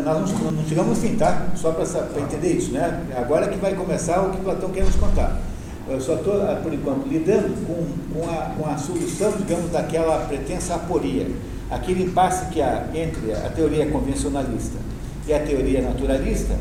[0.06, 1.48] nós não, não chegamos no fim, tá?
[1.58, 3.06] Só para entender isso, né?
[3.18, 5.42] Agora que vai começar o que Platão quer nos contar.
[5.90, 10.26] Eu só estou, ah, por enquanto, lidando com, com, a, com a solução, digamos, daquela
[10.26, 11.28] pretensa aporia.
[11.70, 14.78] Aquele impasse que há entre a teoria convencionalista
[15.26, 16.58] e a teoria naturalista,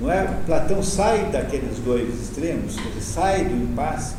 [0.00, 0.24] não é?
[0.46, 4.14] Platão sai daqueles dois extremos, ele sai do impasse,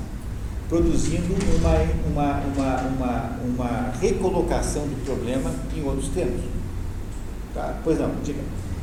[0.70, 1.76] produzindo uma,
[2.10, 6.42] uma, uma, uma, uma recolocação do problema em outros termos.
[7.54, 7.76] Tá?
[7.84, 8.42] Pois não, diga.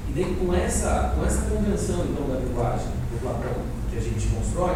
[0.09, 3.53] E daí, com essa, com essa convenção então, da linguagem do Platão
[3.91, 4.75] que a gente constrói,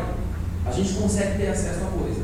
[0.69, 2.21] a gente consegue ter acesso à coisa.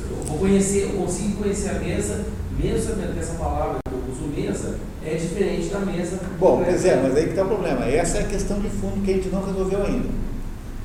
[0.00, 2.24] Eu vou conhecer, eu consigo conhecer a mesa,
[2.58, 6.18] mesmo sabendo que essa palavra que eu uso mesa é diferente da mesa.
[6.38, 7.84] Bom, pois é, mas aí que está o problema.
[7.84, 10.08] Essa é a questão de fundo que a gente não resolveu ainda.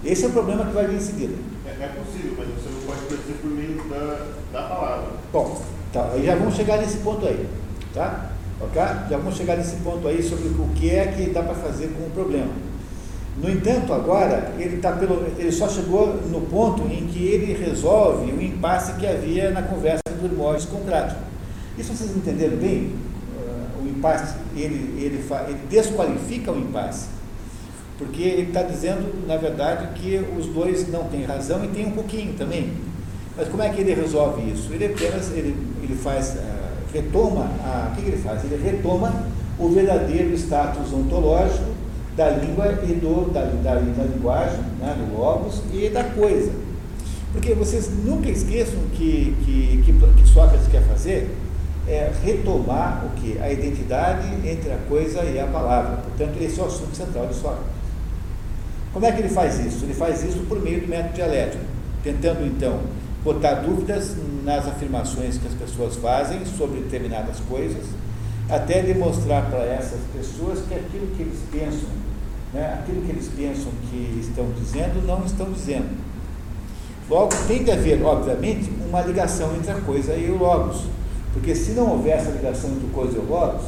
[0.03, 1.33] Esse é o problema que vai vir em seguida.
[1.65, 5.07] É, é possível, mas você não pode conhecer por meio da, da palavra.
[5.31, 5.61] Bom,
[5.93, 7.47] tá, aí já vamos chegar nesse ponto aí.
[7.93, 8.31] Tá?
[8.59, 8.81] Ok?
[9.09, 12.05] Já vamos chegar nesse ponto aí sobre o que é que dá para fazer com
[12.05, 12.51] o problema.
[13.35, 18.31] No entanto, agora, ele, tá pelo, ele só chegou no ponto em que ele resolve
[18.31, 21.19] o impasse que havia na conversa do Hermógenes com Crático.
[21.77, 22.93] Isso vocês entenderam bem?
[23.35, 27.07] Uh, o impasse, ele, ele, ele desqualifica o impasse.
[27.97, 31.91] Porque ele está dizendo, na verdade, que os dois não têm razão e tem um
[31.91, 32.71] pouquinho também.
[33.35, 34.71] Mas como é que ele resolve isso?
[34.71, 37.49] Ele apenas ele, ele faz, uh, retoma,
[37.91, 38.43] o que ele faz?
[38.43, 39.11] Ele retoma
[39.57, 41.73] o verdadeiro status ontológico
[42.15, 46.51] da língua e do, da, da, da linguagem, né, do logos e da coisa.
[47.31, 51.35] Porque vocês nunca esqueçam que, que, que, que Sócrates quer fazer
[51.87, 53.37] é retomar o que?
[53.39, 55.97] A identidade entre a coisa e a palavra.
[55.97, 57.73] Portanto, esse é o assunto central de Sócrates.
[58.93, 59.83] Como é que ele faz isso?
[59.83, 61.63] Ele faz isso por meio do método dialético,
[62.03, 62.79] tentando então
[63.23, 67.83] botar dúvidas nas afirmações que as pessoas fazem sobre determinadas coisas,
[68.47, 72.02] até demonstrar para essas pessoas que aquilo que eles pensam
[72.53, 75.89] né, aquilo que eles pensam que estão dizendo, não estão dizendo.
[77.09, 80.83] Logo, tem de haver, obviamente, uma ligação entre a coisa e o logos.
[81.33, 83.63] Porque se não houver essa ligação entre coisa e o logos,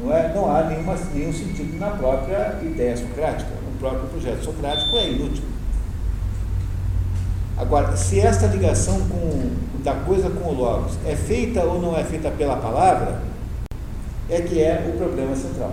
[0.00, 3.50] não, é, não há nenhuma, nenhum sentido na própria ideia socrática.
[3.64, 5.44] No próprio projeto socrático é inútil.
[7.56, 12.02] Agora, se esta ligação com, da coisa com o logos é feita ou não é
[12.02, 13.20] feita pela palavra,
[14.28, 15.72] é que é o problema central.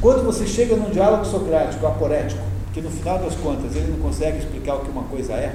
[0.00, 4.38] Quando você chega num diálogo socrático, aporético, que no final das contas ele não consegue
[4.38, 5.54] explicar o que uma coisa é,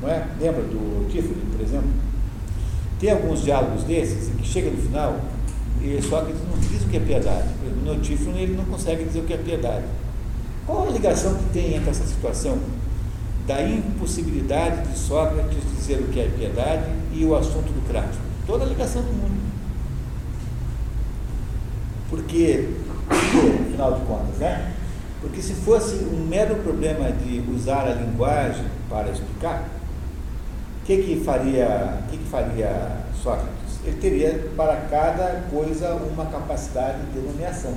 [0.00, 0.26] não é?
[0.40, 1.88] Lembra do Tifone, por exemplo?
[2.98, 5.20] Tem alguns diálogos desses que chega no final
[5.80, 7.48] e Sócrates não diz o que é piedade.
[7.84, 9.84] No Tifone ele não consegue dizer o que é piedade.
[10.66, 12.58] Qual a ligação que tem entre essa situação
[13.46, 18.22] da impossibilidade de Sócrates dizer o que é piedade e o assunto do crático?
[18.46, 19.38] Toda a ligação do mundo.
[22.10, 22.68] Porque
[23.10, 24.74] no final de contas, né?
[25.20, 29.68] Porque se fosse um mero problema de usar a linguagem para explicar,
[30.82, 33.80] o que, que faria, que, que faria Sócrates?
[33.84, 37.74] Ele teria para cada coisa uma capacidade de nomeação.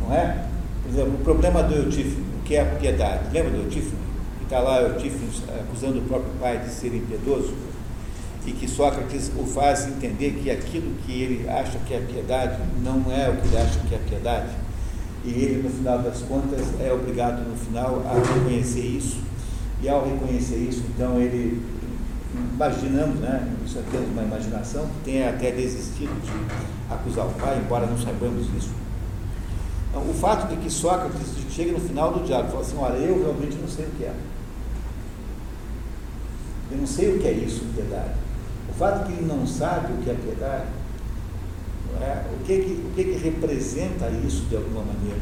[0.00, 0.44] Não é?
[0.82, 3.24] Por exemplo, o problema do Eutífilo, o que é a piedade?
[3.32, 3.98] Lembra do Eutífilo?
[4.38, 5.28] Que está lá Eutífilo
[5.60, 7.52] acusando o próprio pai de ser impiedoso?
[8.48, 13.04] E que Sócrates o faz entender que aquilo que ele acha que é piedade não
[13.12, 14.48] é o que ele acha que é piedade.
[15.22, 19.18] E ele, no final das contas, é obrigado, no final, a reconhecer isso.
[19.82, 21.62] E ao reconhecer isso, então, ele,
[22.54, 27.98] imaginamos, né, isso é uma imaginação, tem até desistido de acusar o pai, embora não
[27.98, 28.70] saibamos isso.
[29.90, 32.96] Então, o fato de que Sócrates chega no final do diálogo e fala assim, olha,
[32.96, 34.14] eu realmente não sei o que é.
[36.70, 38.27] Eu não sei o que é isso, piedade
[38.78, 40.66] fato que ele não sabe o que é piedade,
[42.00, 42.22] é?
[42.32, 45.20] o, que, que, o que, que representa isso de alguma maneira?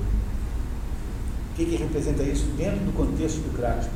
[1.53, 3.95] O que, que representa isso dentro do contexto do crático?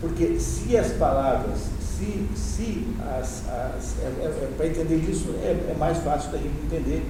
[0.00, 2.86] Porque se as palavras, se, se
[3.18, 7.04] as, as é, é, é para entender isso é, é, mais fácil da gente entender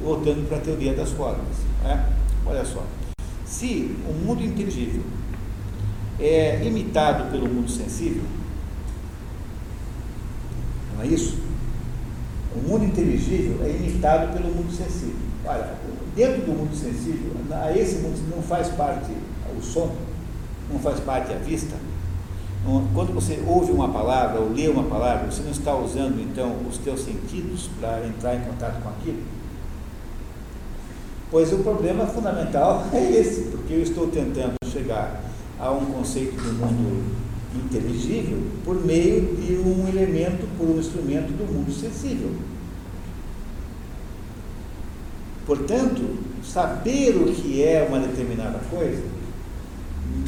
[0.00, 1.56] voltando para a teoria das formas.
[1.82, 2.12] Né?
[2.44, 2.84] Olha só,
[3.44, 5.02] se o mundo inteligível
[6.20, 8.22] é imitado pelo mundo sensível,
[11.06, 11.38] é isso?
[12.54, 15.16] O mundo inteligível é imitado pelo mundo sensível.
[15.44, 15.74] Olha,
[16.14, 19.12] dentro do mundo sensível, a esse mundo não faz parte
[19.56, 19.94] o som,
[20.72, 21.76] não faz parte a vista.
[22.92, 26.78] Quando você ouve uma palavra ou lê uma palavra, você não está usando então os
[26.78, 29.22] teus sentidos para entrar em contato com aquilo?
[31.30, 35.22] Pois o problema fundamental é esse, porque eu estou tentando chegar
[35.60, 37.25] a um conceito do mundo
[37.56, 42.30] inteligível por meio de um elemento, por um instrumento do mundo sensível.
[45.46, 49.02] Portanto, saber o que é uma determinada coisa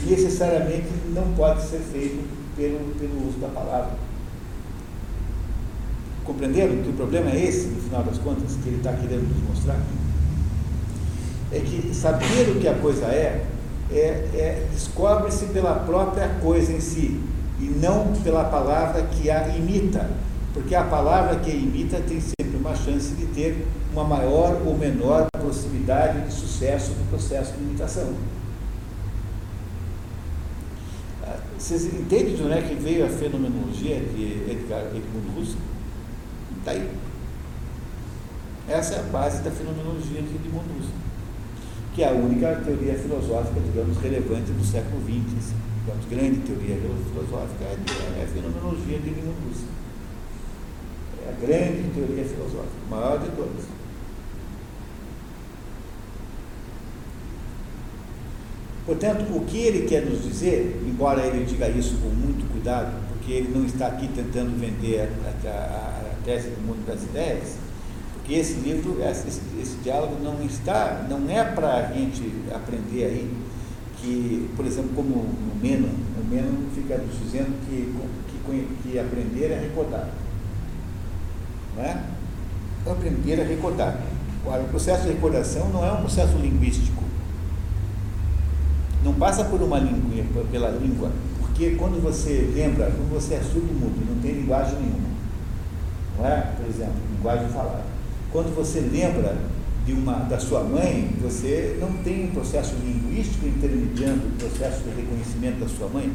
[0.06, 2.24] necessariamente não pode ser feito
[2.56, 3.92] pelo, pelo uso da palavra.
[6.24, 9.56] Compreenderam que o problema é esse, no final das contas, que ele está querendo nos
[9.56, 9.80] mostrar?
[11.50, 13.46] É que saber o que a coisa é,
[13.90, 17.20] é, é descobre-se pela própria coisa em si,
[17.60, 20.08] e não pela palavra que a imita,
[20.54, 24.76] porque a palavra que a imita tem sempre uma chance de ter uma maior ou
[24.76, 28.14] menor proximidade de sucesso no processo de imitação.
[31.24, 35.60] Ah, vocês entendem de onde é que veio a fenomenologia de Edgar Edmund Husserl?
[36.58, 36.90] Está aí.
[38.68, 41.07] Essa é a base da fenomenologia de Edmund Husserl,
[41.98, 45.52] que é a única teoria filosófica, digamos, relevante do século XX.
[45.84, 49.72] Digamos, grande teoria filosófica é a fenomenologia de Edmund Husserl.
[51.26, 53.64] É a grande teoria filosófica, maior de todas.
[58.86, 63.32] Portanto, o que ele quer nos dizer, embora ele diga isso com muito cuidado, porque
[63.32, 67.56] ele não está aqui tentando vender a, a, a tese do mundo das ideias,
[68.28, 73.34] porque esse livro, esse, esse diálogo não está, não é para a gente aprender aí
[73.96, 77.90] que, por exemplo, como no Menon, o Menon fica dizendo que,
[78.28, 80.10] que, que aprender é recordar.
[81.74, 82.04] Não é?
[82.86, 83.98] Aprender é recordar.
[84.44, 87.04] O processo de recordação não é um processo linguístico
[89.04, 91.10] não passa por uma língua, pela língua,
[91.40, 95.08] porque quando você lembra, quando você é surdo-mudo, não tem linguagem nenhuma,
[96.18, 96.52] não é?
[96.56, 97.97] Por exemplo, linguagem falada.
[98.32, 99.36] Quando você lembra
[99.86, 104.90] de uma, da sua mãe, você não tem um processo linguístico intermediando o processo de
[104.90, 106.12] reconhecimento da sua mãe.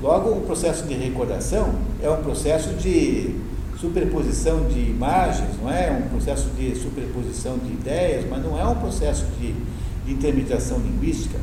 [0.00, 3.34] Logo, o processo de recordação é um processo de
[3.80, 5.90] superposição de imagens, não é?
[5.90, 9.54] Um processo de superposição de ideias, mas não é um processo de
[10.06, 11.38] intermediação linguística,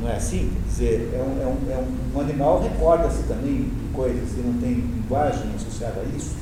[0.00, 0.50] não é assim?
[0.50, 1.84] Quer dizer, é um, é um, é
[2.16, 6.34] um, animal recorda-se também de coisas que não tem linguagem associada a isso.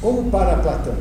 [0.00, 0.96] Como para Platão,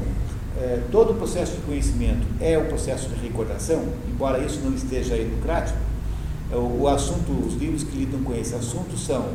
[0.58, 5.16] é, todo o processo de conhecimento é o processo de recordação, embora isso não esteja
[5.16, 5.78] aí no crático,
[6.52, 9.26] é, o, o, assunto, os livros que lidam com esse assunto são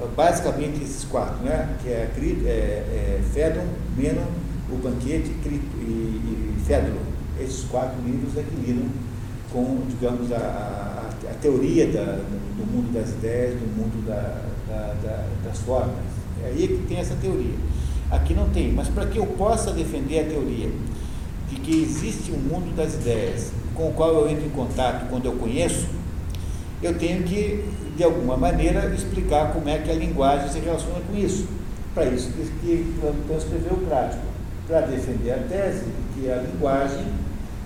[0.00, 1.76] é, basicamente esses quatro, né?
[1.82, 3.66] que é, é, é Fédon,
[3.96, 4.26] Menon,
[4.70, 8.88] o Banquete Crito, e, e esses quatro livros é que lidam
[9.52, 12.20] com, digamos, a, a, a teoria da,
[12.56, 15.94] do mundo das ideias, do mundo da, da, das formas.
[16.42, 17.54] É aí que tem essa teoria.
[18.12, 20.68] Aqui não tem, mas para que eu possa defender a teoria
[21.48, 25.24] de que existe um mundo das ideias com o qual eu entro em contato quando
[25.24, 25.86] eu conheço,
[26.82, 27.64] eu tenho que,
[27.96, 31.48] de alguma maneira, explicar como é que a linguagem se relaciona com isso.
[31.94, 32.30] Para isso
[32.60, 34.22] que, Platão escreveu o prático,
[34.66, 37.06] para defender a tese de que a linguagem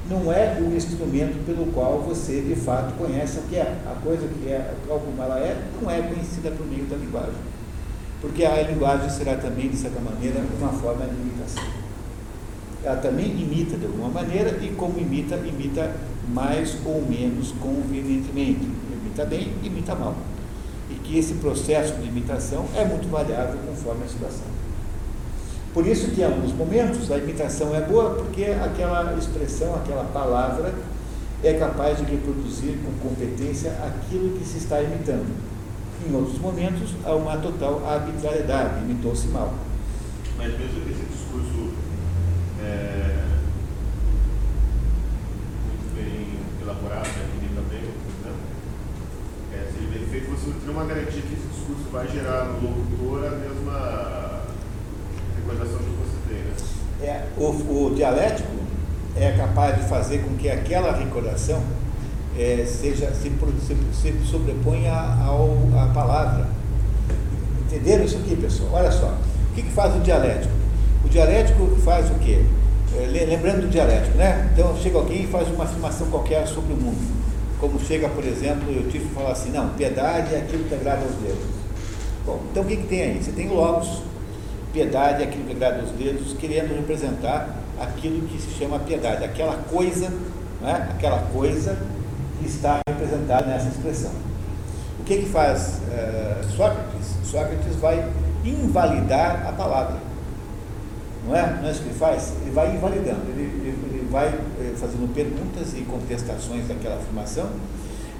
[0.09, 3.75] não é o instrumento pelo qual você de fato conhece o que é.
[3.85, 7.56] A coisa que é, como ela é, não é conhecida por meio da linguagem.
[8.21, 11.65] Porque a linguagem será também, de certa maneira, uma forma de imitação.
[12.83, 15.95] Ela também imita de alguma maneira e, como imita, imita
[16.29, 18.67] mais ou menos convenientemente.
[18.93, 20.15] Imita bem, imita mal.
[20.91, 24.47] E que esse processo de imitação é muito variável conforme a situação.
[25.75, 30.73] Por isso que em alguns momentos a imitação é boa, porque aquela expressão, aquela palavra
[31.45, 35.27] é capaz de reproduzir com competência aquilo que se está imitando.
[36.09, 39.53] Em outros momentos há uma total arbitrariedade, imitou-se mal.
[40.39, 41.73] Mas mesmo esse discurso
[42.63, 43.25] é,
[45.67, 46.29] muito bem
[46.63, 48.33] elaborado, definido né, também, né?
[49.53, 52.69] é, se ele bem feito, você tem uma garantia que esse discurso vai gerar no
[52.69, 54.43] locutor a mesma
[55.35, 56.55] recordação que você tem, né?
[57.03, 58.55] É, o, o dialético
[59.17, 61.61] é capaz de fazer com que aquela recordação
[62.39, 66.47] é, seja se, se, se sobreponha ao, à palavra.
[67.67, 68.71] Entenderam isso aqui, pessoal?
[68.75, 69.17] Olha só.
[69.51, 70.53] O que, que faz o dialético?
[71.05, 72.45] O dialético faz o quê?
[72.95, 74.51] É, lembrando do dialético, né?
[74.53, 77.17] Então chega alguém e faz uma afirmação qualquer sobre o mundo.
[77.59, 81.03] Como chega, por exemplo, eu tive que falar assim, não, piedade é aquilo que agrada
[81.03, 81.57] aos deuses.
[82.25, 83.23] Bom, então o que, que tem aí?
[83.23, 84.03] Você tem logos,
[84.73, 89.57] piedade é aquilo que agrada os dedos, querendo representar aquilo que se chama piedade, aquela
[89.71, 90.11] coisa,
[90.61, 90.89] né?
[90.91, 91.79] aquela coisa
[92.39, 94.13] que está representada nessa expressão.
[95.01, 97.15] O que, que faz uh, Sócrates?
[97.25, 98.09] Sócrates vai
[98.45, 99.97] invalidar a palavra.
[101.27, 101.59] Não é?
[101.61, 102.33] Não é isso que ele faz?
[102.43, 107.49] Ele vai invalidando, ele, ele, vai eh, fazendo perguntas e contestações daquela afirmação,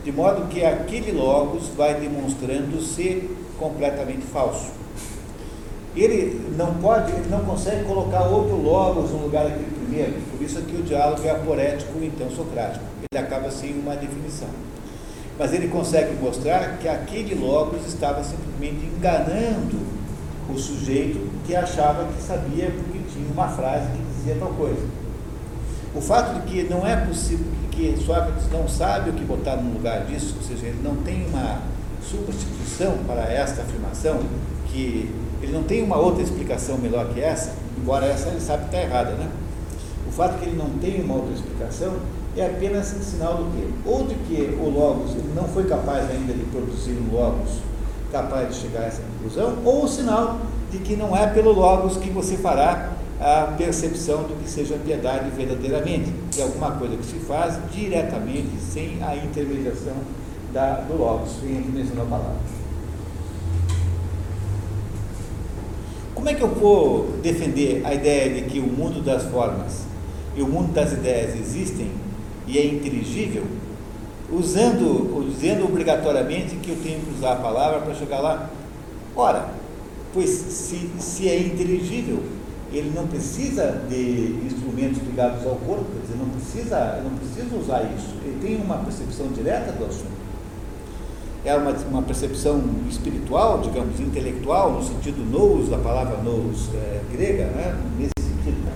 [0.05, 4.73] de modo que aquele logos vai demonstrando ser completamente falso
[5.97, 10.61] ele não pode, ele não consegue colocar outro logos no lugar daquele primeiro, por isso
[10.63, 12.85] que o diálogo é aporético, então socrático.
[13.17, 14.49] Ele acaba sem uma definição.
[15.39, 19.79] Mas ele consegue mostrar que aquele logos estava simplesmente enganando
[20.51, 24.85] o sujeito que achava que sabia porque tinha uma frase que dizia tal coisa.
[25.95, 29.73] O fato de que não é possível, que Sócrates não sabe o que botar no
[29.73, 31.63] lugar disso, ou seja, ele não tem uma
[32.03, 34.21] substituição para esta afirmação,
[34.67, 35.11] que
[35.43, 38.83] ele não tem uma outra explicação melhor que essa, embora essa ele sabe que está
[38.87, 39.29] errada, né?
[40.07, 41.95] O fato de que ele não tem uma outra explicação
[42.37, 43.67] é apenas sinal do quê?
[43.85, 47.61] Ou de que o Logos ele não foi capaz ainda de produzir um Logos
[48.13, 50.39] capaz de chegar a essa conclusão, ou o sinal
[50.71, 55.31] de que não é pelo Logos que você fará a percepção do que seja piedade
[55.31, 59.95] verdadeiramente, que é alguma coisa que se faz diretamente, sem a intermediação
[60.53, 62.57] da, do Logos, sem a intermediação da palavra.
[66.15, 69.87] Como é que eu vou defender a ideia de que o mundo das formas
[70.35, 71.91] e o mundo das ideias existem
[72.47, 73.45] e é inteligível,
[74.31, 78.51] usando, dizendo obrigatoriamente que eu tenho que usar a palavra para chegar lá?
[79.15, 79.51] Ora,
[80.13, 82.23] pois se, se é inteligível,
[82.73, 87.83] ele não precisa de instrumentos ligados ao corpo, quer dizer, não precisa, não precisa usar
[87.97, 88.15] isso.
[88.25, 90.17] Ele tem uma percepção direta do assunto.
[91.45, 97.47] É uma, uma percepção espiritual, digamos, intelectual, no sentido nous, da palavra nous é, grega,
[97.47, 97.79] né?
[97.97, 98.73] nesse sentido,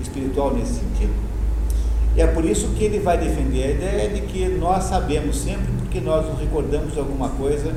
[0.00, 1.31] espiritual nesse sentido.
[2.14, 5.72] E é por isso que ele vai defender a ideia de que nós sabemos sempre
[5.78, 7.74] porque nós nos recordamos de alguma coisa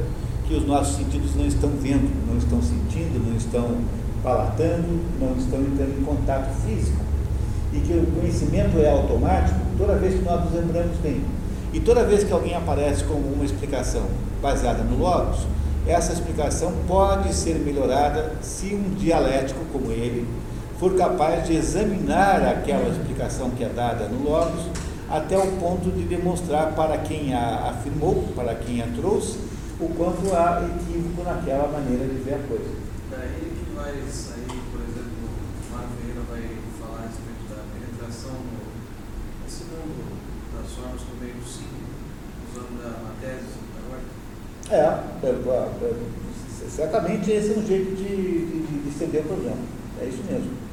[0.48, 3.78] que os nossos sentidos não estão vendo, não estão sentindo, não estão
[4.24, 6.98] palatando, não estão entrando em contato físico.
[7.74, 11.22] E que o conhecimento é automático toda vez que nós nos lembramos bem.
[11.74, 14.04] E toda vez que alguém aparece com uma explicação
[14.42, 15.40] baseada no Logos,
[15.88, 20.26] essa explicação pode ser melhorada se um dialético como ele
[20.80, 24.66] for capaz de examinar aquela explicação que é dada no Logos
[25.10, 29.38] até o ponto de demonstrar para quem a afirmou, para quem a trouxe,
[29.80, 32.86] o quanto há equívoco naquela maneira de ver a coisa
[33.86, 35.30] vai sair, por exemplo,
[35.70, 36.42] Ferreira vai
[36.80, 38.40] falar a respeito da penetração
[39.44, 40.18] nesse mundo
[40.56, 41.86] das formas por meio do signo,
[42.50, 44.10] usando a, tese da ordem?
[44.72, 44.86] É,
[45.24, 49.62] é, é, certamente esse é um jeito de, de, de estender o problema.
[50.02, 50.65] É isso mesmo.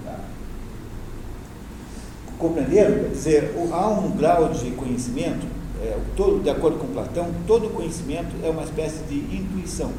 [2.42, 3.04] Compreenderam?
[3.04, 5.46] Quer dizer, há um grau de conhecimento,
[5.80, 9.92] é, todo, de acordo com Platão, todo conhecimento é uma espécie de intuição.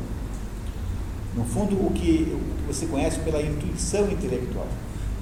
[1.37, 4.67] No fundo, o que, o que você conhece pela intuição intelectual.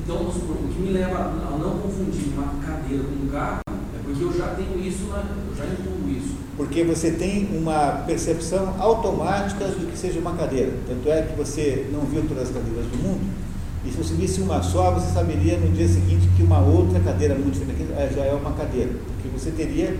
[0.03, 4.23] Então, o que me leva a não confundir uma cadeira com um carro é porque
[4.23, 6.35] eu já tenho isso, eu já intuo isso.
[6.57, 10.73] Porque você tem uma percepção automática do que seja uma cadeira.
[10.88, 13.22] Tanto é que você não viu todas as cadeiras do mundo,
[13.85, 17.33] e se você visse uma só, você saberia no dia seguinte que uma outra cadeira
[17.33, 18.91] muito diferente eh, já é uma cadeira.
[19.07, 19.97] Porque você teria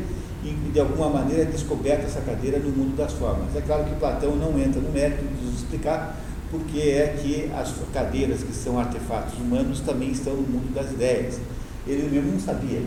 [0.72, 3.56] de alguma maneira, descoberta essa cadeira no mundo das formas.
[3.56, 6.18] É claro que Platão não entra no mérito de nos explicar
[6.50, 11.40] porque é que as cadeiras que são artefatos humanos também estão no mundo das ideias.
[11.88, 12.82] Ele mesmo não sabia.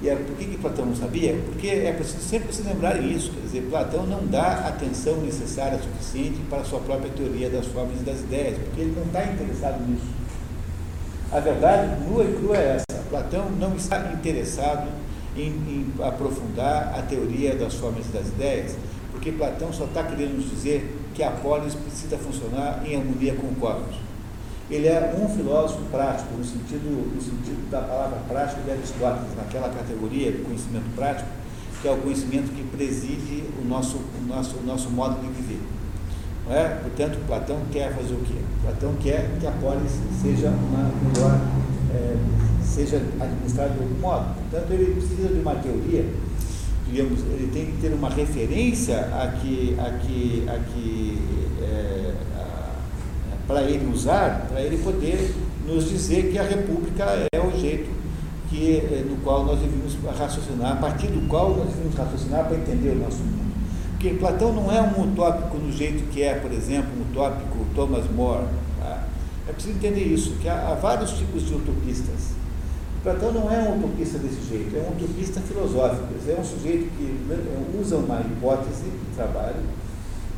[0.00, 1.36] E por que, que Platão não sabia?
[1.46, 3.32] Porque é preciso sempre se lembrar isso.
[3.32, 8.00] Quer dizer, Platão não dá atenção necessária suficiente para a sua própria teoria das formas
[8.00, 10.17] e das ideias, porque ele não está interessado nisso.
[11.30, 13.02] A verdade nua e crua é essa.
[13.10, 14.88] Platão não está interessado
[15.36, 18.76] em, em aprofundar a teoria das formas e das ideias,
[19.12, 23.46] porque Platão só está querendo nos dizer que a polis precisa funcionar em harmonia com
[23.46, 23.96] o cosmos.
[24.70, 29.68] Ele é um filósofo prático, no sentido, no sentido da palavra prático de Aristóteles, naquela
[29.68, 31.28] categoria de conhecimento prático,
[31.82, 35.60] que é o conhecimento que preside o nosso, o nosso, o nosso modo de viver.
[36.50, 36.78] É?
[36.82, 38.38] Portanto, Platão quer fazer o quê?
[38.62, 39.92] Platão quer que a polis
[40.22, 41.38] seja uma melhor
[41.94, 42.16] é,
[42.62, 44.34] seja administrado de algum modo.
[44.34, 46.06] Portanto, ele precisa de uma teoria,
[46.86, 51.18] digamos, ele tem que ter uma referência a que, a que, a que
[51.62, 52.14] é,
[53.48, 55.34] para ele usar, para ele poder
[55.66, 57.90] nos dizer que a República é o jeito
[58.50, 62.56] que, é, no qual nós devemos raciocinar, a partir do qual nós devemos raciocinar para
[62.56, 63.47] entender o nosso mundo.
[63.98, 68.08] Porque Platão não é um utópico no jeito que é, por exemplo, um utópico Thomas
[68.12, 68.44] More.
[68.78, 69.02] Tá?
[69.48, 72.30] É preciso entender isso, que há, há vários tipos de utopistas.
[73.02, 77.02] Platão não é um utopista desse jeito, é um utopista filosófico, é um sujeito que
[77.28, 77.38] né,
[77.80, 79.64] usa uma hipótese de trabalho,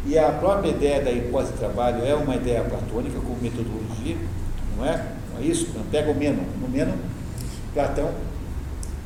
[0.07, 4.17] e a própria ideia da hipótese de trabalho é uma ideia platônica como metodologia,
[4.79, 5.07] não é?
[5.35, 5.69] Não é isso?
[5.77, 6.43] Não, pega o Meno.
[6.59, 6.95] No Meno,
[7.75, 8.11] Platão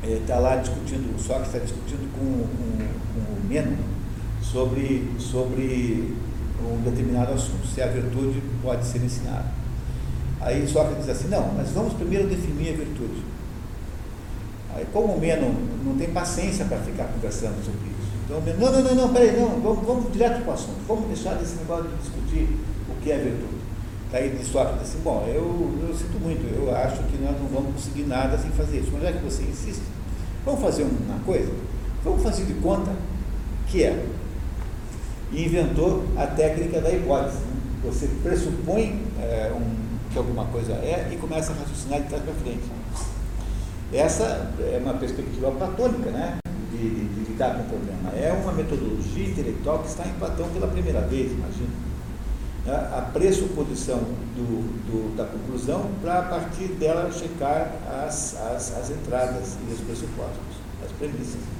[0.01, 3.94] está eh, lá discutindo, o Sócrates está discutindo com, com, com o Meno
[4.55, 6.15] sobre, sobre
[6.63, 9.51] um determinado assunto, se a virtude pode ser ensinada.
[10.39, 13.21] Aí Sócrates diz assim, não, mas vamos primeiro definir a virtude.
[14.73, 15.53] Aí, como o Meno
[15.83, 19.13] não tem paciência para ficar conversando sobre isso, então o Meno, não, não, não, não,
[19.13, 22.47] peraí, não, vamos, vamos direto para o assunto, vamos deixar desse negócio de discutir
[22.89, 23.55] o que é virtude.
[24.09, 28.03] Daí Aristóteles assim, bom, eu, eu sinto muito, eu acho que nós não vamos conseguir
[28.03, 29.83] nada sem fazer isso, mas já que você insiste,
[30.45, 31.51] vamos fazer uma coisa,
[32.05, 32.93] vamos fazer de conta
[33.67, 34.05] que é.
[35.31, 37.37] E inventou a técnica da hipótese.
[37.37, 37.55] Né?
[37.85, 42.33] Você pressupõe é, um, que alguma coisa é e começa a raciocinar de trás para
[42.35, 42.63] frente.
[43.93, 46.37] Essa é uma perspectiva platônica, né?
[46.71, 48.09] De, de, de, lidar com o problema.
[48.15, 51.69] É uma metodologia intelectual que está em Platão pela primeira vez, imagina.
[52.67, 53.99] A pressuposição
[54.35, 59.79] do, do, da conclusão para, a partir dela, checar as, as, as entradas e os
[59.81, 61.54] pressupostos, as premissas.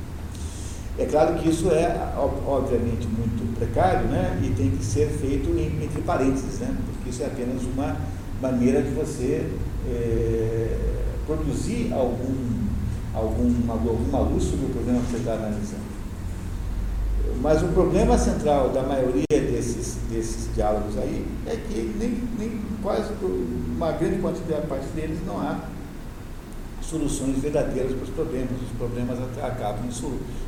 [0.98, 4.40] É claro que isso é, obviamente, muito precário né?
[4.42, 6.74] e tem que ser feito em, entre parênteses, né?
[6.86, 7.98] porque isso é apenas uma
[8.42, 9.46] maneira de você
[9.90, 10.78] é,
[11.26, 12.34] produzir algum,
[13.14, 15.96] algum, alguma luz sobre o problema que você está analisando.
[17.42, 23.12] Mas o problema central da maioria desses, desses diálogos aí é que nem, nem quase
[23.22, 25.60] uma grande quantidade parte deles não há
[26.90, 28.62] soluções verdadeiras para os problemas.
[28.62, 29.86] Os problemas acabam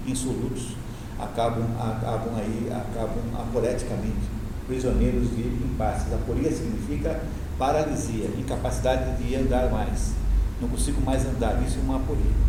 [0.05, 0.75] insolutos,
[1.19, 4.27] acabam, acabam aí, acabam aporeticamente,
[4.67, 6.13] prisioneiros de impasses.
[6.13, 7.21] Aporia significa
[7.57, 10.13] paralisia, incapacidade de andar mais.
[10.61, 12.47] Não consigo mais andar, isso é uma aporia.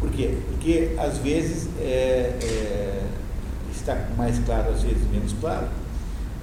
[0.00, 0.38] Por quê?
[0.48, 3.02] Porque às vezes é, é,
[3.72, 5.68] está mais claro, às vezes menos claro.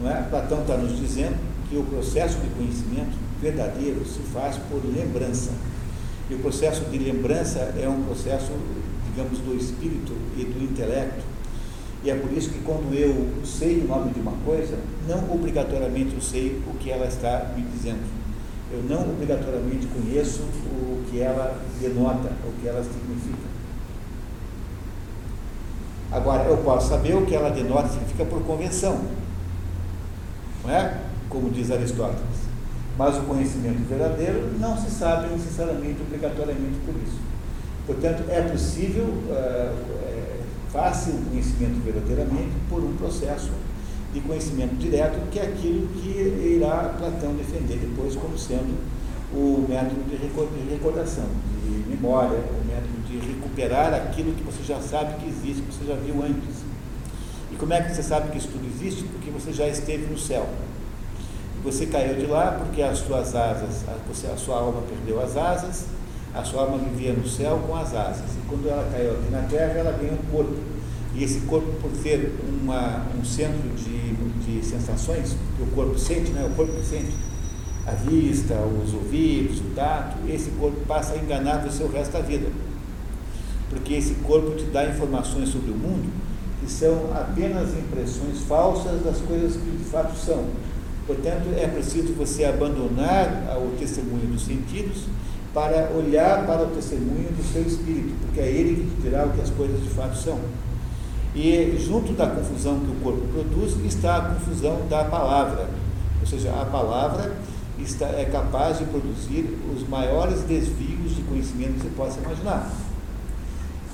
[0.02, 0.22] Não é?
[0.30, 1.38] Platão está nos dizendo
[1.70, 5.52] que o processo de conhecimento verdadeiro se faz por lembrança.
[6.30, 8.52] E o processo de lembrança é um processo,
[9.08, 11.24] digamos, do espírito e do intelecto.
[12.04, 14.78] E é por isso que quando eu sei o nome de uma coisa,
[15.08, 18.08] não obrigatoriamente eu sei o que ela está me dizendo.
[18.72, 23.50] Eu não obrigatoriamente conheço o que ela denota, o que ela significa.
[26.12, 29.02] Agora, eu posso saber o que ela denota significa por convenção.
[30.64, 31.02] Não é?
[31.28, 32.49] Como diz Aristóteles.
[33.00, 37.18] Mas o conhecimento verdadeiro não se sabe necessariamente, obrigatoriamente por isso.
[37.88, 39.72] Portanto, é possível, é,
[40.70, 43.52] fácil o conhecimento verdadeiramente por um processo
[44.14, 48.78] de conhecimento direto, que é aquilo que irá Platão defender depois como sendo
[49.32, 50.18] o método de
[50.70, 51.28] recordação,
[51.64, 55.86] de memória, o método de recuperar aquilo que você já sabe que existe, que você
[55.86, 56.66] já viu antes.
[57.50, 59.04] E como é que você sabe que isso tudo existe?
[59.04, 60.50] Porque você já esteve no céu.
[61.64, 65.36] Você caiu de lá porque as suas asas, a, você, a sua alma perdeu as
[65.36, 65.86] asas,
[66.34, 68.32] a sua alma vivia no céu com as asas.
[68.38, 70.56] E quando ela caiu aqui na terra, ela ganhou um corpo.
[71.16, 74.14] E esse corpo, por ter uma, um centro de,
[74.46, 76.48] de sensações, que o corpo sente, né?
[76.50, 77.12] o corpo que sente,
[77.86, 82.22] a vista, os ouvidos, o tato, esse corpo passa a enganar você o resto da
[82.22, 82.48] vida.
[83.70, 86.10] Porque esse corpo te dá informações sobre o mundo
[86.60, 90.46] que são apenas impressões falsas das coisas que de fato são.
[91.10, 95.06] Portanto, é preciso você abandonar o testemunho dos sentidos
[95.52, 99.42] para olhar para o testemunho do seu espírito, porque é ele que dirá o que
[99.42, 100.38] as coisas de fato são.
[101.34, 105.68] E junto da confusão que o corpo produz está a confusão da palavra,
[106.22, 107.36] ou seja, a palavra
[107.80, 112.72] está, é capaz de produzir os maiores desvios de conhecimento que você possa imaginar.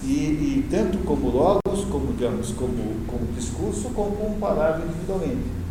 [0.03, 5.64] E, e tanto como logos, como digamos, como, como discurso, como como palavra individualmente.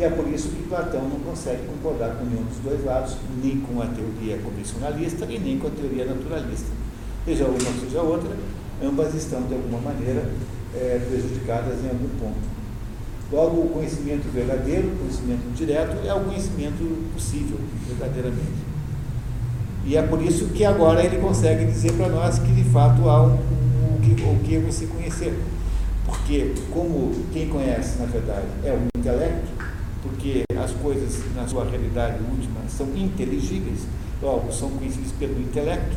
[0.00, 3.60] E é por isso que Platão não consegue concordar com nenhum dos dois lados, nem
[3.60, 6.68] com a teoria convencionalista e nem com a teoria naturalista.
[7.26, 8.30] Seja uma, seja outra,
[8.82, 10.26] ambas estão, de alguma maneira,
[10.74, 12.48] é, prejudicadas em algum ponto.
[13.30, 18.70] Logo, o conhecimento verdadeiro, o conhecimento direto, é o conhecimento possível, verdadeiramente.
[19.84, 23.22] E é por isso que agora ele consegue dizer para nós que de fato há
[23.22, 25.38] um, um, o, que, o que você conhecer.
[26.06, 29.69] Porque, como quem conhece, na verdade, é o intelecto,
[30.02, 33.86] porque as coisas na sua realidade última são inteligíveis,
[34.22, 35.96] logo são conhecidas pelo intelecto.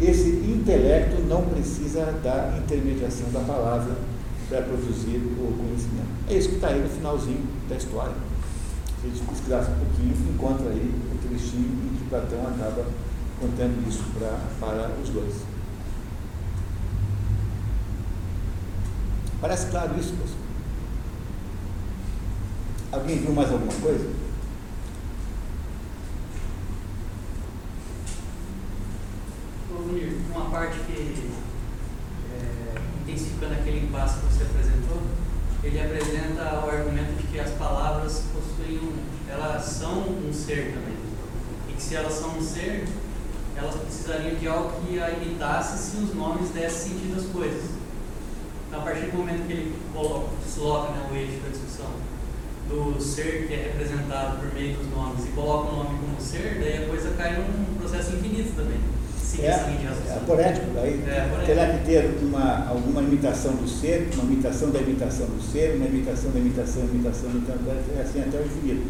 [0.00, 3.96] Esse intelecto não precisa da intermediação da palavra
[4.48, 6.08] para produzir o conhecimento.
[6.28, 8.14] É isso que está aí no finalzinho da história.
[9.00, 12.86] Se a gente pesquisar um pouquinho, encontra aí o trechinho em que Platão acaba
[13.40, 15.34] contando isso pra, para os dois.
[19.40, 20.43] Parece claro isso, pessoal?
[22.94, 24.08] Alguém viu mais alguma coisa?
[30.32, 31.30] Uma parte que,
[32.32, 35.02] é, intensificando aquele impasse que você apresentou,
[35.64, 38.96] ele apresenta o argumento de que as palavras possuem um,
[39.28, 40.96] elas são um ser também.
[41.68, 42.86] E que se elas são um ser,
[43.56, 47.70] elas precisariam de algo que a imitasse se os nomes dessem sentido às coisas.
[48.68, 52.13] Então, a partir do momento que ele coloca, desloca né, o eixo da discussão
[52.68, 56.58] do ser que é representado por meio dos nomes e coloca o nome como ser,
[56.60, 58.78] daí a coisa cai num processo infinito também.
[59.36, 64.70] É, é poético, aí é, terá que ter uma, alguma imitação do ser, uma imitação
[64.70, 68.86] da imitação do ser, uma imitação da imitação, imitação, imitação, é assim até o infinito.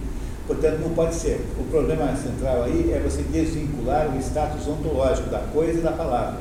[0.46, 1.40] Portanto, não pode ser.
[1.58, 6.40] O problema central aí é você desvincular o status ontológico da coisa e da palavra.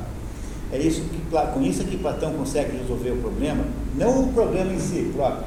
[0.73, 1.22] É isso que,
[1.53, 3.64] com isso que Platão consegue resolver o problema,
[3.95, 5.45] não o problema em si próprio,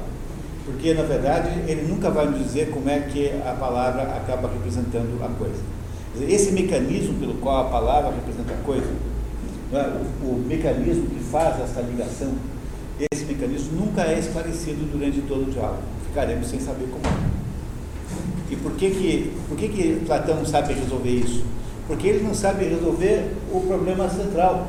[0.67, 5.17] porque na verdade ele nunca vai nos dizer como é que a palavra acaba representando
[5.23, 5.61] a coisa.
[6.29, 8.91] Esse mecanismo pelo qual a palavra representa a coisa,
[9.71, 9.77] é?
[10.21, 12.33] o, o mecanismo que faz essa ligação,
[13.11, 15.83] esse mecanismo nunca é esclarecido durante todo o diálogo.
[16.09, 17.37] Ficaremos sem saber como é.
[18.51, 21.45] E por que que, por que que Platão sabe resolver isso?
[21.87, 24.67] Porque ele não sabe resolver o problema central,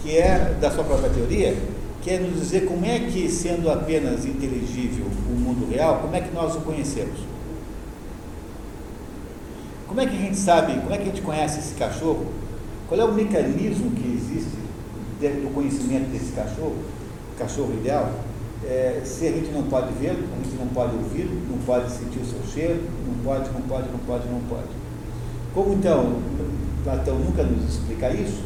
[0.00, 1.56] que é da sua própria teoria,
[2.02, 6.20] que é nos dizer como é que, sendo apenas inteligível o mundo real, como é
[6.20, 7.20] que nós o conhecemos.
[9.86, 12.26] Como é que a gente sabe, como é que a gente conhece esse cachorro?
[12.88, 14.58] Qual é o mecanismo que existe
[15.20, 16.76] do conhecimento desse cachorro,
[17.38, 18.10] cachorro ideal?
[18.64, 22.18] É, se a gente não pode vê-lo, a gente não pode ouvi-lo, não pode sentir
[22.18, 24.68] o seu cheiro, não pode, não pode, não pode, não pode.
[25.54, 26.20] Como então
[26.84, 28.42] Platão nunca nos explica isso,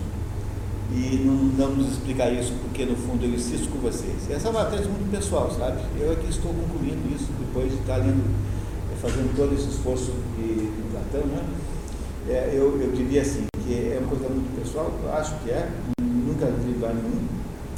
[0.93, 4.31] e não, nos explica isso porque no fundo eu insisto com vocês.
[4.31, 5.81] Essa é uma tese muito pessoal, sabe?
[5.98, 8.23] Eu aqui estou concluindo isso depois de estar lendo,
[9.01, 11.44] fazendo todo esse esforço de, Platão, né?
[12.28, 15.69] É, eu, eu diria assim, que é uma coisa muito pessoal, acho que é,
[16.01, 17.27] nunca vi lugar nenhum,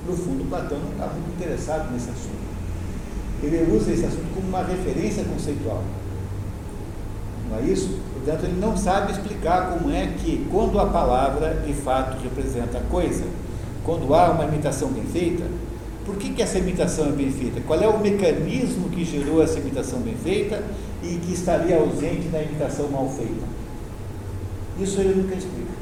[0.07, 2.47] no fundo, Platão não está muito interessado nesse assunto.
[3.43, 5.83] Ele usa esse assunto como uma referência conceitual.
[7.51, 7.99] Não é isso?
[8.27, 12.81] Portanto, ele não sabe explicar como é que, quando a palavra de fato representa a
[12.81, 13.23] coisa,
[13.85, 15.45] quando há uma imitação bem feita,
[16.05, 17.61] por que, que essa imitação é bem feita?
[17.61, 20.61] Qual é o mecanismo que gerou essa imitação bem feita
[21.05, 23.47] e que estaria ausente na imitação mal feita?
[24.81, 25.77] Isso ele nunca explica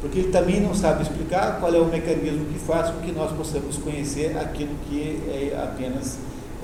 [0.00, 3.32] porque ele também não sabe explicar qual é o mecanismo que faz com que nós
[3.32, 6.16] possamos conhecer aquilo que é apenas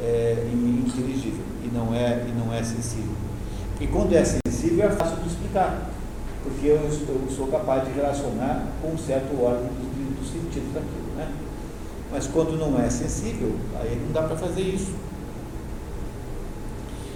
[0.02, 3.25] é, inteligível e não é e não é sensível.
[3.80, 5.90] E quando é sensível é fácil de explicar,
[6.42, 11.16] porque eu, eu sou capaz de relacionar com um certo órgão do, do sentido daquilo,
[11.16, 11.30] né?
[12.10, 14.92] Mas quando não é sensível, aí não dá para fazer isso.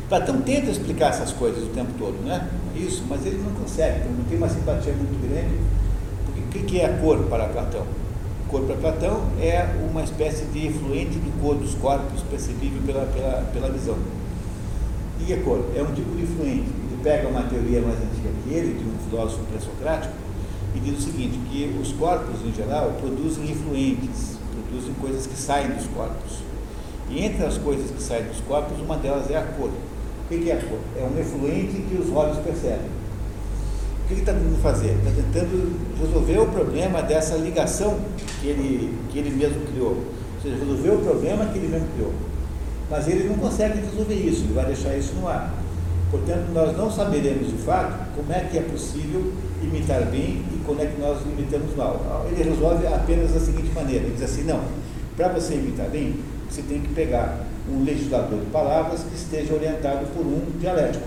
[0.09, 2.49] Platão tenta explicar essas coisas o tempo todo, né?
[2.74, 5.81] Isso, mas ele não consegue, então não tem uma simpatia muito grande
[6.59, 7.87] o que é a cor para Platão?
[8.49, 13.43] Cor para Platão é uma espécie de influente de cor dos corpos percebível pela, pela,
[13.53, 13.97] pela visão.
[15.20, 15.64] O que é cor?
[15.76, 16.68] É um tipo de influente.
[16.68, 20.14] Ele pega uma teoria mais antiga que ele, de um filósofo pré-socrático,
[20.74, 25.68] e diz o seguinte, que os corpos, em geral, produzem influentes, produzem coisas que saem
[25.70, 26.38] dos corpos.
[27.09, 29.68] E entre as coisas que saem dos corpos, uma delas é a cor.
[29.70, 30.78] O que é a cor?
[30.97, 33.01] É um efluente que os olhos percebem
[34.10, 34.97] que ele está tentando fazer?
[34.98, 37.97] Está tentando resolver o problema dessa ligação
[38.40, 39.90] que ele, que ele mesmo criou.
[39.90, 42.12] Ou seja, resolver o problema que ele mesmo criou.
[42.90, 45.54] Mas ele não consegue resolver isso, ele vai deixar isso no ar.
[46.10, 50.82] Portanto, nós não saberemos de fato como é que é possível imitar bem e como
[50.82, 52.26] é que nós imitamos mal.
[52.28, 54.60] Ele resolve apenas da seguinte maneira: ele diz assim, não,
[55.16, 56.16] para você imitar bem,
[56.50, 61.04] você tem que pegar um legislador de palavras que esteja orientado por um dialético.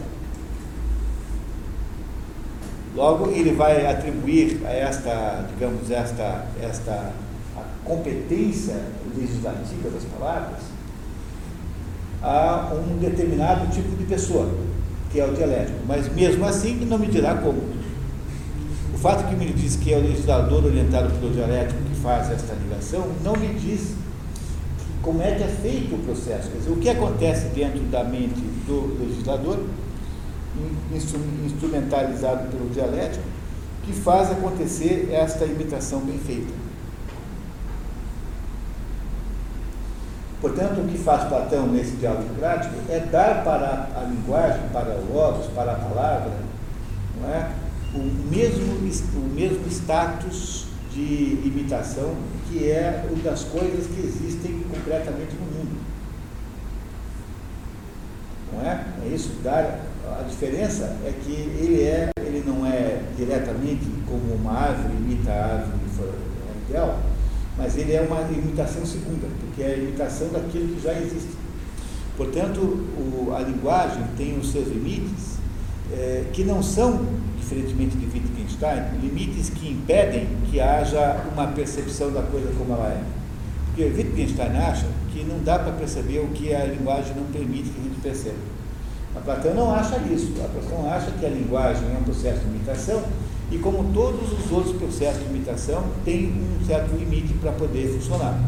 [2.96, 7.12] Logo, ele vai atribuir a esta, digamos, esta, esta
[7.84, 8.76] competência
[9.18, 10.73] legislativa das palavras
[12.24, 14.50] a um determinado tipo de pessoa,
[15.12, 15.80] que é o dialético.
[15.86, 17.62] Mas mesmo assim, não me dirá como.
[18.94, 22.54] O fato que me diz que é o legislador orientado pelo dialético que faz esta
[22.54, 23.94] ligação, não me diz
[25.02, 26.50] como é que é feito o processo.
[26.50, 29.60] Quer dizer, o que acontece dentro da mente do legislador
[31.46, 33.24] instrumentalizado pelo dialético,
[33.84, 36.63] que faz acontecer esta imitação bem feita.
[40.44, 45.14] Portanto, o que faz Platão nesse diálogo prático é dar para a linguagem, para o
[45.14, 46.34] logos, para a palavra,
[47.22, 47.50] não é?
[47.96, 52.14] o, mesmo, o mesmo status de imitação
[52.50, 55.78] que é o das coisas que existem concretamente no mundo.
[58.52, 58.84] Não é?
[59.06, 59.80] É isso, dar
[60.20, 65.46] a diferença é que ele, é, ele não é diretamente como uma árvore imita a
[65.54, 65.80] árvore
[66.68, 67.00] ideal,
[67.58, 71.30] mas ele é uma imitação segunda, porque é a imitação daquilo que já existe.
[72.18, 75.38] Portanto, o, a linguagem tem os seus limites
[75.92, 77.06] é, que não são,
[77.38, 83.04] diferentemente de Wittgenstein, limites que impedem que haja uma percepção da coisa como ela é.
[83.68, 87.80] Porque Wittgenstein acha que não dá para perceber o que a linguagem não permite que
[87.80, 88.54] a gente perceba.
[89.16, 90.34] A Platão não acha isso.
[90.44, 93.04] A Platão acha que a linguagem é um processo de imitação
[93.54, 98.40] e, como todos os outros processos de imitação, tem um certo limite para poder funcionar.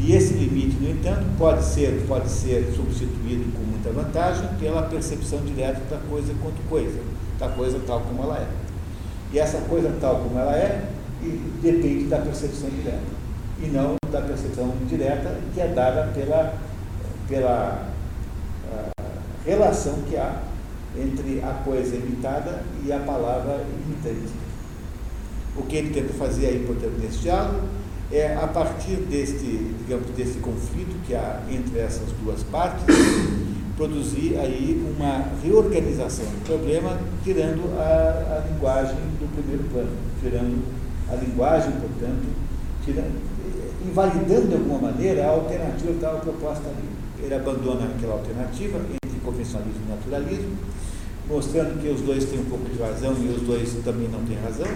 [0.00, 5.38] E esse limite, no entanto, pode ser, pode ser substituído com muita vantagem pela percepção
[5.40, 6.98] direta da coisa quanto coisa,
[7.38, 8.48] da coisa tal como ela é.
[9.32, 10.88] E essa coisa tal como ela é
[11.62, 12.98] depende da percepção direta
[13.62, 16.54] e não da percepção direta que é dada pela,
[17.28, 17.88] pela
[18.68, 19.02] uh,
[19.46, 20.42] relação que há
[20.96, 24.32] entre a coisa imitada e a palavra imitante.
[25.56, 27.60] O que ele tenta fazer aí, portanto, nesse diálogo
[28.12, 32.84] é, a partir deste, digamos, desse conflito que há entre essas duas partes,
[33.76, 39.90] produzir aí uma reorganização do problema, tirando a, a linguagem do primeiro plano,
[40.22, 40.62] tirando
[41.10, 42.24] a linguagem, portanto,
[42.84, 43.20] tirando,
[43.84, 46.88] invalidando de alguma maneira a alternativa que estava proposta ali.
[47.20, 48.78] Ele abandona aquela alternativa
[49.24, 50.56] convencionalismo e naturalismo,
[51.28, 54.36] mostrando que os dois têm um pouco de razão e os dois também não têm
[54.36, 54.68] razão,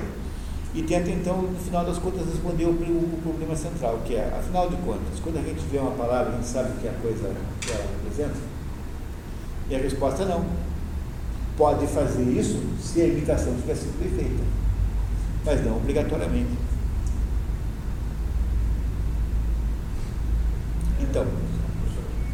[0.75, 4.69] e tenta então, no final das contas, responder o, o problema central, que é, afinal
[4.69, 7.71] de contas, quando a gente vê uma palavra, a gente sabe que a coisa que
[7.71, 8.37] ela representa?
[9.71, 10.45] E a resposta é não.
[11.57, 14.45] Pode fazer isso se a imitação tiver sido bem feita,
[15.45, 16.53] mas não obrigatoriamente.
[21.01, 21.27] Então,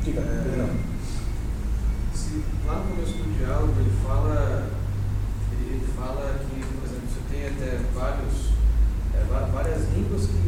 [0.02, 0.93] diga, é,
[2.66, 4.70] lá no começo do diálogo ele fala,
[5.52, 8.52] ele, fala que, por exemplo, você tem até vários,
[9.14, 10.44] é, várias línguas que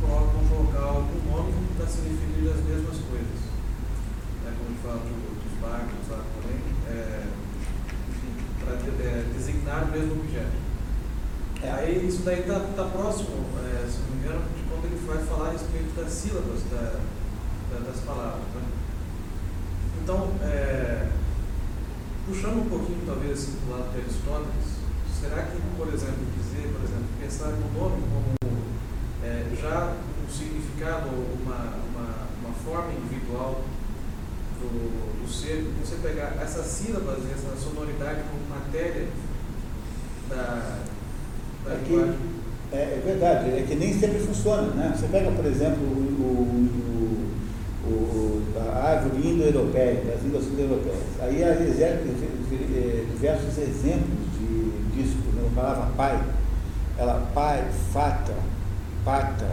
[0.00, 3.38] colocam colocar algum nome para se referir às mesmas coisas.
[4.46, 6.58] É, como ele fala do, dos barcos lá também,
[6.88, 7.26] é,
[8.64, 10.56] para é, designar o mesmo objeto.
[11.62, 11.70] É.
[11.70, 15.18] Aí isso daí está tá próximo, é, se não me engano, de quando ele vai
[15.26, 17.00] falar a respeito das sílabas da,
[17.80, 18.44] das palavras.
[18.54, 18.62] Né?
[20.00, 21.08] Então, é,
[22.28, 24.68] puxando um pouquinho talvez assim, do lado de Aristóteles,
[25.18, 28.36] será que, por exemplo, dizer, por exemplo, pensar no nome como
[29.24, 33.64] é, já um significado, uma, uma, uma forma individual
[34.60, 39.08] do, do ser, você pegar essas sílabas e essa sonoridade como matéria
[40.28, 40.80] da,
[41.64, 42.14] da é linguagem?
[42.72, 44.74] é, é, verdade, é que nem sempre funciona.
[44.74, 44.94] Né?
[44.94, 47.47] Você pega, por exemplo, o, o o,
[48.56, 51.02] a árvore indo-europeia, das línguas indo-europeias.
[51.20, 56.22] Aí há diversos exemplos de, disso, por exemplo, a palavra pai,
[56.98, 58.34] ela pai, fata,
[59.04, 59.50] pata,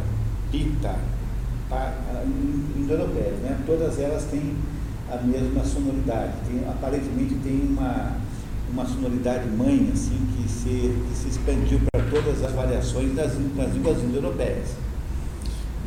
[0.51, 0.95] pita,
[2.77, 3.57] indo-europeias, né?
[3.65, 4.55] todas elas têm
[5.11, 8.17] a mesma sonoridade, tem, aparentemente tem uma,
[8.71, 13.73] uma sonoridade mãe assim, que, se, que se expandiu para todas as variações das, das
[13.73, 14.84] línguas indo-europeias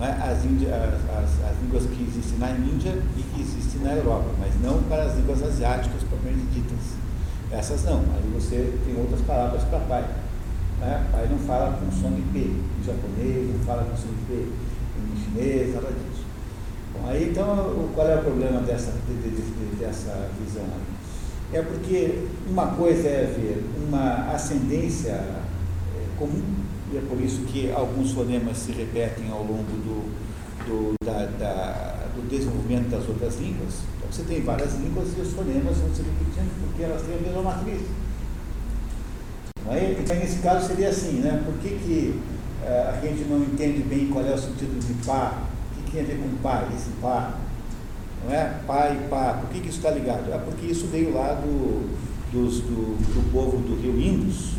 [0.05, 0.11] é?
[0.11, 4.55] as, as, as, as, línguas que existem na Índia e que existem na Europa, mas
[4.63, 6.97] não para as línguas asiáticas propriamente ditas.
[7.51, 10.05] Essas não, aí você tem outras palavras para pai.
[10.81, 11.07] Né?
[11.11, 14.49] Pai não fala com som de P em japonês, não fala com som de P
[14.99, 16.25] em chinês, nada disso.
[16.93, 20.67] Bom, aí então qual é o problema dessa, de, de, de, dessa visão?
[21.53, 25.37] É porque uma coisa é ver uma ascendência é,
[26.19, 30.11] comum e é por isso que alguns fonemas se repetem ao longo do,
[30.67, 33.83] do, da, da, do desenvolvimento das outras línguas.
[33.97, 37.21] Então você tem várias línguas e os fonemas vão se repetindo porque elas têm a
[37.21, 37.83] mesma matriz.
[39.71, 39.97] É?
[40.01, 41.43] Então, nesse caso seria assim, né?
[41.45, 42.21] Por que, que
[42.63, 45.43] uh, a gente não entende bem qual é o sentido de pá?
[45.71, 47.35] O que, que tem a ver com pai, esse pá?
[48.25, 48.61] Não é?
[48.67, 49.35] Pai e pá.
[49.35, 50.33] Por que, que isso está ligado?
[50.33, 51.87] É porque isso veio lá do,
[52.33, 54.55] dos, do, do povo do rio Indus,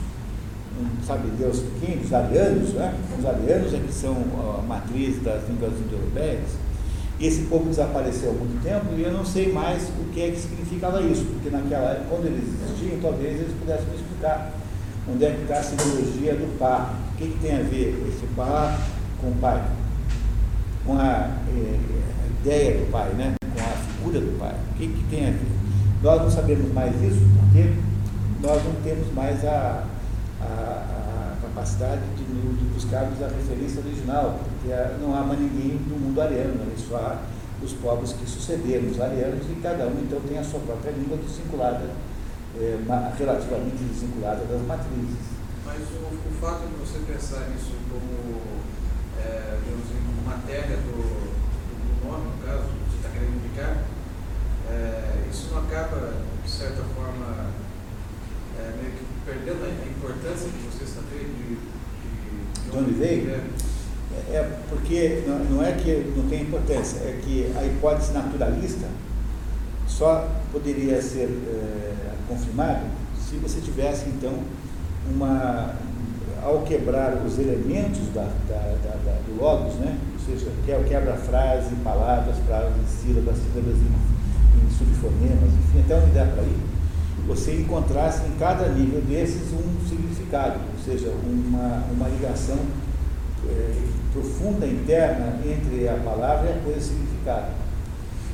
[1.06, 2.94] sabe Deus quem, os arianos, né?
[3.18, 4.16] Os arianos é que são
[4.58, 6.58] a matriz das línguas indo-europeias.
[7.20, 10.40] Esse povo desapareceu há muito tempo e eu não sei mais o que é que
[10.40, 14.54] significava isso, porque naquela época, quando eles existiam, talvez eles pudessem me explicar
[15.12, 16.96] onde é que está a simbologia do pá.
[17.14, 18.78] O que, que tem a ver esse pá
[19.20, 19.62] com o pai?
[20.86, 21.80] Com a, eh,
[22.42, 23.34] ideia do pai, né?
[23.42, 24.56] com a figura do pai.
[24.72, 25.48] O que, que tem a ver?
[26.02, 27.74] Nós não sabemos mais isso porque
[28.42, 29.84] nós não temos mais a,
[30.42, 35.98] a, a capacidade de, de, buscarmos a referência original, porque não há mais ninguém no
[35.98, 36.74] mundo ariano, né?
[36.78, 37.18] só há
[37.64, 41.18] os povos que sucederam os arianos e cada um então tem a sua própria língua
[41.18, 41.90] desvinculada,
[42.58, 42.80] é,
[43.18, 45.40] relativamente desvinculada das matrizes.
[45.66, 48.40] Mas o, o, fato de você pensar nisso como
[49.20, 53.84] é, digamos, matéria do, do nome, no caso, que você está querendo indicar,
[54.70, 56.14] é, isso não acaba,
[56.44, 57.50] de certa forma,
[58.58, 63.30] é, meio que perdendo a importância que você saber de, de, de onde veio?
[63.30, 64.36] É.
[64.36, 68.88] é porque não, não é que não tem importância, é que a hipótese naturalista
[69.88, 71.94] só poderia ser é,
[72.28, 72.82] confirmada
[73.20, 74.34] se você tivesse então
[75.12, 75.76] uma
[76.42, 79.98] ao quebrar os elementos da, da, da, da do logos, né?
[80.14, 86.12] ou seja, é quebra frase, palavras, frases, sílabas, sílabas em, em subfonemas, enfim, até onde
[86.12, 86.58] dá para ir,
[87.30, 92.58] você encontrasse em cada nível desses um significado, ou seja, uma, uma ligação
[93.48, 93.76] é,
[94.12, 97.50] profunda, interna entre a palavra e a coisa significada.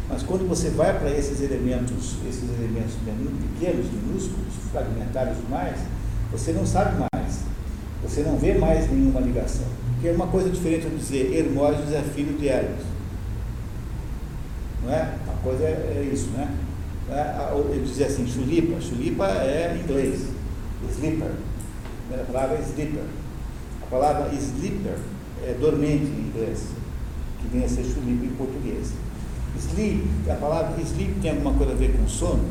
[0.07, 5.75] Mas quando você vai para esses elementos, esses elementos pequenos, minúsculos, fragmentários demais,
[6.31, 7.39] você não sabe mais.
[8.01, 9.65] Você não vê mais nenhuma ligação.
[9.91, 12.85] Porque é uma coisa diferente de dizer Hermógenes é filho de Hermes.
[14.83, 15.15] Não é?
[15.27, 16.47] A coisa é, é isso, né?
[17.09, 17.51] É?
[17.71, 18.81] Ele dizia assim, chulipa.
[18.81, 20.29] Chulipa é inglês.
[20.91, 21.31] Sleeper.
[22.13, 23.03] A palavra é sleeper.
[23.81, 24.97] A palavra sleeper
[25.43, 26.69] é dormente em inglês,
[27.39, 28.93] que vem a ser chulipa em português.
[29.57, 32.43] Sleep, a palavra sleep tem alguma coisa a ver com sono?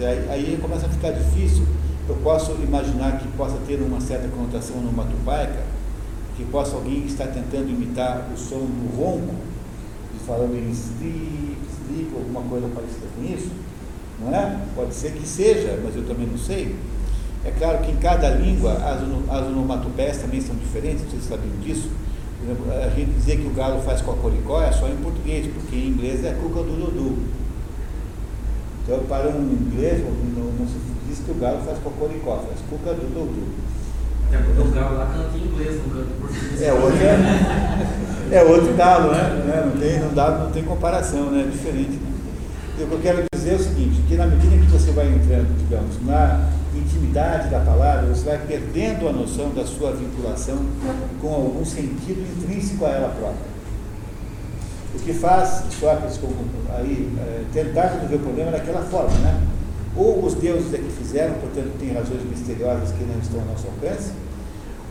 [0.00, 1.66] Aí, aí começa a ficar difícil.
[2.08, 5.62] Eu posso imaginar que possa ter uma certa conotação numa tupaica,
[6.36, 9.34] que possa alguém estar tentando imitar o som do ronco,
[10.16, 11.49] e falando em sleep,
[12.14, 13.50] alguma coisa parecida com isso.
[14.20, 14.58] Não é?
[14.74, 16.76] Pode ser que seja, mas eu também não sei.
[17.44, 21.88] É claro que em cada língua as, as onomatopeias também são diferentes, vocês sabiam disso.
[22.38, 25.76] Por exemplo, a gente dizer que o galo faz cocoricó é só em português, porque
[25.76, 27.18] em inglês é cuca do dudu.
[28.84, 30.74] Então, para um inglês, não, não se
[31.08, 33.46] diz que o galo faz cocoricó, faz cuca do dudu.
[34.28, 36.62] Até porque o galo lá canta em inglês, não canta em português.
[36.62, 39.64] É outro, é, é outro galo, né?
[39.66, 41.42] Não tem, não, dá, não tem comparação, né?
[41.46, 41.90] É diferente.
[41.90, 42.10] Né?
[42.74, 45.56] O que eu quero dizer é o seguinte, que na medida que você vai entrando,
[45.58, 50.58] digamos, na intimidade da palavra, você vai perdendo a noção da sua vinculação
[51.20, 53.50] com algum sentido intrínseco a ela própria.
[54.94, 56.20] O que faz Sócrates
[56.76, 59.40] aí, é, tentar resolver o problema daquela forma, né?
[59.96, 63.66] Ou os deuses é que fizeram, portanto tem razões misteriosas que não estão ao nosso
[63.66, 64.12] alcance,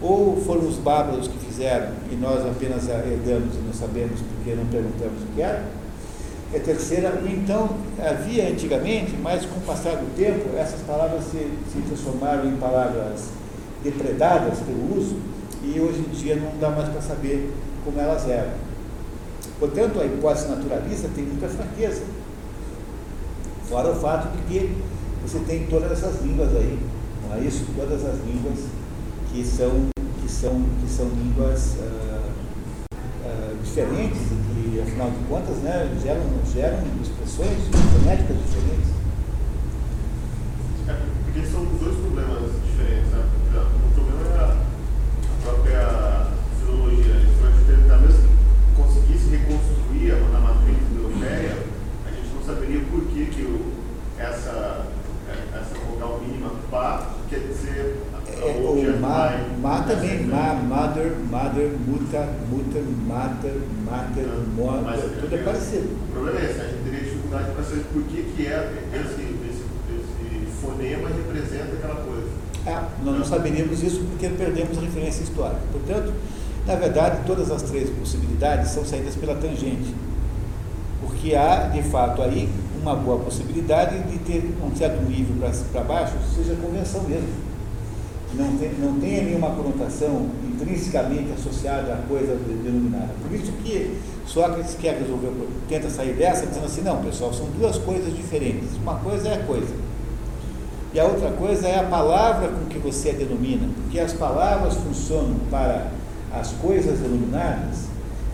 [0.01, 4.65] ou foram os bárbaros que fizeram e nós apenas herdamos e não sabemos porque não
[4.65, 5.65] perguntamos o que era,
[6.53, 7.21] é terceira.
[7.25, 7.69] Então,
[7.99, 11.37] havia antigamente, mas com o passar do tempo, essas palavras se,
[11.71, 13.29] se transformaram em palavras
[13.83, 15.17] depredadas pelo uso
[15.63, 17.53] e hoje em dia não dá mais para saber
[17.83, 18.51] como elas eram.
[19.59, 22.03] Portanto, a hipótese naturalista tem muita fraqueza.
[23.67, 24.77] Fora o fato de que
[25.21, 26.79] você tem todas essas línguas aí,
[27.27, 27.65] não é isso?
[27.75, 28.57] Todas as línguas
[29.31, 29.89] que são,
[30.21, 32.31] que são, que são línguas uh,
[33.25, 34.21] uh, diferentes
[34.57, 37.57] e, afinal de contas, né, geram, geram expressões
[37.93, 38.89] fonéticas diferentes.
[40.87, 43.11] É, porque são dois problemas diferentes.
[43.11, 43.23] Né?
[43.53, 44.57] O problema é a
[45.43, 46.27] própria
[46.59, 47.13] filologia.
[47.13, 47.15] Né?
[47.15, 51.57] A gente vai tentar mesmo que conseguisse reconstruir a matriz europeia,
[52.07, 53.73] a gente não saberia por que, que o,
[54.17, 54.87] essa,
[55.53, 57.99] essa vogal mínima pá quer dizer
[58.41, 63.51] é, o ma, ma também, ma, mother, mother, muta, muta, mata,
[63.83, 64.21] mata,
[64.55, 65.89] mota, tudo é parecido.
[66.09, 69.21] O problema é esse, a gente teria dificuldade para saber por que, que é esse,
[69.49, 72.27] esse, esse fonema representa aquela coisa.
[72.67, 75.61] É, nós não saberíamos isso porque perdemos a referência histórica.
[75.71, 76.13] Portanto,
[76.67, 79.95] na verdade, todas as três possibilidades são saídas pela tangente.
[81.01, 82.47] Porque há, de fato, aí
[82.79, 85.35] uma boa possibilidade de ter um certo nível
[85.71, 87.48] para baixo, seja convenção mesmo
[88.33, 93.09] não tem, não tenha nenhuma conotação intrinsecamente associada à coisa denominada.
[93.21, 95.31] Por isso que Sócrates quer resolver,
[95.67, 98.77] tenta sair dessa dizendo assim, não, pessoal, são duas coisas diferentes.
[98.81, 99.73] Uma coisa é a coisa.
[100.93, 104.75] E a outra coisa é a palavra com que você a denomina, porque as palavras
[104.75, 105.91] funcionam para
[106.31, 107.85] as coisas denominadas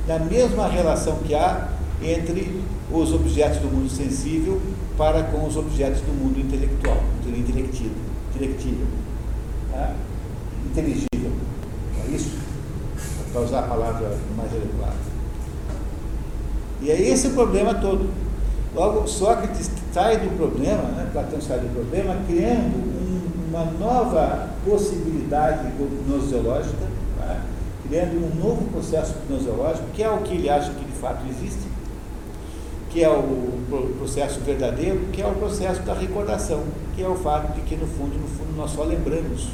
[0.08, 1.70] na mesma relação que há
[2.02, 2.62] entre
[2.92, 4.62] os objetos do mundo sensível
[4.98, 7.92] para com os objetos do mundo intelectual, intelectível.
[8.34, 9.05] intelectível
[9.76, 9.96] né,
[10.66, 11.32] inteligível.
[12.04, 12.38] É isso?
[13.32, 14.96] Para usar a palavra mais adequada.
[16.82, 18.10] E é esse o problema todo.
[18.74, 25.72] Logo, Sócrates sai do problema, né, Platão sai do problema, criando um, uma nova possibilidade
[25.78, 26.86] gnoseológica,
[27.20, 27.42] né,
[27.88, 31.75] criando um novo processo gnoseológico, que é o que ele acha que de fato existe,
[32.96, 36.64] que é o processo verdadeiro, que é o processo da recordação,
[36.96, 39.50] que é o fato de que no fundo, no fundo, nós só lembramos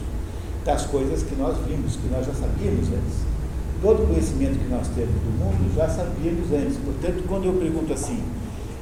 [0.64, 3.18] das coisas que nós vimos, que nós já sabíamos antes.
[3.82, 6.78] Todo conhecimento que nós temos do mundo já sabíamos antes.
[6.78, 8.22] Portanto, quando eu pergunto assim,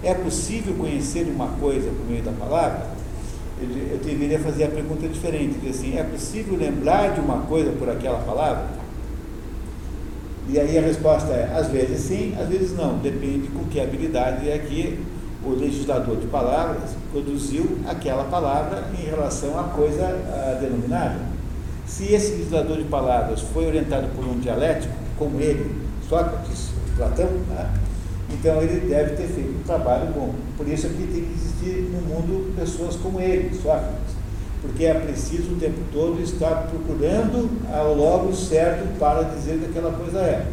[0.04, 2.86] é possível conhecer uma coisa por meio da palavra?
[3.62, 8.20] Eu, deveria fazer a pergunta diferente, assim, é possível lembrar de uma coisa por aquela
[8.20, 8.68] palavra?
[10.52, 14.50] E aí a resposta é, às vezes sim, às vezes não, depende com que habilidade
[14.50, 15.00] é que
[15.46, 21.20] o legislador de palavras produziu aquela palavra em relação à coisa ah, denominada.
[21.86, 27.70] Se esse legislador de palavras foi orientado por um dialético, como ele, Sócrates, Platão, né?
[28.32, 30.34] então ele deve ter feito um trabalho bom.
[30.58, 34.16] Por isso é que tem que existir no mundo pessoas como ele, Sócrates,
[34.62, 39.92] porque é preciso o tempo todo estar procurando o logo certo para dizer que aquela
[39.92, 40.46] coisa é.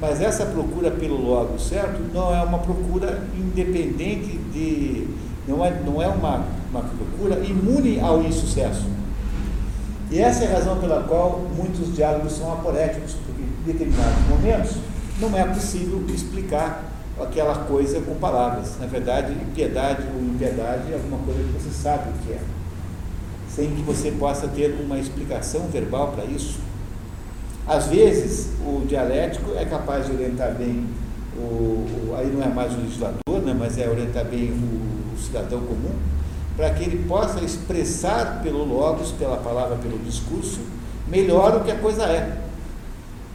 [0.00, 5.08] Mas essa procura pelo logo certo não é uma procura independente de.
[5.48, 8.84] não é, não é uma, uma procura imune ao insucesso.
[10.10, 14.76] E essa é a razão pela qual muitos diálogos são aporéticos, porque em determinados momentos
[15.18, 16.84] não é possível explicar
[17.20, 18.72] aquela coisa com palavras.
[18.78, 22.40] Na verdade, piedade ou impiedade é alguma coisa que você sabe o que é,
[23.54, 26.58] sem que você possa ter uma explicação verbal para isso.
[27.66, 30.86] Às vezes, o dialético é capaz de orientar bem,
[31.36, 35.18] o, o aí não é mais o legislador, né, mas é orientar bem o, o
[35.18, 35.94] cidadão comum,
[36.56, 40.60] para que ele possa expressar pelo logos, pela palavra, pelo discurso,
[41.08, 42.38] melhor o que a coisa é.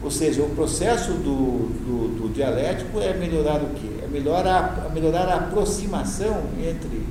[0.04, 3.90] Ou seja, o processo do, do, do dialético é melhorar o quê?
[4.04, 7.06] É melhorar, a, melhorar a aproximação entre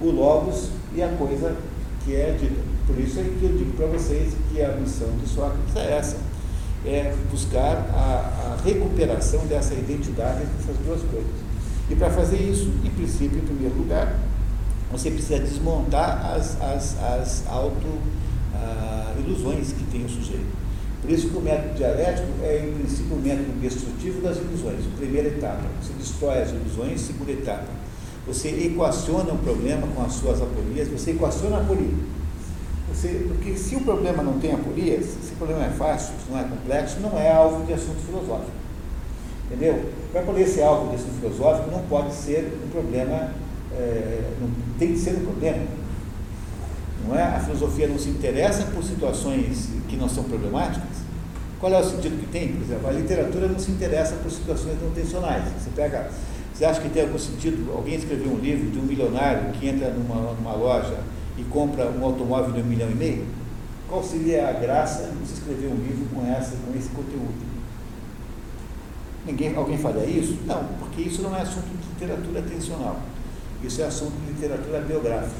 [0.00, 1.56] o logos e a coisa
[2.04, 2.60] que é dita.
[2.86, 6.16] Por isso é que eu digo para vocês que a missão de Sócrates é essa,
[6.84, 11.32] é buscar a, a recuperação dessa identidade dessas duas coisas.
[11.90, 14.18] E para fazer isso, em princípio, em primeiro lugar,
[14.90, 20.64] você precisa desmontar as, as, as auto-ilusões ah, que tem o sujeito.
[21.02, 24.84] Por isso que o método dialético é, em princípio, o método destrutivo das ilusões.
[24.96, 27.02] Primeira etapa, você destrói as ilusões.
[27.02, 27.66] Segunda etapa,
[28.26, 31.94] você equaciona o problema com as suas aporias, você equaciona a aporia.
[32.92, 36.44] Você, porque se o problema não tem aporias, se o problema é fácil, não é
[36.44, 38.52] complexo, não é alvo de assunto filosófico.
[39.46, 39.90] Entendeu?
[40.12, 43.30] Para poder ser alvo de assunto filosófico, não pode ser um problema,
[43.72, 44.48] é, não
[44.78, 45.64] tem que ser um problema
[47.06, 47.22] não é?
[47.22, 51.04] A filosofia não se interessa por situações que não são problemáticas.
[51.60, 52.48] Qual é o sentido que tem?
[52.48, 55.44] Por exemplo, a literatura não se interessa por situações não tensionais.
[55.58, 56.10] Você pega,
[56.54, 59.90] você acha que tem algum sentido alguém escrever um livro de um milionário que entra
[59.90, 61.00] numa, numa loja
[61.36, 63.26] e compra um automóvel de um milhão e meio?
[63.88, 67.34] Qual seria a graça de você escrever um livro com essa, com esse conteúdo?
[69.26, 70.38] Ninguém, alguém faria isso?
[70.46, 73.00] Não, porque isso não é assunto de literatura tensional.
[73.60, 75.34] Isso é assunto de literatura biográfica.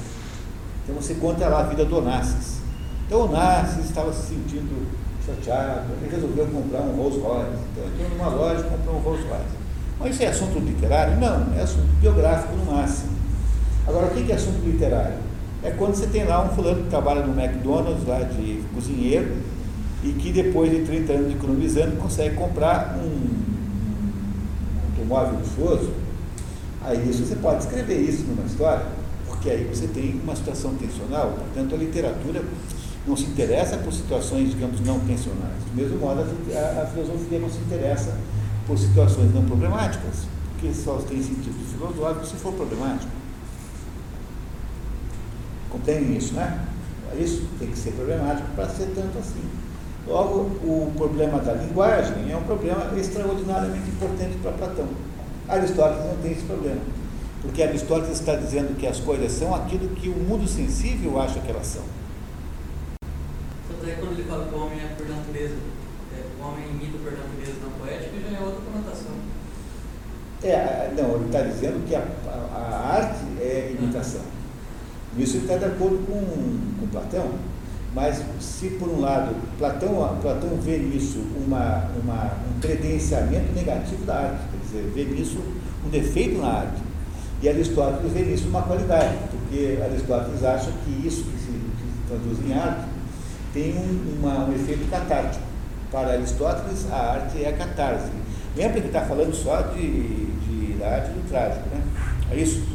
[0.82, 2.58] Então você conta lá a vida do Onassis.
[3.06, 4.90] Então Onassis estava se sentindo
[5.24, 7.56] chateado, ele resolveu comprar um Rolls Royce.
[7.72, 9.63] Então entrou numa loja e comprou um Rolls Royce.
[9.98, 11.16] Mas isso é assunto literário?
[11.18, 13.12] Não, é assunto biográfico no máximo.
[13.86, 15.14] Agora, o que é assunto literário?
[15.62, 19.36] É quando você tem lá um fulano que trabalha no McDonald's, lá de cozinheiro,
[20.02, 23.28] e que depois de 30 anos economizando consegue comprar um,
[24.90, 25.90] automóvel luxuoso.
[26.82, 28.84] Aí isso você pode escrever isso numa história
[29.44, 32.42] porque aí você tem uma situação tensional, portanto a literatura
[33.06, 35.62] não se interessa por situações, digamos, não tensionais.
[35.70, 38.16] Do mesmo modo, a, a filosofia não se interessa
[38.66, 43.10] por situações não problemáticas, porque só tem sentido filosófico se for problemático.
[45.70, 46.66] Compreendem isso, né?
[47.18, 49.44] Isso tem que ser problemático para ser tanto assim.
[50.06, 54.88] Logo, o problema da linguagem é um problema extraordinariamente importante para Platão.
[55.48, 56.80] Aristóteles não tem esse problema.
[57.40, 61.50] Porque Aristóteles está dizendo que as coisas são aquilo que o mundo sensível acha que
[61.50, 61.82] elas são.
[63.68, 65.54] Tanto é quando ele fala que o homem é por natureza,
[66.44, 69.12] homem imita por natureza na poética, já é outra conotação.
[70.42, 74.20] É, não, ele está dizendo que a, a, a, arte é imitação.
[75.16, 77.30] Nisso ele está de acordo com, com Platão.
[77.94, 84.16] Mas se por um lado Platão, Platão vê nisso uma, uma, um credenciamento negativo da
[84.16, 85.38] arte, quer dizer, vê nisso
[85.86, 86.82] um defeito na arte.
[87.40, 92.08] E Aristóteles vê nisso uma qualidade, porque Aristóteles acha que isso que se, que se
[92.08, 92.88] traduz em arte
[93.52, 95.53] tem um, uma, um efeito catártico.
[95.94, 98.10] Para Aristóteles, a arte é a catarse.
[98.56, 101.80] Lembra que está falando só de, de, da arte do trágico, né?
[102.32, 102.66] É isso?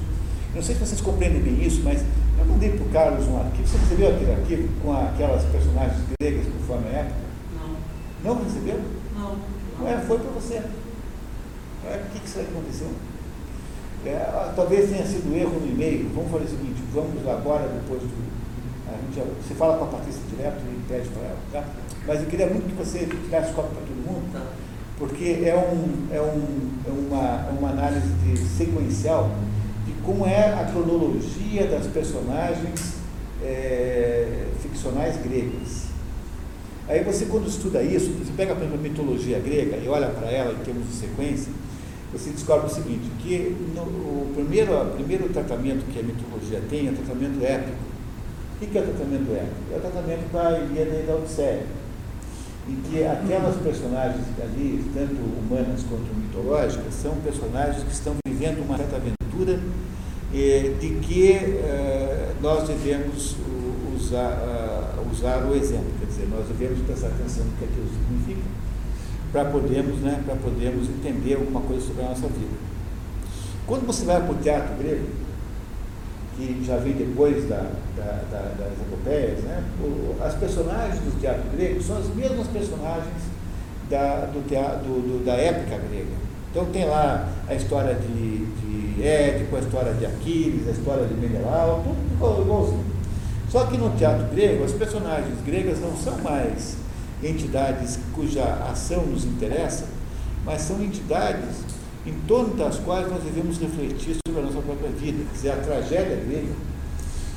[0.55, 2.01] Não sei se vocês compreendem bem isso, mas
[2.37, 3.67] eu mandei para o Carlos um arquivo.
[3.67, 7.15] Você recebeu aquele arquivo com aquelas personagens gregas conforme a época?
[8.23, 8.35] Não.
[8.35, 8.79] Não recebeu?
[9.13, 9.35] Não.
[9.85, 10.53] Ué, foi para você.
[11.83, 12.87] Ué, o que, que será que aconteceu?
[14.05, 16.09] É, talvez tenha sido erro no e-mail.
[16.15, 18.39] Vamos fazer o seguinte, vamos agora, depois do.
[18.87, 21.65] A gente, você fala com a Patrícia direto e pede para ela, tá?
[22.07, 24.41] Mas eu queria muito que você tirasse cópia para todo mundo, Tá.
[24.97, 29.31] porque é, um, é, um, é, uma, é uma análise de sequencial
[29.85, 32.95] de como é a cronologia das personagens
[33.43, 35.89] é, ficcionais gregas.
[36.87, 40.31] Aí você, quando estuda isso, você pega, por exemplo, a mitologia grega e olha para
[40.31, 41.51] ela em termos de sequência,
[42.11, 46.87] você descobre o seguinte, que no, o primeiro, o primeiro tratamento que a mitologia tem
[46.87, 47.77] é o tratamento épico.
[48.61, 49.73] O que é o tratamento épico?
[49.73, 51.63] É o tratamento da Ilíada e da Odisseia,
[52.69, 58.77] em que aquelas personagens ali, tanto humanas quanto mitológicas, são personagens que estão vivendo uma
[58.77, 59.59] certa aventura
[60.33, 63.35] eh, de que eh, nós devemos
[63.95, 64.31] usar,
[64.97, 68.47] uh, usar o exemplo, quer dizer, nós devemos prestar atenção no que aquilo significa
[69.31, 72.57] para podermos, né, para podermos entender alguma coisa sobre a nossa vida.
[73.67, 75.05] Quando você vai para o teatro grego,
[76.39, 79.61] que já vem depois da, da, da, das epopeias, né,
[80.21, 83.23] as personagens do teatro grego são as mesmas personagens
[83.89, 86.29] da, do teatro, do, do, da época grega.
[86.49, 91.13] Então tem lá a história de, de Édipo, a história de Aquiles, a história de
[91.13, 91.83] Menelau,
[92.17, 92.85] tudo igualzinho.
[93.49, 96.77] Só que no teatro grego, as personagens gregas não são mais
[97.21, 99.85] entidades cuja ação nos interessa,
[100.45, 105.23] mas são entidades em torno das quais nós devemos refletir sobre a nossa própria vida.
[105.23, 106.53] Quer dizer, a tragédia grega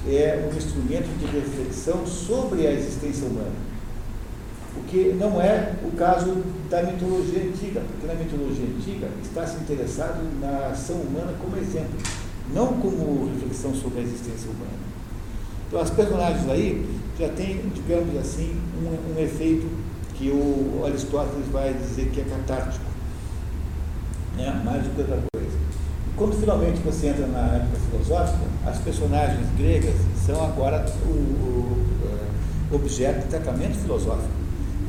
[0.06, 3.72] é um instrumento de reflexão sobre a existência humana.
[4.76, 9.56] O que não é o caso da mitologia antiga, porque na mitologia antiga está se
[9.60, 11.98] interessado na ação humana como exemplo,
[12.54, 14.82] não como reflexão sobre a existência humana.
[15.68, 16.86] Então, as personagens aí
[17.18, 19.66] já têm, digamos assim, um, um efeito
[20.14, 22.84] que o Aristóteles vai dizer que é catártico,
[24.36, 24.62] né?
[24.64, 25.56] mais do que outra coisa.
[26.06, 29.94] E quando finalmente você entra na época filosófica, as personagens gregas
[30.26, 31.86] são agora o, o,
[32.70, 34.28] o objeto de tratamento filosófico.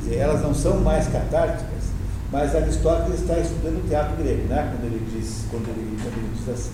[0.00, 1.84] dizer, elas não são mais catárticas,
[2.30, 4.72] mas Aristóteles está estudando o teatro grego, né?
[4.72, 6.72] quando, ele diz, quando, ele, quando ele diz assim.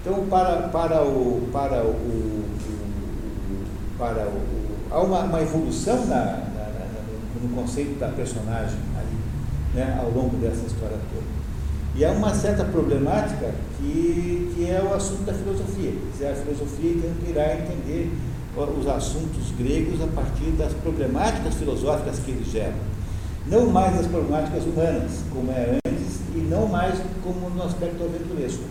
[0.00, 2.44] Então, para, para, o, para o,
[3.98, 9.98] para o, há uma, uma evolução na, na, na, no conceito da personagem aí, né,
[10.00, 11.37] ao longo dessa história toda.
[11.98, 15.92] E há uma certa problemática que, que é o assunto da filosofia.
[16.16, 16.92] Quer a filosofia
[17.28, 18.12] irá entender
[18.56, 22.76] os assuntos gregos a partir das problemáticas filosóficas que eles geram.
[23.48, 28.62] Não mais das problemáticas humanas, como é antes, e não mais como no aspecto aventuresco.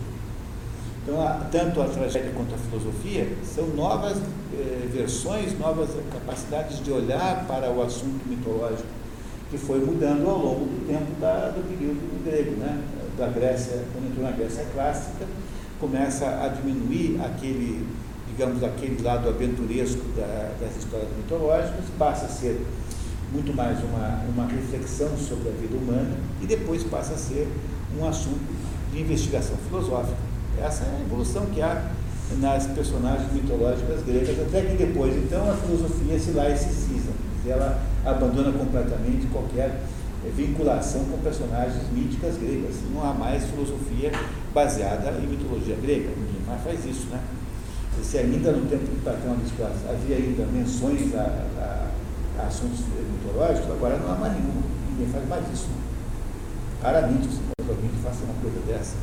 [1.04, 4.20] Então, a, tanto a tragédia quanto a filosofia são novas
[4.54, 8.88] eh, versões, novas capacidades de olhar para o assunto mitológico
[9.50, 12.82] que foi mudando ao longo do tempo da, do período grego, né?
[13.18, 15.26] Da Grécia, quando entrou na Grécia clássica,
[15.80, 17.86] começa a diminuir aquele,
[18.28, 22.62] digamos, aquele lado aventuresco da, das histórias mitológicas, passa a ser
[23.32, 27.48] muito mais uma, uma reflexão sobre a vida humana e depois passa a ser
[28.00, 28.40] um assunto
[28.94, 30.18] de investigação filosófica.
[30.62, 31.92] Essa é a evolução que há
[32.40, 37.12] nas personagens mitológicas gregas, até que depois, então, a filosofia se laiciciza,
[37.48, 39.82] ela abandona completamente qualquer
[40.36, 42.76] vinculação com personagens míticas gregas.
[42.94, 44.12] Não há mais filosofia
[44.54, 47.20] baseada em mitologia grega, ninguém mais faz isso, né?
[48.04, 49.36] Se ainda no tempo de Platão
[49.90, 51.22] havia ainda menções a,
[51.60, 52.82] a, a assuntos
[53.12, 55.68] mitológicos, agora não há mais nenhum, ninguém faz mais isso.
[56.82, 58.96] Raramente você pode alguém que faça uma coisa dessa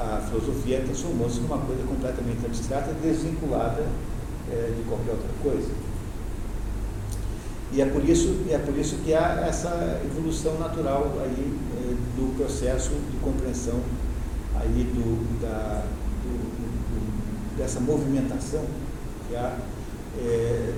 [0.00, 3.84] a filosofia transformou-se numa coisa completamente abstrata, desvinculada
[4.50, 5.68] é, de qualquer outra coisa.
[7.72, 12.36] E é por isso, é por isso que há essa evolução natural aí é, do
[12.36, 13.80] processo de compreensão
[14.56, 15.84] aí do, da,
[16.22, 18.64] do, do, dessa movimentação
[19.28, 19.56] que há
[20.18, 20.74] é,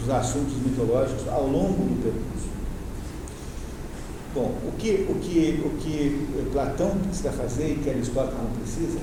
[0.00, 2.48] dos assuntos mitológicos ao longo do percurso.
[4.34, 8.98] Bom, o que, o que, o que Platão precisa fazer e que Aristóteles não precisa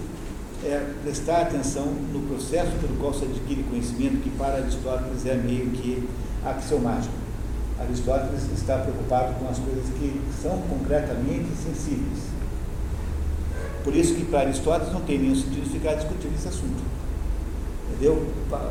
[0.63, 5.69] é prestar atenção no processo pelo qual se adquire conhecimento, que para Aristóteles é meio
[5.71, 6.07] que
[6.45, 7.13] axiomático.
[7.79, 12.29] Aristóteles está preocupado com as coisas que são concretamente sensíveis.
[13.83, 16.83] Por isso que para Aristóteles não tem nenhum sentido ficar discutindo esse assunto.
[17.89, 18.27] Entendeu?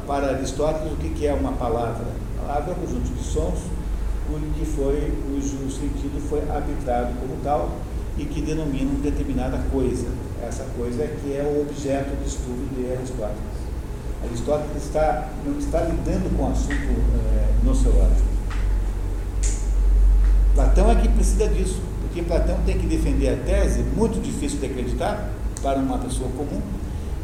[0.07, 2.07] Para Aristóteles, o que é uma palavra?
[2.39, 3.61] A palavra é um conjunto de sons
[4.59, 7.71] que foi, cujo sentido foi arbitrado como tal
[8.19, 10.07] e que denomina uma determinada coisa.
[10.47, 13.59] Essa coisa que é o objeto de estudo de Aristóteles.
[14.25, 18.29] Aristóteles está, não está lidando com o assunto é, nociológico.
[20.55, 24.67] Platão é que precisa disso, porque Platão tem que defender a tese, muito difícil de
[24.67, 25.31] acreditar
[25.63, 26.61] para uma pessoa comum,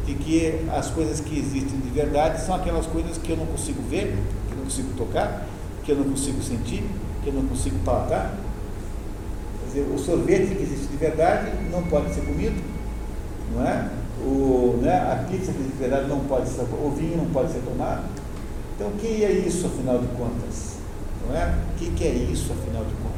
[0.05, 3.81] de que as coisas que existem de verdade são aquelas coisas que eu não consigo
[3.89, 4.15] ver,
[4.47, 5.47] que eu não consigo tocar,
[5.83, 6.83] que eu não consigo sentir,
[7.23, 8.33] que eu não consigo palatar.
[9.59, 12.74] Quer dizer, o sorvete que existe de verdade não pode ser comido,
[13.53, 13.89] não é?
[14.19, 18.03] O, né, a pizza de verdade não pode ser, o vinho não pode ser tomado.
[18.75, 20.77] Então, o que é isso, afinal de contas?
[21.25, 21.55] Não é?
[21.71, 23.15] O que, é isso, afinal de contas?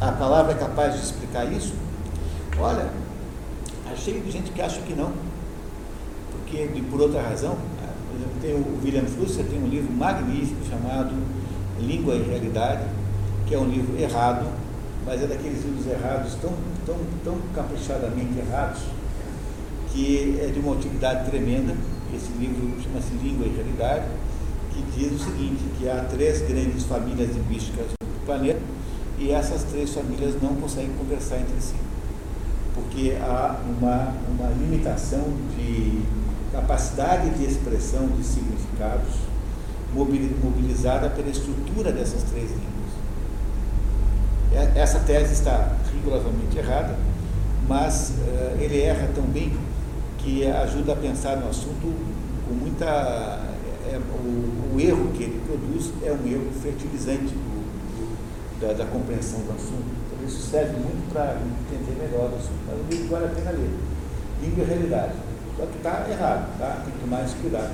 [0.00, 1.74] A palavra é capaz de explicar isso?
[2.58, 2.88] Olha,
[3.90, 5.12] achei de gente que acha que não.
[6.30, 7.56] Porque, por outra razão,
[8.08, 11.14] por exemplo, tem o William Flusser tem um livro magnífico chamado
[11.80, 12.84] Língua e Realidade,
[13.46, 14.46] que é um livro errado,
[15.04, 16.52] mas é daqueles livros errados, tão,
[16.86, 18.82] tão, tão caprichadamente errados,
[19.92, 21.74] que é de uma utilidade tremenda.
[22.14, 24.06] Esse livro chama-se Língua e Realidade,
[24.70, 28.60] que diz o seguinte, que há três grandes famílias linguísticas no planeta
[29.18, 31.74] e essas três famílias não conseguem conversar entre si,
[32.74, 35.24] porque há uma, uma limitação
[35.56, 36.02] de
[36.52, 39.14] capacidade de expressão de significados
[39.94, 42.73] mobilizada pela estrutura dessas três línguas.
[44.74, 46.96] Essa tese está rigorosamente errada,
[47.66, 49.52] mas uh, ele erra tão bem
[50.18, 51.92] que ajuda a pensar no assunto
[52.46, 52.84] com muita.
[53.86, 57.34] É, o, o, erro que ele produz é um erro fertilizante
[58.60, 59.84] da, da, compreensão do assunto.
[60.06, 61.36] Então, isso serve muito para
[61.70, 62.60] entender melhor o assunto.
[62.66, 63.70] Mas o livro vale a pena ler.
[64.42, 65.12] Língua e realidade.
[65.58, 66.82] Só que está errado, tá?
[66.84, 67.72] tem que tomar esse cuidado.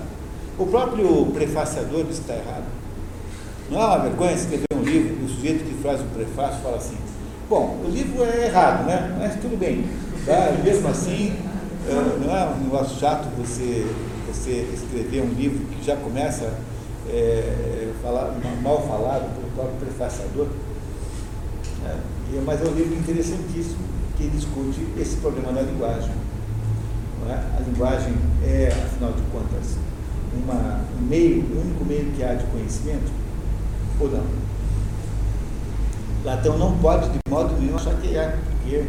[0.59, 2.65] O próprio prefaciador diz que está errado.
[3.71, 6.97] Não é uma vergonha escrever livro o sujeito que faz o prefácio fala assim:
[7.49, 9.17] bom, o livro é errado, né?
[9.19, 9.85] mas tudo bem.
[10.27, 10.53] Tá?
[10.63, 11.35] Mesmo assim,
[11.89, 13.87] eh, não é um negócio chato você,
[14.29, 16.53] você escrever um livro que já começa
[17.09, 20.49] é, falar, mal falado pelo próprio prefaciador.
[21.83, 22.01] Né?
[22.45, 23.79] Mas é um livro interessantíssimo
[24.17, 26.13] que discute esse problema da linguagem.
[27.29, 27.33] É?
[27.33, 28.15] A linguagem
[28.45, 29.77] é, afinal de contas,
[30.35, 33.11] uma, um meio, o único meio que há de conhecimento
[34.01, 34.25] ou não?
[36.23, 38.85] Platão não pode, de modo nenhum, achar que é, porque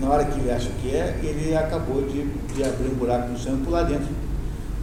[0.00, 2.24] na hora que ele acha que é, ele acabou de,
[2.54, 4.08] de abrir um buraco no chão e pular dentro.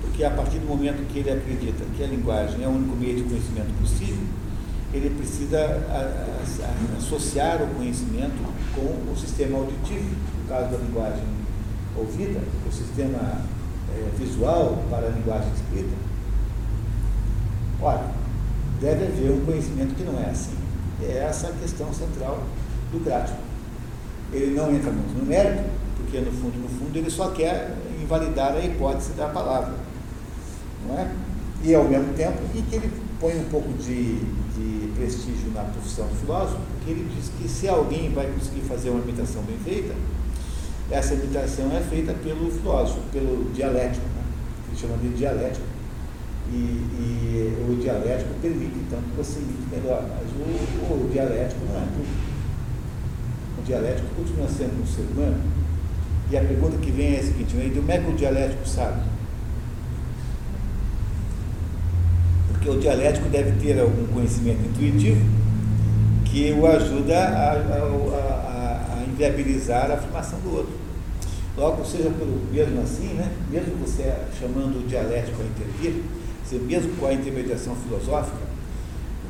[0.01, 3.17] Porque a partir do momento que ele acredita que a linguagem é o único meio
[3.17, 4.23] de conhecimento possível,
[4.91, 5.59] ele precisa
[5.89, 8.41] a, a, associar o conhecimento
[8.73, 11.23] com o sistema auditivo, no caso da linguagem
[11.95, 13.41] ouvida, o sistema
[13.93, 15.93] é, visual para a linguagem escrita.
[17.81, 18.05] Olha,
[18.81, 20.66] deve haver um conhecimento que não é assim.
[21.01, 22.43] É essa a questão central
[22.91, 23.39] do gráfico.
[24.31, 25.63] Ele não entra muito no mérito,
[25.97, 29.73] porque no fundo, no fundo, ele só quer invalidar a hipótese da palavra.
[30.87, 31.11] Não é?
[31.63, 36.07] E ao mesmo tempo em que ele põe um pouco de, de prestígio na profissão
[36.07, 39.93] do filósofo, porque ele diz que se alguém vai conseguir fazer uma imitação bem feita,
[40.89, 44.23] essa imitação é feita pelo filósofo, pelo dialético, né?
[44.69, 45.65] ele chama de dialético.
[46.51, 51.77] E, e, o dialético permite então que você imite melhor, mas o, o dialético não
[51.77, 52.07] é tudo.
[53.59, 55.41] O dialético continua sendo um ser humano.
[56.31, 59.01] E a pergunta que vem é a seguinte: como é que o dialético sabe?
[62.49, 65.21] Porque o dialético deve ter algum conhecimento intuitivo
[66.25, 70.73] que o ajuda a, a, a, a inviabilizar a afirmação do outro.
[71.57, 73.31] Logo, seja pelo mesmo assim, né?
[73.49, 76.03] mesmo você chamando o dialético a intervir,
[76.55, 78.37] mesmo com a intermediação filosófica,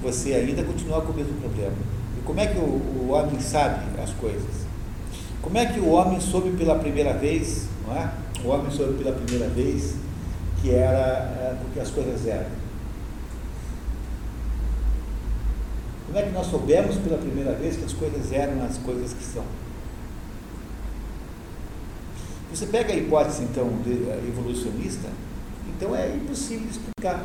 [0.02, 1.76] você ainda continua com o mesmo problema.
[2.18, 4.68] E como é que o, o homem sabe as coisas?
[5.41, 8.11] Como é que o homem soube pela primeira vez, não é?
[8.44, 9.95] O homem soube pela primeira vez
[10.61, 12.49] que era é, porque as coisas eram.
[16.06, 19.23] Como é que nós soubemos pela primeira vez que as coisas eram as coisas que
[19.23, 19.44] são?
[22.49, 23.69] Você pega a hipótese, então,
[24.27, 25.10] evolucionista,
[25.78, 27.24] então é impossível explicar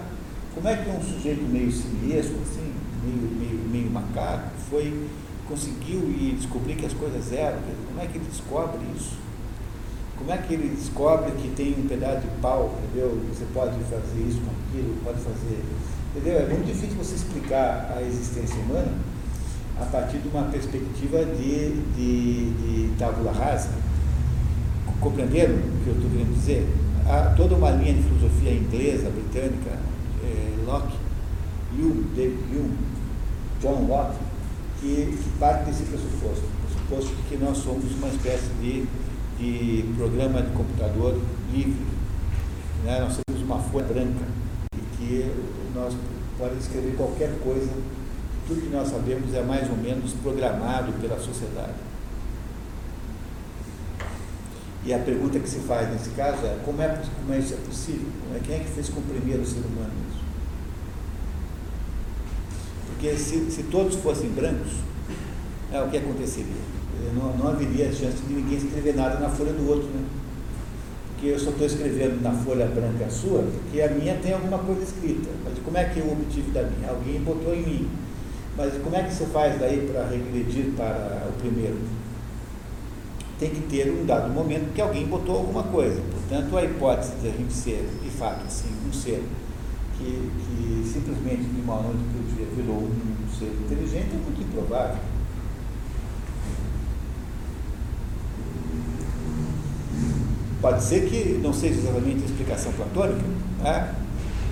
[0.54, 2.70] como é que um sujeito meio simiesco, assim,
[3.02, 5.08] meio, meio, meio macaco, foi,
[5.48, 7.58] conseguiu e descobrir que as coisas eram,
[7.88, 9.16] como é que ele descobre isso?
[10.18, 13.18] Como é que ele descobre que tem um pedaço de pau, entendeu?
[13.30, 15.64] Você pode fazer isso com aquilo, pode fazer.
[16.14, 16.40] Entendeu?
[16.40, 18.92] É muito difícil você explicar a existência humana
[19.80, 23.70] a partir de uma perspectiva de, de, de tábula rasa.
[25.00, 26.68] Compreenderam o que eu estou querendo dizer?
[27.08, 29.78] Há toda uma linha de filosofia inglesa, britânica,
[30.22, 30.96] é, Locke,
[31.76, 32.78] Hume, David Hume,
[33.60, 34.18] John Locke,
[34.80, 38.86] que, que parte desse pressuposto, pressuposto de que nós somos uma espécie de,
[39.38, 41.18] de programa de computador
[41.52, 41.86] livre.
[42.84, 43.00] Né?
[43.00, 44.24] Nós temos uma folha branca
[44.76, 45.32] e que
[45.74, 45.94] nós
[46.38, 47.70] podemos escrever qualquer coisa,
[48.46, 51.91] tudo que nós sabemos é mais ou menos programado pela sociedade.
[54.84, 57.56] E a pergunta que se faz nesse caso é como, é, como é isso é
[57.58, 58.08] possível?
[58.34, 60.22] É, quem é que fez comprimir o ser humano isso?
[62.88, 64.72] Porque se, se todos fossem brancos,
[65.72, 66.72] é, o que aconteceria?
[67.14, 69.88] Não, não haveria chance de ninguém escrever nada na folha do outro.
[69.88, 70.04] Né?
[71.22, 74.82] porque eu só estou escrevendo na folha branca sua, porque a minha tem alguma coisa
[74.82, 75.30] escrita.
[75.44, 76.90] Mas como é que eu obtive da minha?
[76.90, 77.88] Alguém botou em mim.
[78.56, 81.78] Mas como é que você faz daí para regredir para o primeiro?
[83.42, 86.00] Tem que ter um dado momento que alguém botou alguma coisa.
[86.12, 89.20] Portanto, a hipótese de a gente ser, de fato, assim, um ser
[89.98, 94.40] que, que simplesmente de uma noite para o dia virou um ser inteligente é muito
[94.42, 94.94] improvável.
[100.60, 103.24] Pode ser que não seja exatamente a explicação platônica,
[103.58, 103.92] né?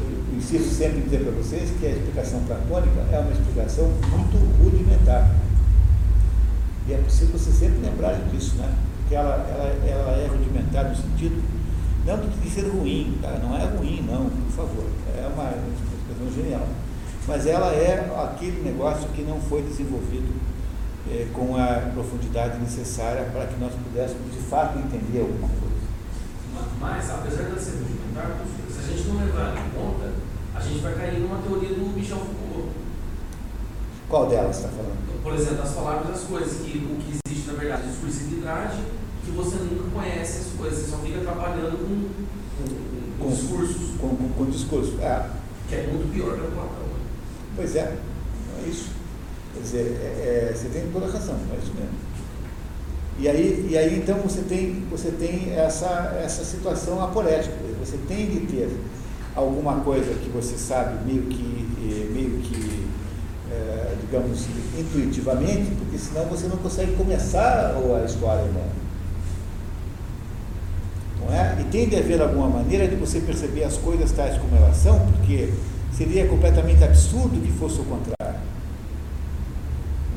[0.01, 4.37] eu insisto sempre em dizer para vocês que a explicação platônica é uma explicação muito
[4.61, 5.31] rudimentar.
[6.91, 8.75] E é preciso você sempre lembrar disso, né?
[8.99, 11.41] Porque ela, ela, ela é rudimentar no sentido,
[12.05, 13.39] não de ser ruim, tá?
[13.41, 14.87] não é ruim, não, por favor.
[15.17, 16.67] É uma explicação genial.
[17.29, 20.35] Mas ela é aquele negócio que não foi desenvolvido
[21.09, 25.71] é, com a profundidade necessária para que nós pudéssemos de fato entender alguma coisa.
[26.81, 28.37] Mas, apesar de ser rudimentar,
[28.69, 30.13] se a gente não levar em conta,
[30.57, 32.80] a gente vai cair numa teoria do Michel Foucault.
[34.11, 35.23] Qual delas está falando?
[35.23, 38.83] Por exemplo, as palavras as coisas, que o que existe na verdade é discursividade,
[39.25, 42.09] que você nunca conhece as coisas, você só fica trabalhando com,
[42.59, 43.91] com, com, discursos.
[44.01, 45.31] Com, com, com discurso, é.
[45.69, 46.91] Que é muito pior que o Platão.
[47.55, 47.97] Pois é,
[48.59, 48.89] é isso.
[49.55, 52.11] Quer dizer, é, é, você tem toda a razão, é isso mesmo.
[53.21, 58.29] E aí, e aí então você tem, você tem essa, essa situação aporética, você tem
[58.29, 58.77] de ter
[59.37, 62.90] alguma coisa que você sabe meio que, eh, meio que
[63.51, 64.47] é, digamos,
[64.79, 68.81] intuitivamente, porque senão você não consegue começar a história não.
[71.27, 71.57] não é?
[71.61, 74.99] E tem de haver alguma maneira de você perceber as coisas tais como elas são,
[75.01, 75.53] porque
[75.93, 78.41] seria completamente absurdo que fosse o contrário.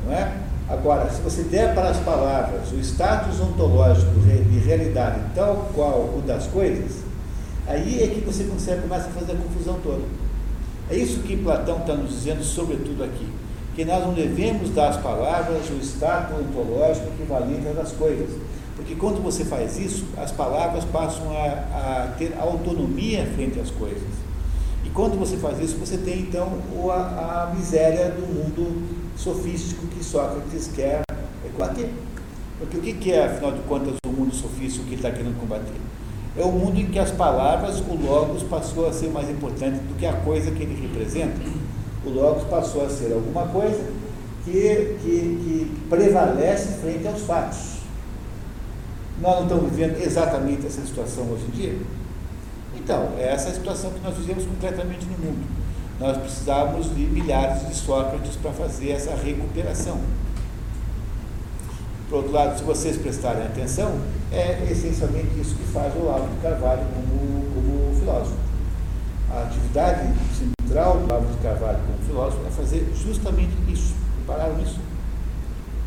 [0.06, 0.32] Não é?
[0.68, 6.22] Agora, se você der para as palavras o status ontológico de realidade tal qual o
[6.26, 7.02] das coisas,
[7.66, 10.23] aí é que você consegue começa a fazer a confusão toda.
[10.90, 13.26] É isso que Platão está nos dizendo, sobretudo aqui,
[13.74, 18.28] que nós não devemos dar às palavras o status ontológico equivalente às coisas,
[18.76, 24.02] porque quando você faz isso, as palavras passam a, a ter autonomia frente às coisas.
[24.84, 28.82] E quando você faz isso, você tem então a, a miséria do mundo
[29.16, 31.02] sofístico que Sócrates quer
[31.52, 31.90] combater.
[32.58, 35.80] Porque o que é, afinal de contas, o mundo sofístico que ele está querendo combater?
[36.36, 39.96] É o mundo em que as palavras, o Logos, passou a ser mais importante do
[39.96, 41.40] que a coisa que ele representa.
[42.04, 43.80] O Logos passou a ser alguma coisa
[44.44, 47.74] que, que, que prevalece frente aos fatos.
[49.20, 51.78] Nós não estamos vivendo exatamente essa situação hoje em dia?
[52.76, 55.64] Então, é essa a situação que nós vivemos completamente no mundo
[55.98, 59.98] nós precisávamos de milhares de Sócrates para fazer essa recuperação.
[62.14, 63.90] Por outro lado, se vocês prestarem atenção,
[64.30, 68.36] é essencialmente isso que faz o Olavo de Carvalho como, como filósofo.
[69.32, 73.96] A atividade central do Olavo de Carvalho como filósofo é fazer justamente isso.
[74.20, 74.78] Repararam isso?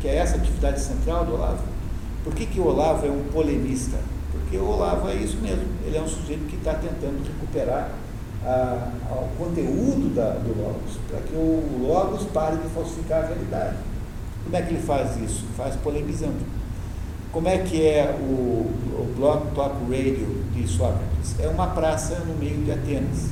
[0.02, 1.62] Que é essa atividade central do Olavo.
[2.22, 3.96] Por que, que o Olavo é um polemista?
[4.30, 5.64] Porque o Olavo é isso mesmo.
[5.82, 7.90] Ele é um sujeito que está tentando recuperar
[8.44, 13.76] a, ao conteúdo da, do Logos, para que o Logos pare de falsificar a realidade.
[14.44, 15.44] Como é que ele faz isso?
[15.56, 16.38] Faz polemizando.
[17.32, 21.38] Como é que é o, o Block Talk Radio de Sócrates?
[21.38, 23.28] É uma praça no meio de Atenas.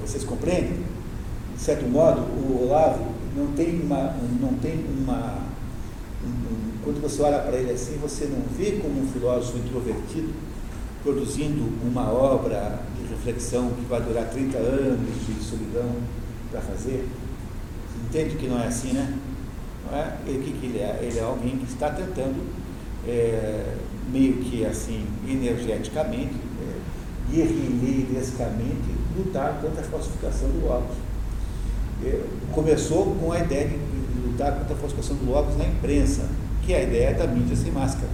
[0.00, 0.84] Vocês compreendem?
[1.54, 3.04] De certo modo, o Olavo
[3.36, 5.38] não tem uma, não tem uma,
[6.24, 10.32] um, quando você olha para ele assim, você não vê como um filósofo introvertido
[11.02, 12.80] produzindo uma obra
[13.16, 15.90] reflexão que vai durar 30 anos de solidão
[16.50, 17.08] para fazer.
[17.88, 19.18] Você entende que não é assim, né?
[19.86, 20.16] Não é?
[20.26, 20.98] Ele, que, que ele é?
[21.02, 22.42] Ele é alguém que está tentando,
[23.06, 23.74] é,
[24.10, 30.96] meio que assim, energeticamente, é, guerrilheirescamente, lutar contra a falsificação do Logos.
[32.04, 32.20] É,
[32.52, 33.76] começou com a ideia de
[34.26, 36.28] lutar contra a falsificação do Logos na imprensa
[36.64, 38.08] que é a ideia da mídia sem máscara.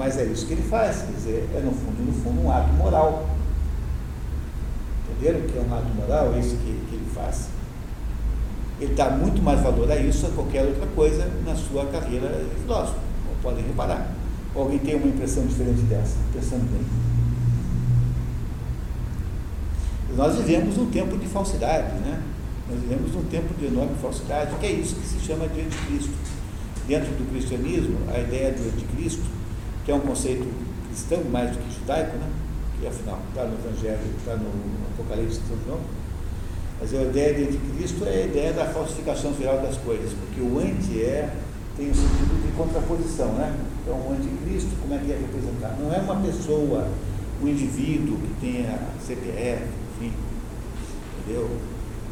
[0.00, 2.72] Mas é isso que ele faz, quer dizer, é no fundo, no fundo, um ato
[2.72, 3.28] moral.
[5.10, 7.48] Entenderam que é um ato moral, é isso que, que ele faz?
[8.80, 12.62] Ele dá muito mais valor a isso a qualquer outra coisa na sua carreira de
[12.62, 12.98] filósofo.
[13.42, 14.10] Podem reparar.
[14.56, 16.80] alguém tem uma impressão diferente dessa, pensando bem.
[20.16, 22.22] Nós vivemos um tempo de falsidade, né?
[22.70, 26.14] Nós vivemos um tempo de enorme falsidade, que é isso que se chama de anticristo.
[26.88, 29.39] Dentro do cristianismo, a ideia do anticristo,
[29.84, 30.46] que é um conceito
[30.88, 32.28] cristão mais do que judaico, né?
[32.80, 34.50] que afinal está no Evangelho, está no
[34.94, 35.80] Apocalipse de São João,
[36.80, 40.58] mas a ideia de anticristo é a ideia da falsificação geral das coisas, porque o
[40.58, 41.30] anti é
[41.76, 43.54] tem o sentido de contraposição, né?
[43.82, 45.82] Então, o anticristo, como é que é representado?
[45.82, 46.88] Não é uma pessoa,
[47.42, 49.64] um indivíduo que tenha CPF,
[49.96, 50.12] enfim,
[51.18, 51.50] entendeu?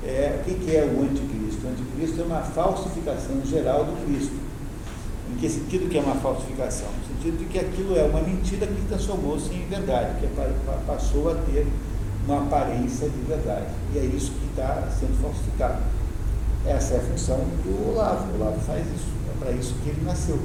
[0.05, 1.67] É, o que, que é o anticristo?
[1.67, 4.37] O anticristo é uma falsificação geral do Cristo.
[5.31, 6.89] Em que sentido que é uma falsificação?
[7.19, 10.29] Sentido de que aquilo é uma mentira que transformou-se em verdade, que
[10.87, 11.67] passou a ter
[12.25, 13.67] uma aparência de verdade.
[13.93, 15.83] E é isso que está sendo falsificado.
[16.65, 18.31] Essa é a função do Olavo.
[18.31, 19.09] O Olavo faz isso.
[19.29, 20.39] É para isso que ele nasceu.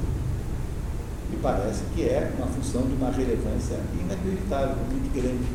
[1.32, 5.46] E parece que é uma função de uma relevância inacreditável, muito grande.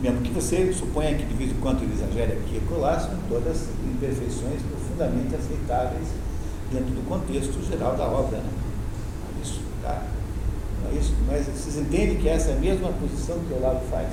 [0.00, 3.18] Mesmo que você suponha que de vez em quando ele exagere aqui e colar, são
[3.28, 6.08] todas imperfeições profundamente aceitáveis
[6.72, 8.38] dentro do contexto geral da obra.
[8.38, 8.50] Né?
[9.42, 10.02] Isso, tá?
[10.90, 11.14] É isso?
[11.26, 14.08] Mas vocês entendem que essa é a mesma posição que o Olavo faz?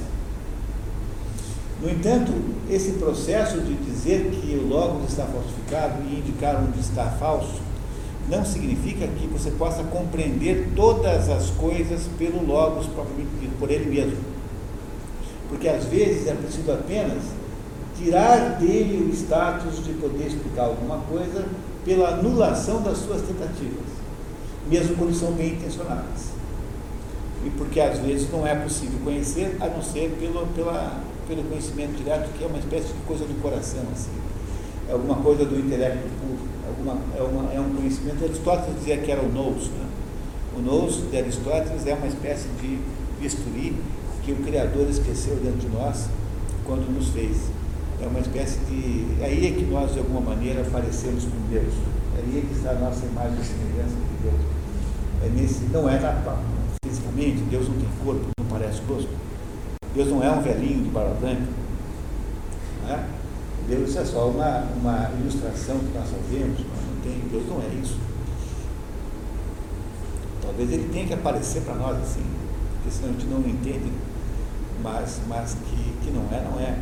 [1.81, 2.31] No entanto,
[2.69, 7.61] esse processo de dizer que o Logos está falsificado e indicar onde está falso,
[8.29, 13.89] não significa que você possa compreender todas as coisas pelo Logos propriamente dito, por ele
[13.89, 14.17] mesmo.
[15.49, 17.21] Porque às vezes é preciso apenas
[17.97, 21.45] tirar dele o status de poder explicar alguma coisa
[21.85, 23.85] pela anulação das suas tentativas,
[24.69, 26.33] mesmo quando são bem intencionadas.
[27.45, 31.97] E porque às vezes não é possível conhecer a não ser pelo, pela pelo conhecimento
[31.97, 34.11] direto, que é uma espécie de coisa do coração, assim.
[34.89, 38.23] É alguma coisa do intelecto puro, alguma, é, uma, é um conhecimento.
[38.23, 39.67] Aristóteles dizia que era o nous.
[39.69, 39.85] Né?
[40.57, 42.79] O nous de Aristóteles é uma espécie de
[43.19, 43.75] bisturi
[44.23, 46.07] que o Criador esqueceu dentro de nós
[46.65, 47.37] quando nos fez.
[48.03, 49.21] É uma espécie de.
[49.21, 51.73] É aí é que nós, de alguma maneira, parecemos com Deus.
[52.17, 54.41] É aí é que está a nossa imagem e semelhança de Deus.
[55.23, 56.37] É nesse, não é na,
[56.85, 59.09] fisicamente, Deus não tem corpo, não parece conosco
[59.95, 61.47] Deus não é um velhinho de barba branca.
[62.87, 63.09] Né?
[63.67, 67.67] Deus é só uma, uma ilustração que nós fazemos, mas não tem, Deus não é
[67.81, 67.97] isso.
[70.41, 72.23] Talvez ele tenha que aparecer para nós assim,
[72.75, 73.91] porque senão a gente não entende,
[74.81, 76.77] mas, mas que, que não é, não é.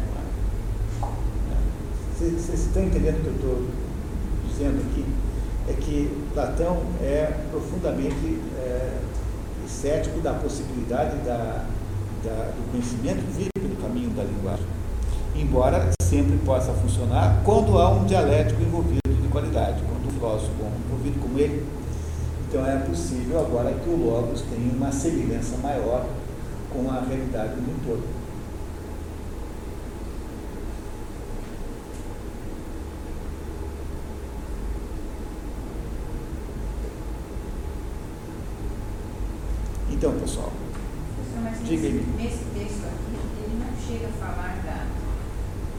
[2.21, 3.67] Vocês, estão entendendo o que eu estou
[4.47, 5.05] dizendo aqui?
[5.67, 8.99] É que Platão é profundamente é,
[9.67, 11.65] cético da possibilidade da
[12.23, 14.65] da, do conhecimento vir pelo caminho da linguagem,
[15.35, 20.51] embora sempre possa funcionar quando há um dialético envolvido de qualidade, quando um filósofo
[20.85, 21.65] envolvido como ele.
[22.47, 26.05] Então é possível agora que o Logos tenha uma semelhança maior
[26.71, 28.21] com a realidade do todo.
[39.89, 40.51] Então, pessoal,
[41.71, 42.05] Diga aí.
[42.17, 44.87] Nesse texto aqui, ele não chega a falar da,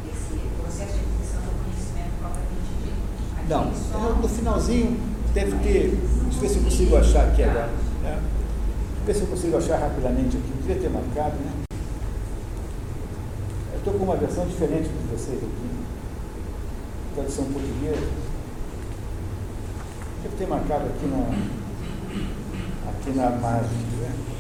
[0.07, 2.97] desse processo de aquisição do conhecimento propriamente dito.
[3.37, 4.15] Aqui não, só...
[4.15, 5.01] no finalzinho
[5.35, 5.91] deve ter.
[5.91, 7.71] Deixa eu ver se eu consigo achar aqui agora.
[8.03, 8.21] Deixa
[9.01, 10.53] eu ver se eu consigo achar rapidamente aqui.
[10.61, 11.53] Devia ter marcado, né?
[13.73, 15.71] Eu estou com uma versão diferente de vocês aqui.
[17.15, 18.09] Tradução portuguesa.
[20.23, 23.79] Deve ter marcado aqui na, aqui na margem.
[24.01, 24.33] Né?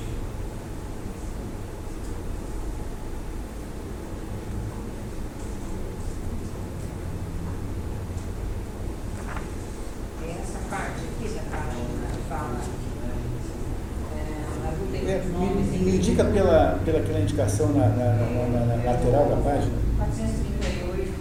[16.13, 19.73] indica pela, pela aquela indicação na, na, na, na, lateral da página?
[19.97, 21.13] 438.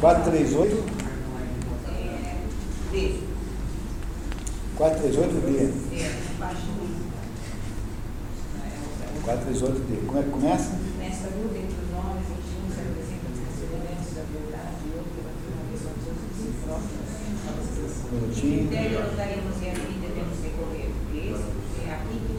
[0.00, 0.84] 438?
[2.92, 3.20] D.
[4.78, 5.72] 438D.
[9.24, 10.06] 438D.
[10.06, 10.78] Como é que começa?
[10.98, 15.24] Nesta luta entre os homens, em que uns representam os elementos da verdade e outros
[15.24, 16.04] afirmam que são de
[16.36, 17.16] si próprios.
[18.06, 18.68] Um minutinho.
[18.68, 20.92] Critério nós daremos e a vida devemos recorrer.
[21.16, 22.36] Esse é aqui que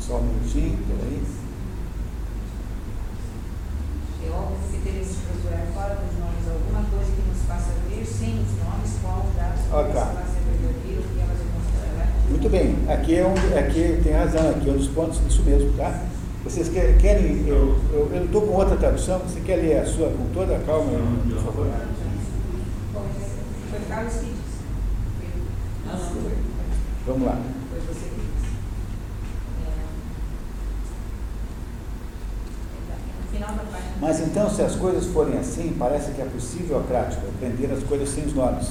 [0.00, 1.48] só um minutinho, peraí.
[4.28, 8.04] É óbvio que teremos que procurar fora dos nomes alguma coisa que nos faça ver
[8.04, 9.94] sem os nomes qual dados okay.
[9.94, 12.28] vai ser verdadeiro, que elas demonstrarão.
[12.28, 15.72] Muito bem, aqui, é um, aqui tem razão, aqui é um dos pontos, isso mesmo,
[15.76, 16.04] tá?
[16.44, 17.78] Vocês querem, querem eu
[18.24, 20.92] estou com outra tradução, você quer ler a sua com toda a calma,
[21.28, 21.66] por favor?
[23.70, 24.58] Foi Carlos que disse.
[27.06, 27.38] Vamos lá.
[34.00, 37.82] Mas então, se as coisas forem assim, parece que é possível a prática, aprender as
[37.82, 38.68] coisas sem os nomes.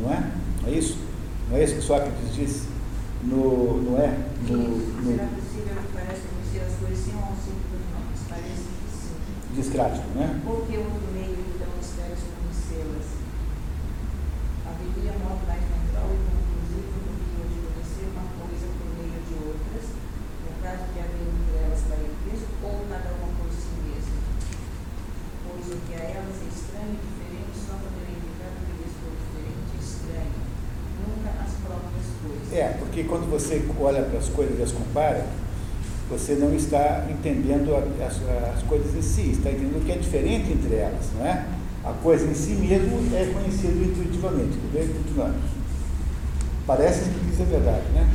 [0.00, 0.30] Não é?
[0.62, 1.09] Não é isso?
[1.50, 2.68] Não é isso que Sócrates disse?
[3.24, 4.14] No, não é?
[4.46, 5.10] No, no...
[5.10, 8.20] Será possível, parece conhecer as coisas sem o auxílio dos nomes?
[8.30, 9.18] Parece que sim.
[9.58, 10.40] Discrático, né?
[10.46, 13.18] Porque outro meio, então, está conhecê-las.
[14.62, 19.18] Haveria modo mais natural e conclusivo do que o de conhecer uma coisa por meio
[19.26, 24.22] de outras, no caso de haver entre elas parentesco ou cada uma por si mesma.
[25.50, 28.94] Pois o que a elas é estranho e diferente só poderá indicar o que lhes
[29.02, 30.40] for diferente e estranho,
[31.00, 32.30] nunca as próprias coisas.
[32.52, 35.24] É, porque quando você olha para as coisas e as compara,
[36.10, 38.16] você não está entendendo as,
[38.56, 41.46] as coisas em si, está entendendo o que é diferente entre elas, não é?
[41.84, 44.58] A coisa em si mesmo é conhecida intuitivamente.
[44.58, 45.50] Continuamos.
[46.66, 48.10] Parece que isso é verdade, né?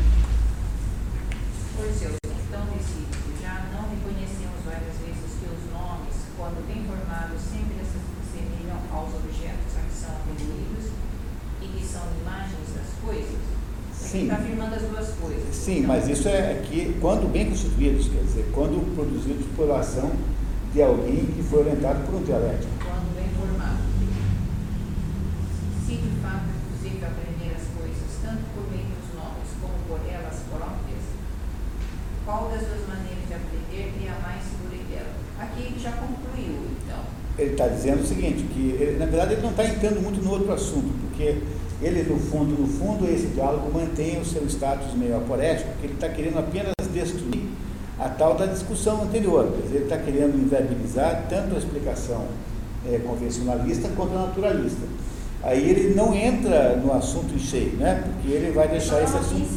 [1.77, 3.07] Pois eu, então decidi,
[3.41, 5.35] já não reconhecemos várias vezes
[5.71, 10.15] nomes, quando bem formados, sempre se assemelham aos objetos a que são
[11.61, 13.34] e que são imagens das coisas?
[14.15, 14.23] Sim.
[14.23, 15.55] Está afirmando as duas coisas.
[15.55, 20.09] Sim, mas isso é que, quando bem constituídos, quer dizer, quando produzidos por ação
[20.73, 22.71] de alguém que foi orientado por um dialético.
[22.79, 23.83] Quando bem formado.
[25.85, 29.99] Se de fato é possível aprender as coisas, tanto por meio dos nomes como por
[30.07, 31.03] elas próprias,
[32.23, 35.11] qual das duas maneiras de aprender é a mais segura e bela?
[35.43, 37.03] Aqui ele já concluiu, então.
[37.37, 40.31] Ele está dizendo o seguinte, que ele, na verdade ele não está entrando muito no
[40.31, 41.43] outro assunto, porque
[41.81, 45.93] ele, no fundo, no fundo, esse diálogo mantém o seu status meio aporético, porque ele
[45.93, 47.49] está querendo apenas destruir
[47.99, 49.51] a tal da discussão anterior.
[49.51, 52.25] Quer dizer, ele está querendo inviabilizar tanto a explicação
[52.89, 54.85] é, convencionalista quanto a naturalista.
[55.43, 58.03] Aí ele não entra no assunto em cheio, né?
[58.03, 59.47] porque ele vai deixar esse assunto.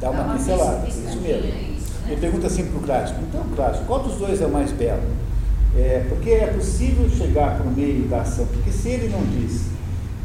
[0.00, 1.46] Dá uma, pincelada, isso mesmo.
[1.46, 2.12] É isso, né?
[2.12, 5.02] Ele pergunta assim para o clássico, então clássico, qual dos dois é o mais belo?
[5.74, 9.62] É, porque é possível chegar por meio da ação, porque se ele não diz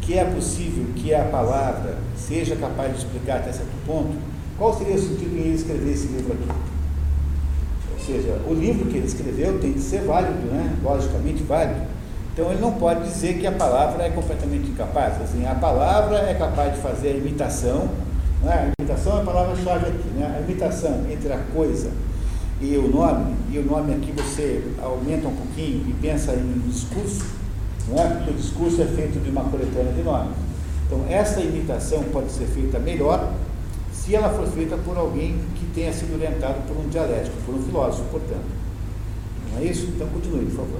[0.02, 4.18] que é possível que a palavra seja capaz de explicar até certo ponto,
[4.58, 6.50] qual seria o sentido em ele escrever esse livro aqui?
[7.94, 10.76] Ou seja, o livro que ele escreveu tem que ser válido, né?
[10.84, 11.82] logicamente válido.
[12.34, 15.22] Então ele não pode dizer que a palavra é completamente incapaz.
[15.22, 17.90] Assim, a palavra é capaz de fazer a imitação,
[18.44, 18.72] né?
[18.80, 20.36] a imitação é a palavra-chave aqui, né?
[20.38, 21.92] a imitação entre a coisa
[22.62, 27.26] e o nome, e o nome aqui você aumenta um pouquinho e pensa em discurso,
[27.88, 28.08] não é?
[28.16, 30.36] Porque o discurso é feito de uma coletânea de nomes.
[30.86, 33.34] Então, essa imitação pode ser feita melhor
[33.94, 37.64] se ela for feita por alguém que tenha sido orientado por um dialético, por um
[37.64, 38.50] filósofo, portanto.
[39.52, 39.86] Não é isso?
[39.88, 40.80] Então, continue, por favor.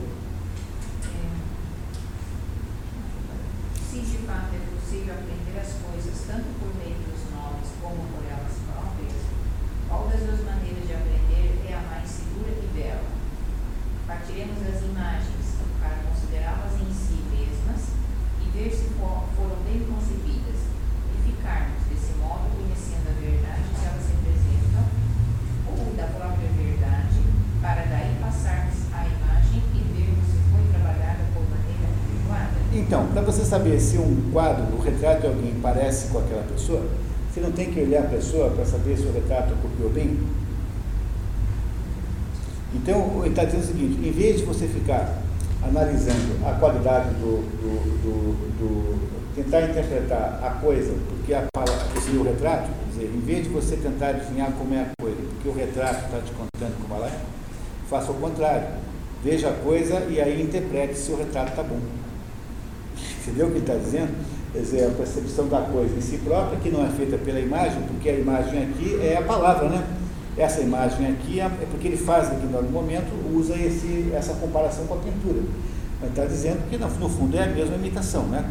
[3.90, 8.24] Se de fato é possível aprender as coisas tanto por meio dos nomes como por
[8.24, 9.20] elas próprias,
[9.88, 13.04] qual das duas maneiras de aprender é a mais segura e bela?
[14.08, 17.92] Partiremos das imagens para considerá-las em si mesmas
[18.40, 20.72] e ver se foram bem concebidas
[21.12, 24.88] e ficarmos, desse modo, conhecendo a verdade que elas representam
[25.68, 27.20] ou da própria verdade,
[27.60, 32.56] para daí passarmos à imagem e vermos se foi trabalhada por maneira adequada.
[32.72, 36.84] Então, para você saber se um quadro, o retrato de alguém parece com aquela pessoa,
[37.32, 40.20] você não tem que olhar a pessoa para saber se o retrato copiou bem?
[42.74, 45.22] Então, ele está dizendo o seguinte, em vez de você ficar
[45.62, 51.86] analisando a qualidade do, do, do, do tentar interpretar a coisa, porque a palavra,
[52.20, 55.48] o retrato, quer dizer, em vez de você tentar adivinhar como é a coisa, porque
[55.48, 57.20] o retrato está te contando como ela é,
[57.90, 58.68] faça o contrário.
[59.24, 61.80] Veja a coisa e aí interprete se o retrato está bom.
[63.22, 64.12] Entendeu o que ele está dizendo?
[64.52, 67.82] Quer dizer, a percepção da coisa em si própria, que não é feita pela imagem,
[67.84, 69.84] porque a imagem aqui é a palavra, né?
[70.38, 74.96] Essa imagem aqui é porque ele faz aqui no momento, usa esse, essa comparação com
[74.96, 75.44] a pintura.
[76.02, 78.50] Mas está dizendo que no fundo é a mesma imitação, né?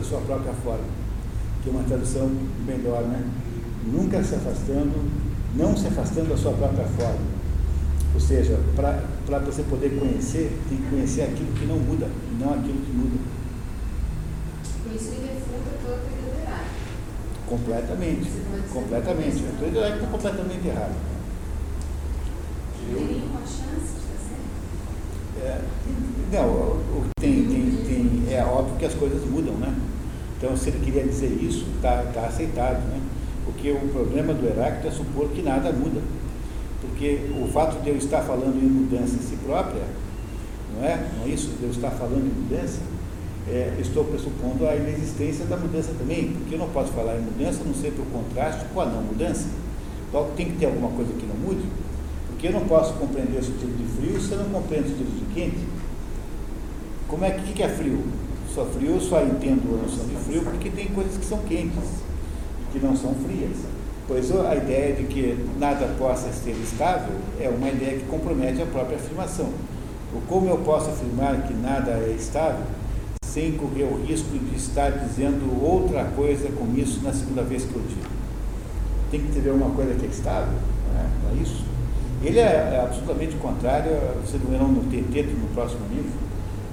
[0.00, 0.84] Da sua própria forma,
[1.62, 2.30] que é uma tradução
[2.66, 3.22] melhor, né?
[3.84, 4.94] Nunca se afastando,
[5.54, 7.20] não se afastando da sua própria forma.
[8.14, 12.80] Ou seja, para você poder conhecer, tem que conhecer aquilo que não muda, não aquilo
[12.80, 13.18] que muda.
[14.94, 16.64] Isso refuta toda a teoria.
[17.46, 18.30] Completamente.
[18.72, 19.44] Completamente.
[19.44, 20.94] A teoria está completamente errada.
[22.86, 25.46] Teria uma chance de fazer?
[25.46, 25.60] É,
[26.32, 29.89] não, o, tem, tem, tem, é óbvio que as coisas mudam, né?
[30.40, 32.98] Então, se ele queria dizer isso, está tá aceitado, né?
[33.44, 36.00] Porque o problema do Heráclito é supor que nada muda.
[36.80, 39.82] Porque o fato de eu estar falando em mudança em si própria,
[40.74, 41.10] não é?
[41.18, 41.50] Não é isso?
[41.58, 42.78] De eu estar falando em mudança,
[43.46, 47.62] é, estou pressupondo a inexistência da mudança também, porque eu não posso falar em mudança
[47.62, 49.46] não ser por contraste com a não mudança.
[50.10, 51.68] Logo, tem que ter alguma coisa que não mude,
[52.28, 55.18] porque eu não posso compreender o sentido de frio se eu não compreendo o sentido
[55.18, 55.68] de quente.
[57.08, 58.02] Como é que, que é frio?
[58.54, 61.84] Só frio, eu só entendo a noção de frio porque tem coisas que são quentes
[62.60, 63.58] e que não são frias.
[64.08, 68.66] Pois a ideia de que nada possa ser estável é uma ideia que compromete a
[68.66, 69.50] própria afirmação.
[70.28, 72.64] Como eu posso afirmar que nada é estável
[73.24, 77.72] sem correr o risco de estar dizendo outra coisa com isso na segunda vez que
[77.76, 78.10] eu digo?
[79.12, 80.58] Tem que ter uma coisa que é estável,
[80.92, 81.64] não é, não é isso?
[82.24, 83.92] Ele é, é absolutamente contrário,
[84.26, 86.10] vocês verão no Teteto, no próximo livro,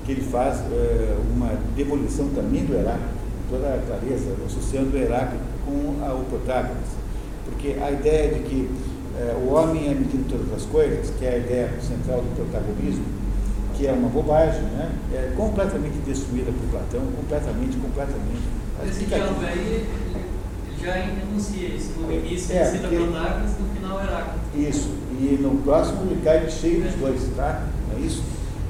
[0.07, 3.09] que ele faz é, uma demolição também do Heráclito,
[3.49, 6.87] toda a clareza, associando o Heráclito com a, o Protágoras.
[7.43, 8.69] Porque a ideia de que
[9.19, 13.03] é, o homem é medido todas as coisas, que é a ideia central do protagonismo,
[13.75, 14.91] que é uma bobagem, né?
[15.13, 18.47] é completamente destruída por Platão, completamente, completamente.
[18.87, 19.89] Esse diálogo aí, ele,
[20.69, 21.99] ele já enuncia isso.
[21.99, 24.39] No início É, ele cita porque- Protágoras, no final Heráclito.
[24.55, 27.67] Isso, e no próximo ele cai cheio dos dois, tá?
[27.91, 28.23] Não é isso?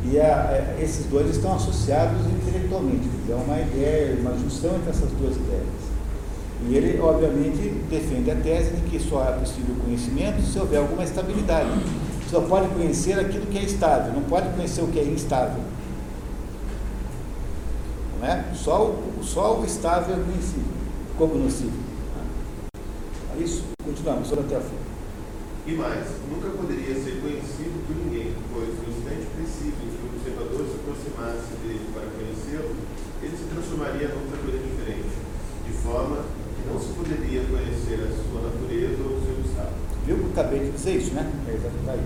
[0.05, 5.09] E a- a- esses dois estão associados intelectualmente, é uma ideia, uma junção entre essas
[5.11, 5.87] duas ideias.
[6.67, 11.03] E ele, obviamente, defende a tese de que só é possível conhecimento se houver alguma
[11.03, 11.69] estabilidade.
[12.29, 15.61] Só pode conhecer aquilo que é estável, não pode conhecer o que é instável.
[18.19, 18.45] Não é?
[18.55, 20.65] Só o, só o estável é conhecido,
[21.17, 21.79] cognoscível.
[23.37, 23.63] É isso?
[23.83, 24.75] Continuamos, sobre até a fim.
[25.67, 30.09] E mais, nunca poderia ser conhecido por ninguém, pois no instante preciso em que o
[30.15, 30.79] observador se
[31.17, 32.75] aproximasse dele para conhecê-lo,
[33.21, 35.09] ele se transformaria em outra coisa diferente,
[35.65, 36.21] de forma
[36.53, 39.73] que não se poderia conhecer a sua natureza ou o seu estado.
[40.05, 41.25] Viu que eu acabei de dizer isso, né?
[41.49, 42.05] É exatamente aí.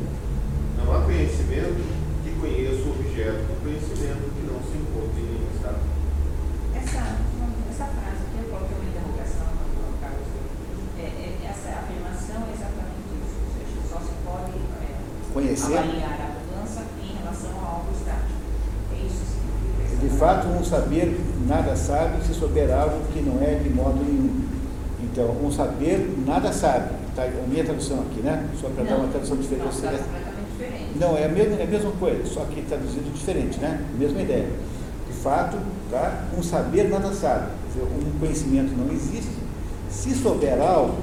[0.80, 1.84] Não há conhecimento
[2.24, 5.82] que conheça o objeto do conhecimento que não se encontra em nenhum estado.
[6.72, 7.04] Essa,
[7.68, 10.32] essa frase aqui, eu coloquei uma interrogação no Carlos.
[10.98, 13.36] É, é, essa afirmação é exatamente isso.
[13.44, 14.98] Ou seja, só se pode é,
[15.36, 18.42] Conhecer, avaliar a mudança em relação a algo estático.
[18.92, 20.02] É isso que significa.
[20.02, 24.46] de fato, um saber nada sabe se souber algo que não é de modo nenhum.
[25.02, 26.92] Então, um saber nada sabe.
[27.16, 28.48] Tá, a minha tradução aqui, né?
[28.62, 29.64] Só para dar uma tradução diferente.
[29.64, 31.00] Não, está seria- completamente diferente.
[31.00, 33.84] Não, é a, mesma, é a mesma coisa, só que traduzido diferente, né?
[33.98, 34.48] Mesma ideia.
[35.08, 35.58] De fato,
[35.90, 36.26] tá?
[36.38, 37.48] um saber nada sabe.
[37.70, 39.32] Dizer, um conhecimento não existe
[39.90, 40.98] se souber algo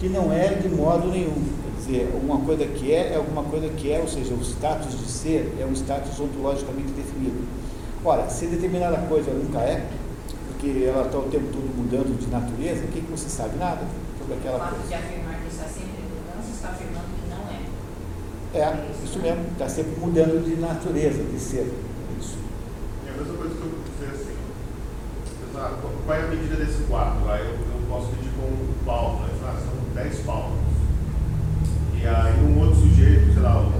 [0.00, 1.32] que não é de modo nenhum.
[1.32, 4.98] Quer dizer, alguma coisa que é, é alguma coisa que é, ou seja, o status
[4.98, 6.92] de ser é um status ontologicamente.
[8.04, 9.86] Ora, se determinada coisa nunca é,
[10.48, 13.56] porque ela está o tempo todo mudando de natureza, o que, que você sabe?
[13.56, 13.80] Nada
[14.18, 14.88] sobre aquela o fato coisa.
[14.88, 17.60] de afirmar que está sempre em mudança, está afirmando que não é.
[18.54, 21.72] É, isso mesmo, está sempre mudando de natureza, de ser.
[22.18, 22.38] Isso.
[23.06, 24.36] É a mesma coisa que eu dizer assim,
[26.06, 27.28] qual é a medida desse quarto?
[27.28, 29.28] Aí eu, eu posso medir com um palmo, né?
[29.44, 30.58] ah, são 10 palmos.
[31.94, 33.72] E aí um outro sujeito, sei lá, o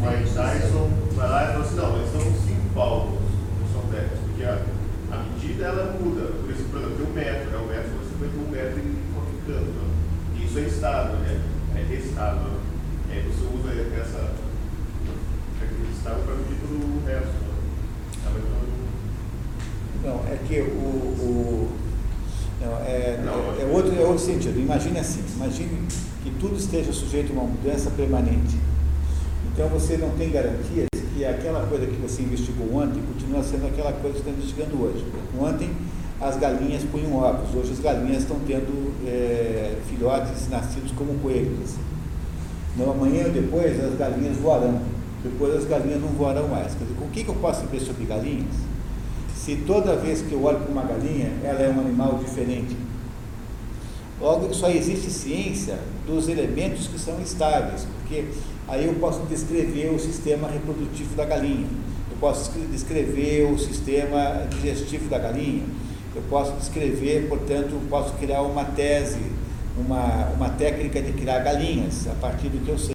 [0.00, 3.18] Mike Tyson, vai lá e fala assim, não, mas são 5 palmos,
[3.60, 4.62] não são 10, porque a,
[5.12, 6.32] a medida ela muda.
[6.32, 7.58] Por isso, por exemplo, tem um metro, né?
[7.58, 9.66] O metro você vai ter um metro e ficando.
[9.66, 9.88] Né?
[10.36, 11.40] E isso é estável, né?
[11.74, 12.52] É estável.
[13.08, 14.30] E aí você usa essa
[15.96, 17.28] estável para medir todo o resto.
[17.28, 17.54] Né?
[18.24, 18.30] Tá
[20.04, 20.64] Não, é que o.
[20.64, 21.86] o
[22.58, 24.58] não, é, é, é, outro, é outro sentido.
[24.58, 25.86] Imagine assim, imagine
[26.22, 28.56] que tudo esteja sujeito a uma mudança permanente.
[29.56, 33.90] Então você não tem garantias que aquela coisa que você investigou ontem continua sendo aquela
[33.90, 35.02] coisa que está investigando hoje.
[35.40, 35.70] Ontem
[36.20, 41.70] as galinhas punham ovos, hoje as galinhas estão tendo é, filhotes nascidos como coelhos.
[42.76, 44.78] No amanhã ou depois as galinhas voarão,
[45.24, 46.74] depois as galinhas não voarão mais.
[46.74, 48.54] Quer dizer, o que, que eu posso saber sobre galinhas?
[49.34, 52.76] Se toda vez que eu olho para uma galinha, ela é um animal diferente.
[54.20, 58.26] Logo, só existe ciência dos elementos que são estáveis, porque
[58.68, 61.66] aí eu posso descrever o sistema reprodutivo da galinha,
[62.10, 65.64] eu posso descrever o sistema digestivo da galinha,
[66.14, 69.20] eu posso descrever, portanto, posso criar uma tese,
[69.76, 72.94] uma, uma técnica de criar galinhas a partir do que eu sei.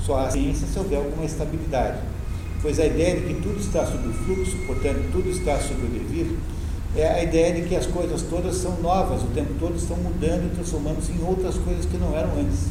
[0.00, 1.98] Só a ciência se houver alguma estabilidade.
[2.60, 5.88] Pois a ideia de que tudo está sob o fluxo, portanto, tudo está sob o
[5.88, 6.36] devir,
[6.96, 10.50] é a ideia de que as coisas todas são novas, o tempo todo estão mudando
[10.50, 12.66] e transformando-se em outras coisas que não eram antes.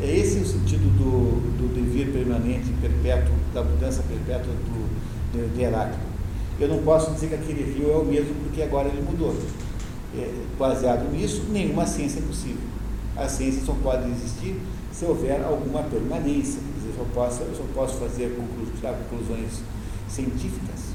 [0.00, 4.88] É esse o sentido do, do devir permanente, perpétuo, da mudança perpétua do,
[5.32, 5.98] de, de Heráclito.
[6.60, 9.34] Eu não posso dizer que aquele rio é o mesmo porque agora ele mudou.
[10.16, 12.62] É, baseado nisso, nenhuma ciência é possível.
[13.16, 14.60] A ciência só pode existir
[14.92, 16.60] se houver alguma permanência.
[16.60, 19.62] Quer dizer, eu, posso, eu só posso fazer conclusões
[20.08, 20.94] científicas,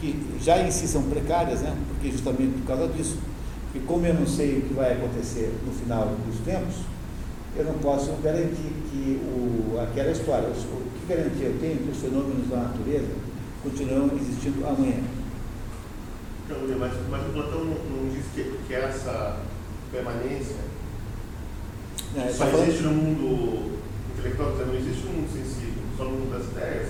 [0.00, 1.76] que já em si são precárias, né?
[1.88, 3.18] porque justamente por causa disso.
[3.64, 6.76] Porque como eu não sei o que vai acontecer no final dos tempos,
[7.60, 11.98] eu não posso garantir que o, aquela história, o que garantia eu tenho que os
[11.98, 13.08] fenômenos da natureza
[13.62, 15.02] continuam existindo amanhã.
[16.44, 19.40] Então, mas, mas o Platão não, não diz que, que essa
[19.92, 20.56] permanência
[22.16, 22.96] é, só tá existe falando...
[22.96, 23.78] no mundo
[24.16, 26.88] intelectual, não existe no mundo sensível, só no mundo das ideias.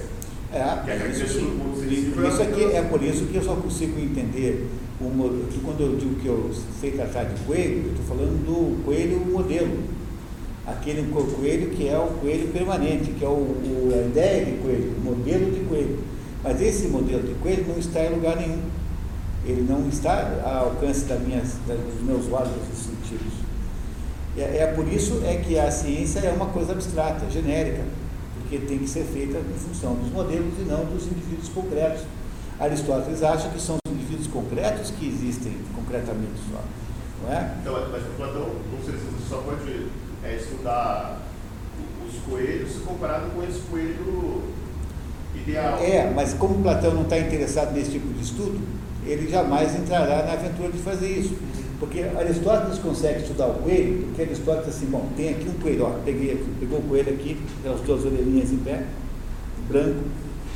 [0.50, 0.58] É,
[0.90, 4.66] é isso, sensível isso aqui é por isso que eu só consigo entender
[4.98, 9.20] que quando eu digo que eu sei tratar de coelho, eu estou falando do coelho
[9.20, 9.97] modelo.
[10.68, 14.94] Aquele coelho que é o coelho permanente, que é o, o a ideia de coelho,
[14.98, 15.98] o modelo de coelho.
[16.44, 18.60] Mas esse modelo de coelho não está em lugar nenhum.
[19.46, 23.32] Ele não está ao alcance das minhas, dos meus olhos e sentidos.
[24.36, 27.82] É, é por isso é que a ciência é uma coisa abstrata, genérica,
[28.34, 32.02] porque tem que ser feita em função dos modelos e não dos indivíduos concretos.
[32.60, 36.62] Aristóteles acha que são os indivíduos concretos que existem concretamente só.
[37.22, 37.54] Não é?
[37.60, 39.86] Então, mas Platão, não sei se você só pode
[40.24, 41.20] é, estudar
[42.06, 44.42] os coelhos comparado com esse coelho
[45.34, 45.78] ideal.
[45.82, 48.60] É, mas como Platão não está interessado nesse tipo de estudo,
[49.06, 51.36] ele jamais entrará na aventura de fazer isso.
[51.78, 55.90] Porque Aristóteles consegue estudar o coelho, porque Aristóteles assim, bom, tem aqui um coelho, ó,
[56.04, 58.82] peguei aqui, pegou o coelho aqui, as duas orelhinhas em pé,
[59.68, 60.02] branco,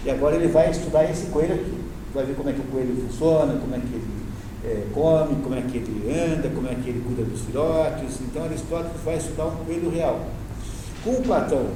[0.04, 1.78] e agora ele vai estudar esse coelho aqui.
[2.12, 4.04] Vai ver como é que o coelho funciona, como é que ele
[4.64, 8.20] é, come, como é que ele anda, como é que ele cuida dos filhotes.
[8.20, 10.20] Então Aristóteles vai estudar um coelho real.
[11.04, 11.66] Com Platão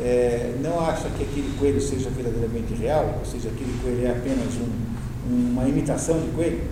[0.00, 4.54] é, não acha que aquele coelho seja verdadeiramente real, ou seja, aquele coelho é apenas
[4.56, 6.62] um, uma imitação de coelho,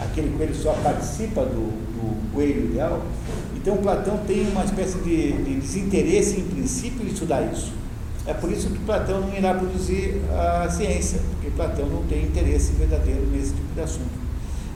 [0.00, 3.02] aquele coelho só participa do, do coelho ideal,
[3.54, 7.72] então Platão tem uma espécie de, de, desinteresse em princípio em estudar isso.
[8.26, 12.72] É por isso que Platão não irá produzir a ciência, porque Platão não tem interesse
[12.72, 14.23] verdadeiro nesse tipo de assunto.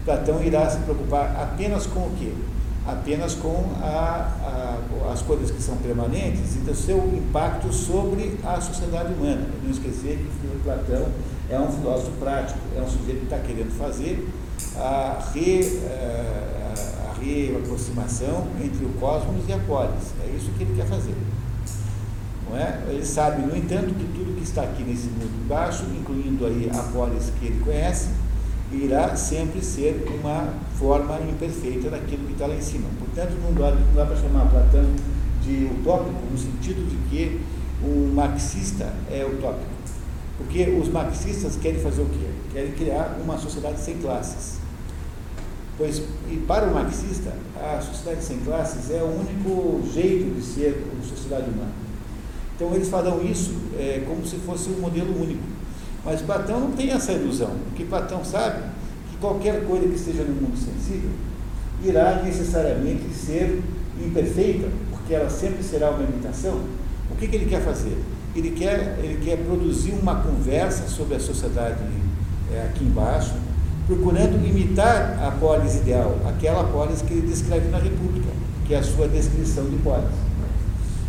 [0.09, 2.33] Platão irá se preocupar apenas com o quê?
[2.87, 8.59] apenas com a, a, as coisas que são permanentes e do seu impacto sobre a
[8.59, 9.47] sociedade humana.
[9.63, 11.09] Não esquecer que Platão
[11.51, 14.27] é um filósofo prático, é um sujeito que está querendo fazer
[14.75, 16.55] a, re, eh,
[17.11, 20.15] a reaproximação entre o cosmos e a polis.
[20.25, 21.15] É isso que ele quer fazer.
[22.55, 22.91] É?
[22.91, 26.83] Ele sabe, no entanto, que tudo que está aqui nesse mundo baixo, incluindo aí a
[26.85, 28.09] polis que ele conhece,
[28.73, 32.89] irá sempre ser uma forma imperfeita daquilo que está lá em cima.
[32.99, 34.85] Portanto, não dá, dá para chamar Platão
[35.43, 37.41] de utópico no sentido de que
[37.83, 39.79] um marxista é utópico.
[40.37, 42.29] Porque os marxistas querem fazer o quê?
[42.53, 44.59] Querem criar uma sociedade sem classes.
[45.77, 50.85] Pois, e para o marxista, a sociedade sem classes é o único jeito de ser
[50.93, 51.73] uma sociedade humana.
[52.55, 55.58] Então, eles farão isso é, como se fosse um modelo único.
[56.09, 57.51] Mas Platão não tem essa ilusão.
[57.69, 58.63] Porque Platão sabe
[59.11, 61.11] que qualquer coisa que esteja no mundo sensível
[61.85, 63.63] irá necessariamente ser
[64.03, 66.63] imperfeita, porque ela sempre será uma imitação.
[67.11, 67.97] O que, que ele quer fazer?
[68.35, 71.79] Ele quer, ele quer produzir uma conversa sobre a sociedade
[72.55, 73.35] é, aqui embaixo,
[73.87, 78.29] procurando imitar a polis ideal, aquela polis que ele descreve na República,
[78.67, 80.28] que é a sua descrição de polis.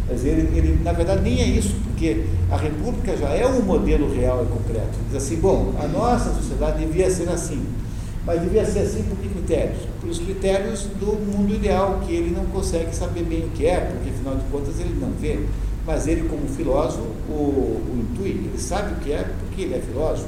[0.10, 4.12] Mas ele, ele, na verdade, nem é isso, porque a República já é um modelo
[4.12, 4.98] real e concreto.
[5.08, 7.64] Diz assim, bom, a nossa sociedade devia ser assim,
[8.26, 9.78] mas devia ser assim por que critérios?
[10.02, 13.80] Por os critérios do mundo ideal, que ele não consegue saber bem o que é,
[13.80, 15.40] porque afinal de contas ele não vê.
[15.86, 19.80] Mas ele, como filósofo, o, o intui, ele sabe o que é porque ele é
[19.80, 20.28] filósofo.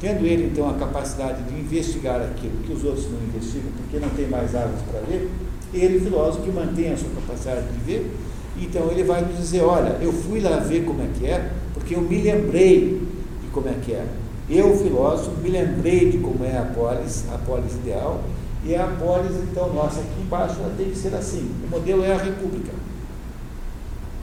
[0.00, 4.10] Tendo ele, então, a capacidade de investigar aquilo que os outros não investigam, porque não
[4.10, 5.30] tem mais árvores para ver,
[5.72, 8.14] ele, filósofo, que mantém a sua capacidade de ver,
[8.60, 11.94] então ele vai nos dizer, olha, eu fui lá ver como é que é, porque
[11.94, 13.02] eu me lembrei
[13.42, 14.06] de como é que é.
[14.48, 18.22] Eu, filósofo, me lembrei de como é a polis, a polis ideal,
[18.64, 21.50] e a polis, então, nossa, aqui embaixo ela tem que ser assim.
[21.64, 22.72] O modelo é a república.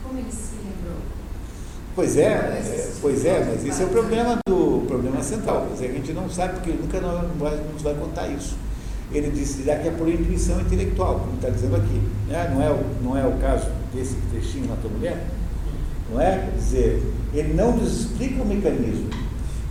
[0.02, 1.00] Como ele se lembrou?
[1.94, 5.66] Pois é, é pois é, mas esse é o problema do problema central.
[5.68, 8.56] Quer dizer, a gente não sabe, porque nunca nós, vai, nos vai contar isso.
[9.12, 12.00] Ele disse que é por intuição intelectual, como está dizendo aqui.
[12.28, 12.50] Né?
[12.52, 15.24] Não, é o, não é o caso desse trechinho na tua mulher?
[16.10, 16.38] Não é?
[16.38, 17.02] Quer dizer,
[17.32, 19.10] ele não nos explica o mecanismo.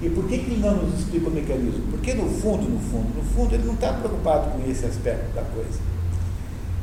[0.01, 1.83] E por que, que ele não nos explica o mecanismo?
[1.91, 5.41] Porque no fundo, no fundo, no fundo, ele não está preocupado com esse aspecto da
[5.41, 5.79] coisa.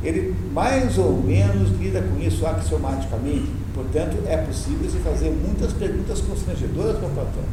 [0.02, 6.20] Ele mais ou menos lida com isso axiomaticamente, portanto, é possível se fazer muitas perguntas
[6.22, 7.44] constrangedoras para Platão.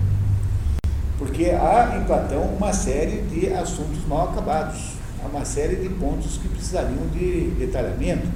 [1.17, 6.37] Porque há em Platão uma série de assuntos mal acabados, há uma série de pontos
[6.37, 8.27] que precisariam de detalhamento.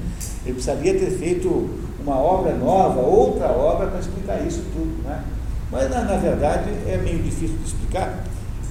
[0.44, 1.70] Ele precisaria ter feito
[2.00, 5.04] uma obra nova, outra obra para explicar isso tudo.
[5.04, 5.24] Né?
[5.72, 8.24] Mas, na, na verdade, é meio difícil de explicar,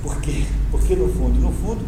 [0.02, 1.84] porque, porque no fundo, no fundo,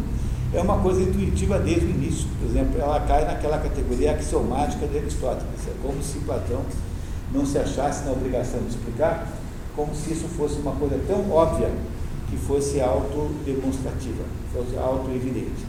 [0.53, 2.27] é uma coisa intuitiva desde o início.
[2.39, 5.67] Por exemplo, ela cai naquela categoria axiomática de Aristóteles.
[5.67, 6.61] É como se Platão
[7.33, 9.27] não se achasse na obrigação de explicar,
[9.75, 11.69] como se isso fosse uma coisa tão óbvia
[12.33, 15.65] que fosse autodemonstrativa, fosse auto-evidente.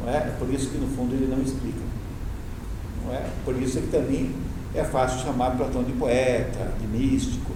[0.00, 0.16] Não é?
[0.16, 1.80] é por isso que, no fundo, ele não explica.
[3.04, 3.30] Não é?
[3.44, 4.34] Por isso que também
[4.74, 7.52] é fácil chamar Platão de poeta, de místico.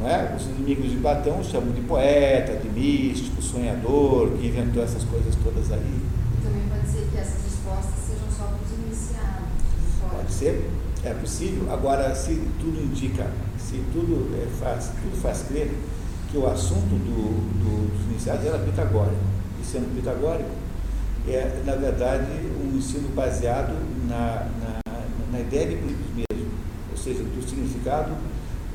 [0.00, 0.34] Não é?
[0.36, 5.72] Os inimigos de Platão chamam de poeta, de místico, sonhador, que inventou essas coisas todas
[5.72, 6.00] aí.
[6.42, 9.48] Também pode ser que essas respostas sejam só para os iniciados.
[10.00, 10.16] Pode.
[10.16, 10.70] pode ser,
[11.04, 11.72] é possível.
[11.72, 15.70] Agora, se tudo indica, se tudo é, faz, tudo faz crer
[16.34, 17.30] que o assunto do,
[17.62, 19.22] do, dos iniciados era pitagórico.
[19.62, 20.50] E sendo pitagórico,
[21.28, 22.26] é, na verdade,
[22.60, 23.72] um ensino baseado
[24.08, 24.80] na, na,
[25.30, 26.50] na ideia de princípios mesmo,
[26.90, 28.12] ou seja, do significado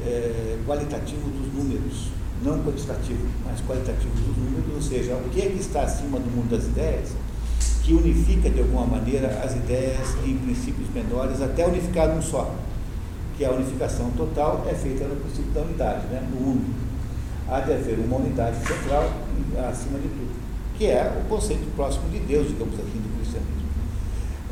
[0.02, 2.08] é, qualitativo dos números,
[2.42, 6.32] não quantitativo, mas qualitativo dos números, ou seja, o que é que está acima do
[6.32, 7.10] mundo das ideias,
[7.84, 12.56] que unifica de alguma maneira as ideias em princípios menores até unificar num só,
[13.38, 16.89] que a unificação total é feita no princípio da unidade, né, no único.
[17.52, 19.12] Há de haver uma unidade central
[19.70, 20.32] acima de tudo,
[20.78, 23.60] que é o conceito próximo de Deus, digamos aqui, do cristianismo.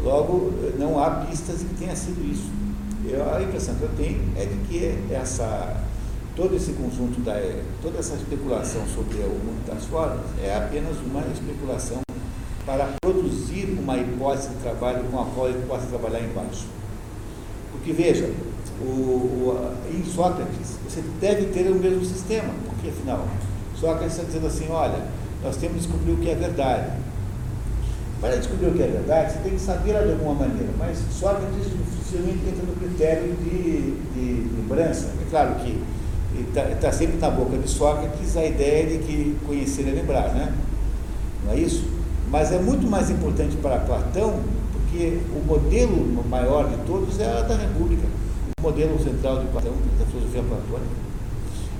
[0.03, 2.50] Logo, não há pistas que tenha sido isso.
[3.06, 5.77] Eu, a impressão que eu tenho é de que essa,
[6.35, 7.35] todo esse conjunto, da,
[7.82, 12.01] toda essa especulação sobre o mundo das formas é apenas uma especulação
[12.66, 16.66] para produzir uma hipótese de trabalho com a qual ele possa trabalhar embaixo.
[17.72, 18.30] Porque veja,
[18.82, 23.25] o, o, em Sócrates, você deve ter o mesmo sistema, porque afinal,
[23.75, 25.03] Sócrates está dizendo assim, olha,
[25.43, 26.91] nós temos que descobrir o que é verdade.
[28.22, 31.65] Para descobrir o que é verdade, você tem que saber de alguma maneira, mas Sócrates
[31.65, 35.07] dificilmente entra no critério de, de lembrança.
[35.22, 35.83] É claro que
[36.39, 40.53] está tá sempre na boca de Sócrates a ideia de que conhecer é lembrar, né?
[41.45, 41.85] Não é isso?
[42.30, 44.39] Mas é muito mais importante para Platão,
[44.73, 48.07] porque o modelo maior de todos é a da República.
[48.59, 51.07] O modelo central de Platão, da filosofia platônica,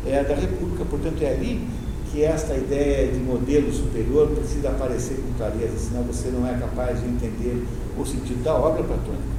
[0.10, 0.86] é da República.
[0.86, 1.68] Portanto, é ali
[2.11, 7.00] que esta ideia de modelo superior precisa aparecer com clareza, senão você não é capaz
[7.02, 7.66] de entender
[7.98, 9.38] o sentido da obra platônica.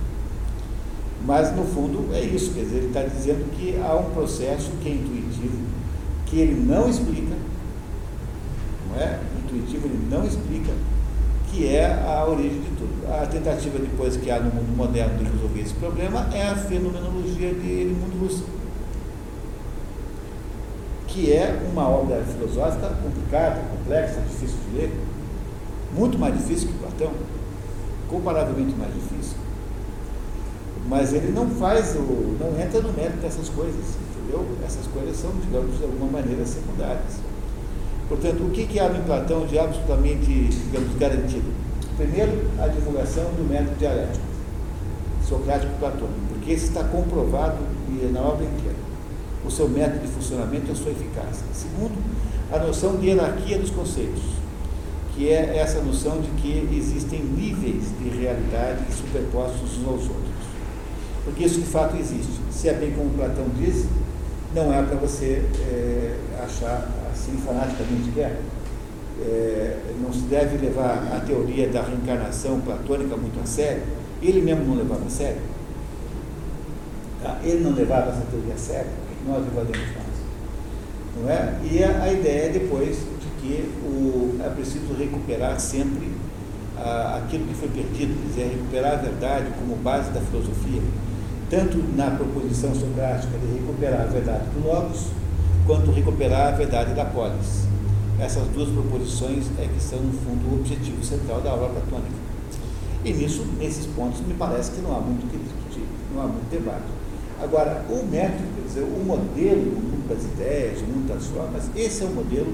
[1.24, 4.88] Mas, no fundo, é isso, quer dizer, ele está dizendo que há um processo que
[4.88, 5.58] é intuitivo,
[6.26, 7.34] que ele não explica,
[8.88, 9.18] não é?
[9.44, 10.72] Intuitivo ele não explica,
[11.50, 13.12] que é a origem de tudo.
[13.12, 17.52] A tentativa depois que há no mundo moderno de resolver esse problema é a fenomenologia
[17.54, 18.48] de Edmundo Husserl,
[21.18, 24.92] que é uma obra filosófica complicada, complexa, difícil de ler,
[25.92, 27.10] muito mais difícil que Platão,
[28.08, 29.36] comparavelmente mais difícil.
[30.86, 34.46] Mas ele não faz, o, não entra no mérito dessas coisas, entendeu?
[34.64, 37.18] Essas coisas são, digamos, de alguma maneira secundárias.
[38.08, 41.52] Portanto, o que, que há em Platão de absolutamente, digamos, garantido?
[41.96, 44.24] Primeiro, a divulgação do método dialético,
[45.28, 47.58] socrático platônico, porque esse está comprovado
[48.12, 48.77] na obra inteira.
[49.46, 51.46] O seu método de funcionamento e a sua eficácia.
[51.52, 51.96] Segundo,
[52.52, 54.22] a noção de hierarquia dos conceitos,
[55.14, 60.38] que é essa noção de que existem níveis de realidade superpostos uns aos outros.
[61.24, 62.32] Porque isso de fato existe.
[62.50, 63.86] Se é bem como Platão diz,
[64.54, 68.40] não é para você é, achar assim fanaticamente que é.
[69.20, 69.76] é.
[70.00, 73.82] Não se deve levar a teoria da reencarnação platônica muito a sério.
[74.22, 75.40] Ele mesmo não levava a sério.
[77.22, 77.38] Tá?
[77.42, 78.90] Ele não levava essa teoria a sério,
[79.28, 81.22] nós levaremos nós.
[81.22, 81.58] Não é?
[81.70, 86.12] E a, a ideia é depois de que o, é preciso recuperar sempre
[86.76, 90.82] a, aquilo que foi perdido, quer dizer, recuperar a verdade como base da filosofia
[91.50, 95.06] tanto na proposição socrática de recuperar a verdade do Logos,
[95.66, 97.66] quanto recuperar a verdade da polis.
[98.20, 102.28] Essas duas proposições é que são, no fundo, o objetivo central da obra platônica.
[103.04, 106.26] E nisso, nesses pontos, me parece que não há muito o que discutir, não há
[106.26, 106.82] muito debate.
[107.42, 109.72] Agora, o método, dizer, o modelo,
[110.08, 112.52] das ideias, das formas, esse é um modelo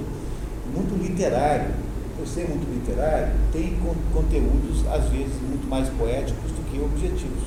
[0.75, 1.71] muito literário.
[2.17, 3.77] Por ser muito literário, tem
[4.13, 7.43] conteúdos, às vezes, muito mais poéticos do que objetivos.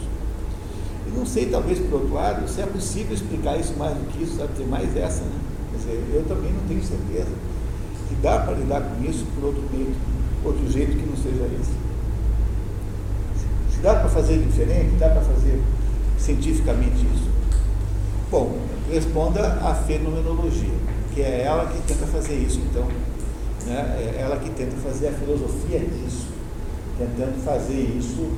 [1.07, 4.23] E não sei, talvez por outro lado, se é possível explicar isso mais do que
[4.23, 5.39] isso, sabe, mais essa, né?
[5.71, 7.31] Quer dizer, eu também não tenho certeza
[8.09, 9.93] que dá para lidar com isso por outro meio,
[10.43, 11.71] outro jeito que não seja esse.
[13.73, 15.61] Se dá para fazer diferente, dá para fazer
[16.17, 17.36] cientificamente isso.
[18.29, 18.57] Bom,
[18.91, 20.73] responda à fenomenologia,
[21.13, 22.85] que é ela que tenta fazer isso, então.
[23.65, 24.15] Né?
[24.17, 26.27] É ela que tenta fazer a filosofia disso,
[26.97, 28.29] tentando fazer isso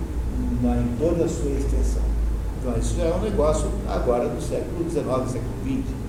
[0.61, 2.03] na, em toda a sua extensão.
[2.59, 5.99] Então, isso é um negócio agora do século XIX, século XX.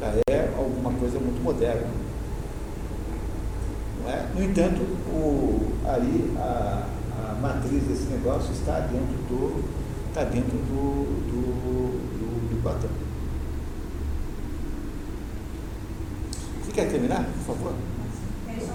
[0.00, 1.86] Já é alguma coisa muito moderna.
[4.08, 4.26] É?
[4.34, 6.86] No entanto, o, aí a,
[7.20, 9.62] a, matriz desse negócio está dentro do,
[10.08, 11.52] está dentro do, do,
[12.18, 13.11] do, do Platão.
[16.72, 17.74] Você quer terminar, por favor?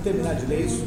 [0.03, 0.85] Terminar de ler isso.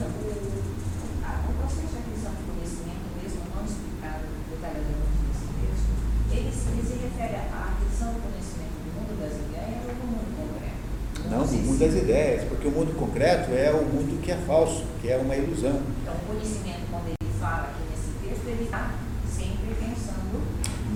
[11.29, 14.85] Não, do mundo das ideias, porque o mundo concreto é o mundo que é falso,
[15.01, 15.83] que é uma ilusão.
[16.03, 18.95] Então, o conhecimento, quando ele fala aqui nesse texto, ele está
[19.29, 20.43] sempre pensando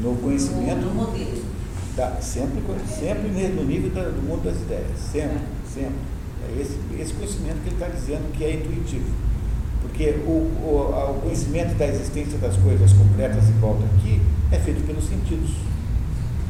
[0.01, 0.81] no conhecimento.
[0.81, 1.45] No, modelo.
[1.97, 4.99] Tá, sempre, sempre no nível do mundo das ideias.
[4.99, 5.39] Sempre,
[5.75, 6.15] sempre.
[6.49, 9.11] É esse, esse conhecimento que ele está dizendo que é intuitivo.
[9.83, 14.21] Porque o, o, o conhecimento da existência das coisas concretas em volta aqui
[14.51, 15.51] é feito pelos sentidos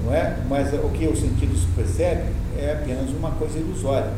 [0.05, 0.37] não é?
[0.49, 4.13] Mas o que os sentidos percebem é apenas uma coisa ilusória,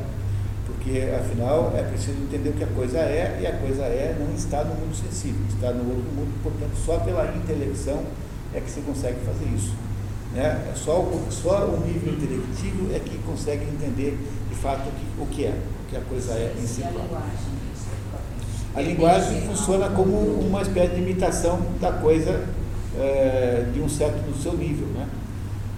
[0.67, 4.35] porque afinal é preciso entender o que a coisa é e a coisa é não
[4.35, 8.03] está no mundo sensível, está no outro mundo, portanto só pela intelecção
[8.53, 9.73] é que se consegue fazer isso.
[10.37, 10.69] Né?
[10.71, 14.19] É só, o, só o nível intelectivo é que consegue entender
[14.51, 16.85] de fato o que, o que é, o que a coisa é em si
[18.75, 22.45] A linguagem funciona como uma espécie de imitação da coisa
[22.99, 25.09] é, de um certo no seu nível, né?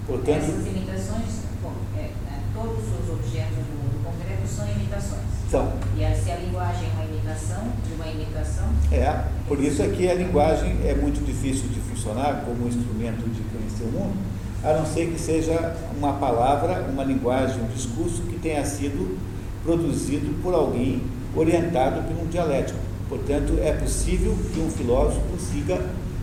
[0.05, 5.23] Portanto, Essas imitações, bom, é, né, todos os objetos do mundo concreto são imitações.
[5.49, 5.73] São.
[5.97, 8.65] E a, se a linguagem é uma imitação de uma imitação.
[8.91, 13.43] É, por isso é que a linguagem é muito difícil de funcionar como instrumento de
[13.57, 18.39] conhecer o mundo, a não ser que seja uma palavra, uma linguagem, um discurso que
[18.39, 19.17] tenha sido
[19.63, 21.03] produzido por alguém
[21.35, 22.79] orientado por um dialético.
[23.09, 25.81] Portanto, é possível que um filósofo consiga,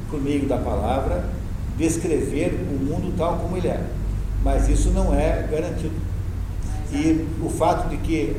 [0.10, 1.26] por meio da palavra,
[1.78, 3.82] descrever o mundo tal como ele é.
[4.44, 6.06] Mas isso não é garantido.
[6.92, 8.36] E o fato de que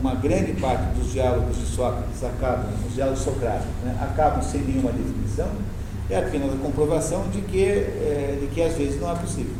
[0.00, 4.90] uma grande parte dos diálogos de Sócrates acabam, os diálogos socráticos, né, acabam sem nenhuma
[4.90, 5.48] definição,
[6.12, 9.54] é apenas a comprovação de que, é, de que às vezes não é possível.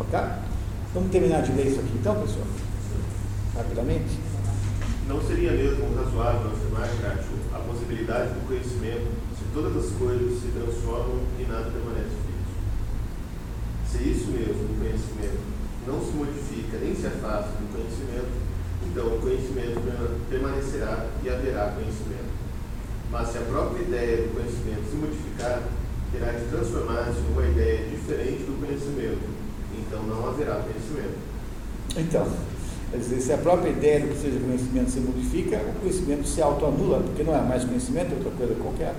[0.00, 0.18] Ok?
[0.94, 2.46] Vamos terminar de ler isso aqui então, pessoal?
[3.54, 4.18] Rapidamente.
[5.06, 11.20] Não seria mesmo razoável afirmar, Cássio, a possibilidade do conhecimento todas as coisas se transformam
[11.38, 12.54] e nada permanece fixo.
[13.86, 15.38] Se isso mesmo, o conhecimento,
[15.86, 18.34] não se modifica nem se afasta do conhecimento,
[18.84, 19.80] então o conhecimento
[20.28, 22.23] permanecerá e haverá conhecimento.
[23.10, 25.62] Mas se a própria ideia do conhecimento se modificar,
[26.12, 29.22] terá de transformar-se numa ideia diferente do conhecimento.
[29.78, 31.18] Então não haverá conhecimento.
[31.96, 32.26] Então,
[32.90, 36.42] quer dizer, se a própria ideia do que seja conhecimento se modifica, o conhecimento se
[36.42, 38.94] autoanula, porque não é mais conhecimento, é outra coisa qualquer.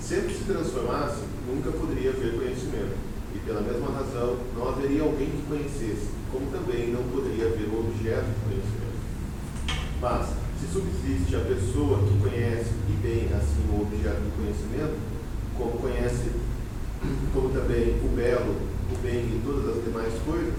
[0.00, 2.96] Se sempre se transformasse, nunca poderia haver conhecimento.
[3.34, 7.80] E pela mesma razão, não haveria alguém que conhecesse, como também não poderia haver um
[7.80, 8.96] objeto de conhecimento.
[10.00, 14.96] Mas, se subsiste a pessoa que conhece e bem assim o objeto do conhecimento,
[15.56, 16.30] como conhece,
[17.32, 18.56] como também o belo,
[18.90, 20.54] o bem e todas as demais coisas,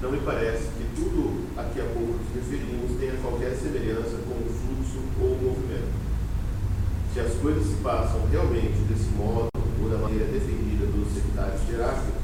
[0.00, 4.34] não me parece que tudo a que há pouco nos referimos tenha qualquer semelhança com
[4.34, 5.92] o fluxo ou o movimento.
[7.12, 11.74] Se as coisas se passam realmente desse modo, ou da maneira defendida pelos sectários de
[11.74, 12.18] Heráclito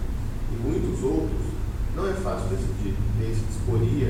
[0.53, 1.45] e muitos outros,
[1.95, 4.09] não é fácil decidir, nem se disporia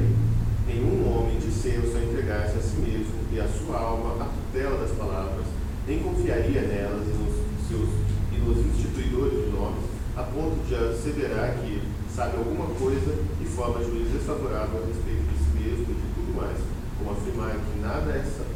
[0.71, 4.79] nenhum homem de senso a entregar-se a si mesmo e a sua alma à tutela
[4.79, 5.47] das palavras,
[5.87, 7.35] nem confiaria nelas e nos
[7.69, 7.89] seus
[8.33, 9.85] e nos instituidores de nomes,
[10.17, 11.83] a ponto de asseverar que
[12.15, 16.37] sabe alguma coisa e forma juízo desfavorável a respeito de si mesmo e de tudo
[16.37, 16.59] mais,
[16.99, 18.47] como afirmar que nada é são,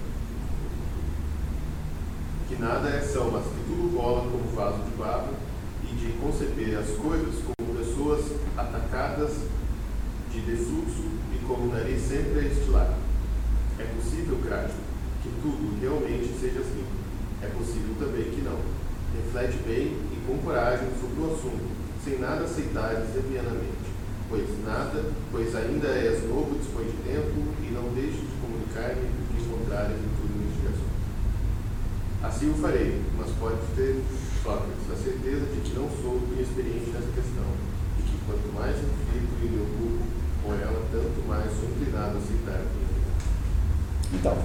[2.48, 5.34] que nada é são, mas que tudo rola como vaso de barro,
[5.82, 8.24] e de conceber as coisas como pessoas
[8.56, 9.32] atacadas
[10.34, 11.14] de defluxo
[11.46, 12.94] como o nariz sempre é estilado.
[13.78, 14.80] É possível, Crático,
[15.22, 16.84] que tudo realmente seja assim.
[17.42, 18.58] É possível também que não.
[19.14, 21.68] Reflete bem e com coragem sobre o assunto,
[22.02, 23.86] sem nada aceitares levianamente,
[24.28, 29.22] pois nada, pois ainda és novo, dispõe de tempo, e não deixes de comunicar-me o
[29.30, 30.90] que encontrares em tudo investigação.
[32.24, 34.02] Assim o farei, mas pode ter,
[34.42, 37.46] Sócrates, a certeza de que não sou inexperiente nessa questão,
[38.00, 42.20] e que quanto mais reflito e me ocupo, com ela, tanto mais sou inclinado a
[42.20, 42.60] aceitar.
[44.12, 44.38] Então,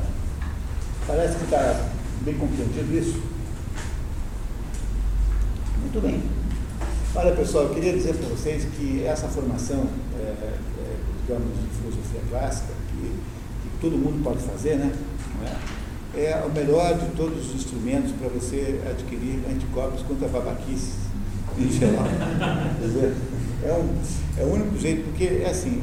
[1.05, 1.89] parece que está
[2.21, 3.21] bem compreendido isso?
[5.81, 6.23] Muito bem.
[7.15, 9.87] Olha pessoal, eu queria dizer para vocês que essa formação,
[10.17, 10.57] é, é,
[11.21, 14.93] digamos, de filosofia clássica, que, que, todo mundo pode fazer, né?
[16.15, 16.21] É?
[16.25, 21.08] é o melhor de todos os instrumentos para você adquirir anticorpos contra babaquices,
[21.59, 22.05] em geral.
[23.61, 25.81] É, um, é o único jeito, porque é assim,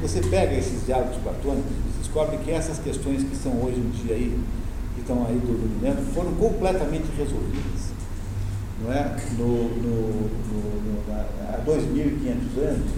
[0.00, 4.38] você pega esses diálogos platônicos, descobre que essas questões que estão hoje em dia aí,
[4.94, 7.90] que estão aí dominando, foram completamente resolvidas.
[8.82, 9.14] Não é?
[9.36, 12.90] no, no, no, há 2.500 anos,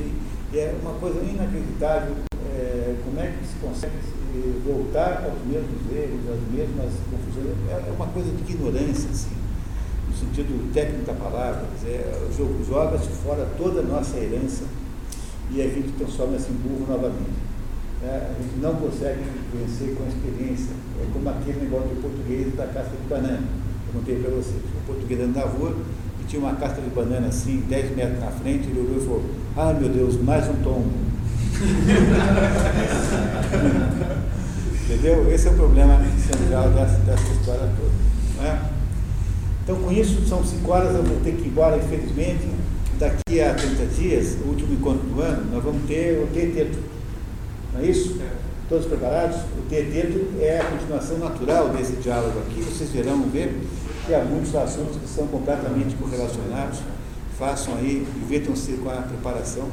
[0.52, 2.14] e é uma coisa inacreditável
[2.54, 3.92] é, como é que se consegue
[4.64, 7.56] voltar aos mesmos erros, às mesmas confusões.
[7.68, 9.41] É, é uma coisa de ignorância, assim
[10.12, 11.64] no sentido técnico da palavra,
[12.68, 14.64] joga-se fora toda a nossa herança
[15.50, 17.40] e a gente transforma-se em burro novamente.
[18.02, 19.22] É, a gente não consegue
[19.54, 20.74] vencer com a experiência.
[21.00, 23.42] É como aquele negócio do português da casca de banana.
[23.86, 24.56] Eu contei para vocês.
[24.56, 25.20] O português
[25.58, 25.74] rua
[26.20, 29.24] e tinha uma casca de banana assim, 10 metros na frente, ele olhou e falou,
[29.56, 30.90] ah meu Deus, mais um tombo.
[34.84, 35.32] Entendeu?
[35.32, 37.90] Esse é o problema central dessa, dessa história toda.
[38.36, 38.58] Não é?
[39.62, 42.48] Então, com isso, são cinco horas, eu vou ter que ir embora, infelizmente.
[42.98, 46.78] Daqui a 30 dias, o último encontro do ano, nós vamos ter o Teteto.
[47.72, 48.20] Não é isso?
[48.20, 48.30] É.
[48.68, 49.36] Todos preparados?
[49.36, 52.60] O Teteto é a continuação natural desse diálogo aqui.
[52.62, 53.56] Vocês verão ver
[54.06, 56.80] que há muitos assuntos que são completamente correlacionados.
[57.38, 59.68] Façam aí, divirtam-se com a preparação.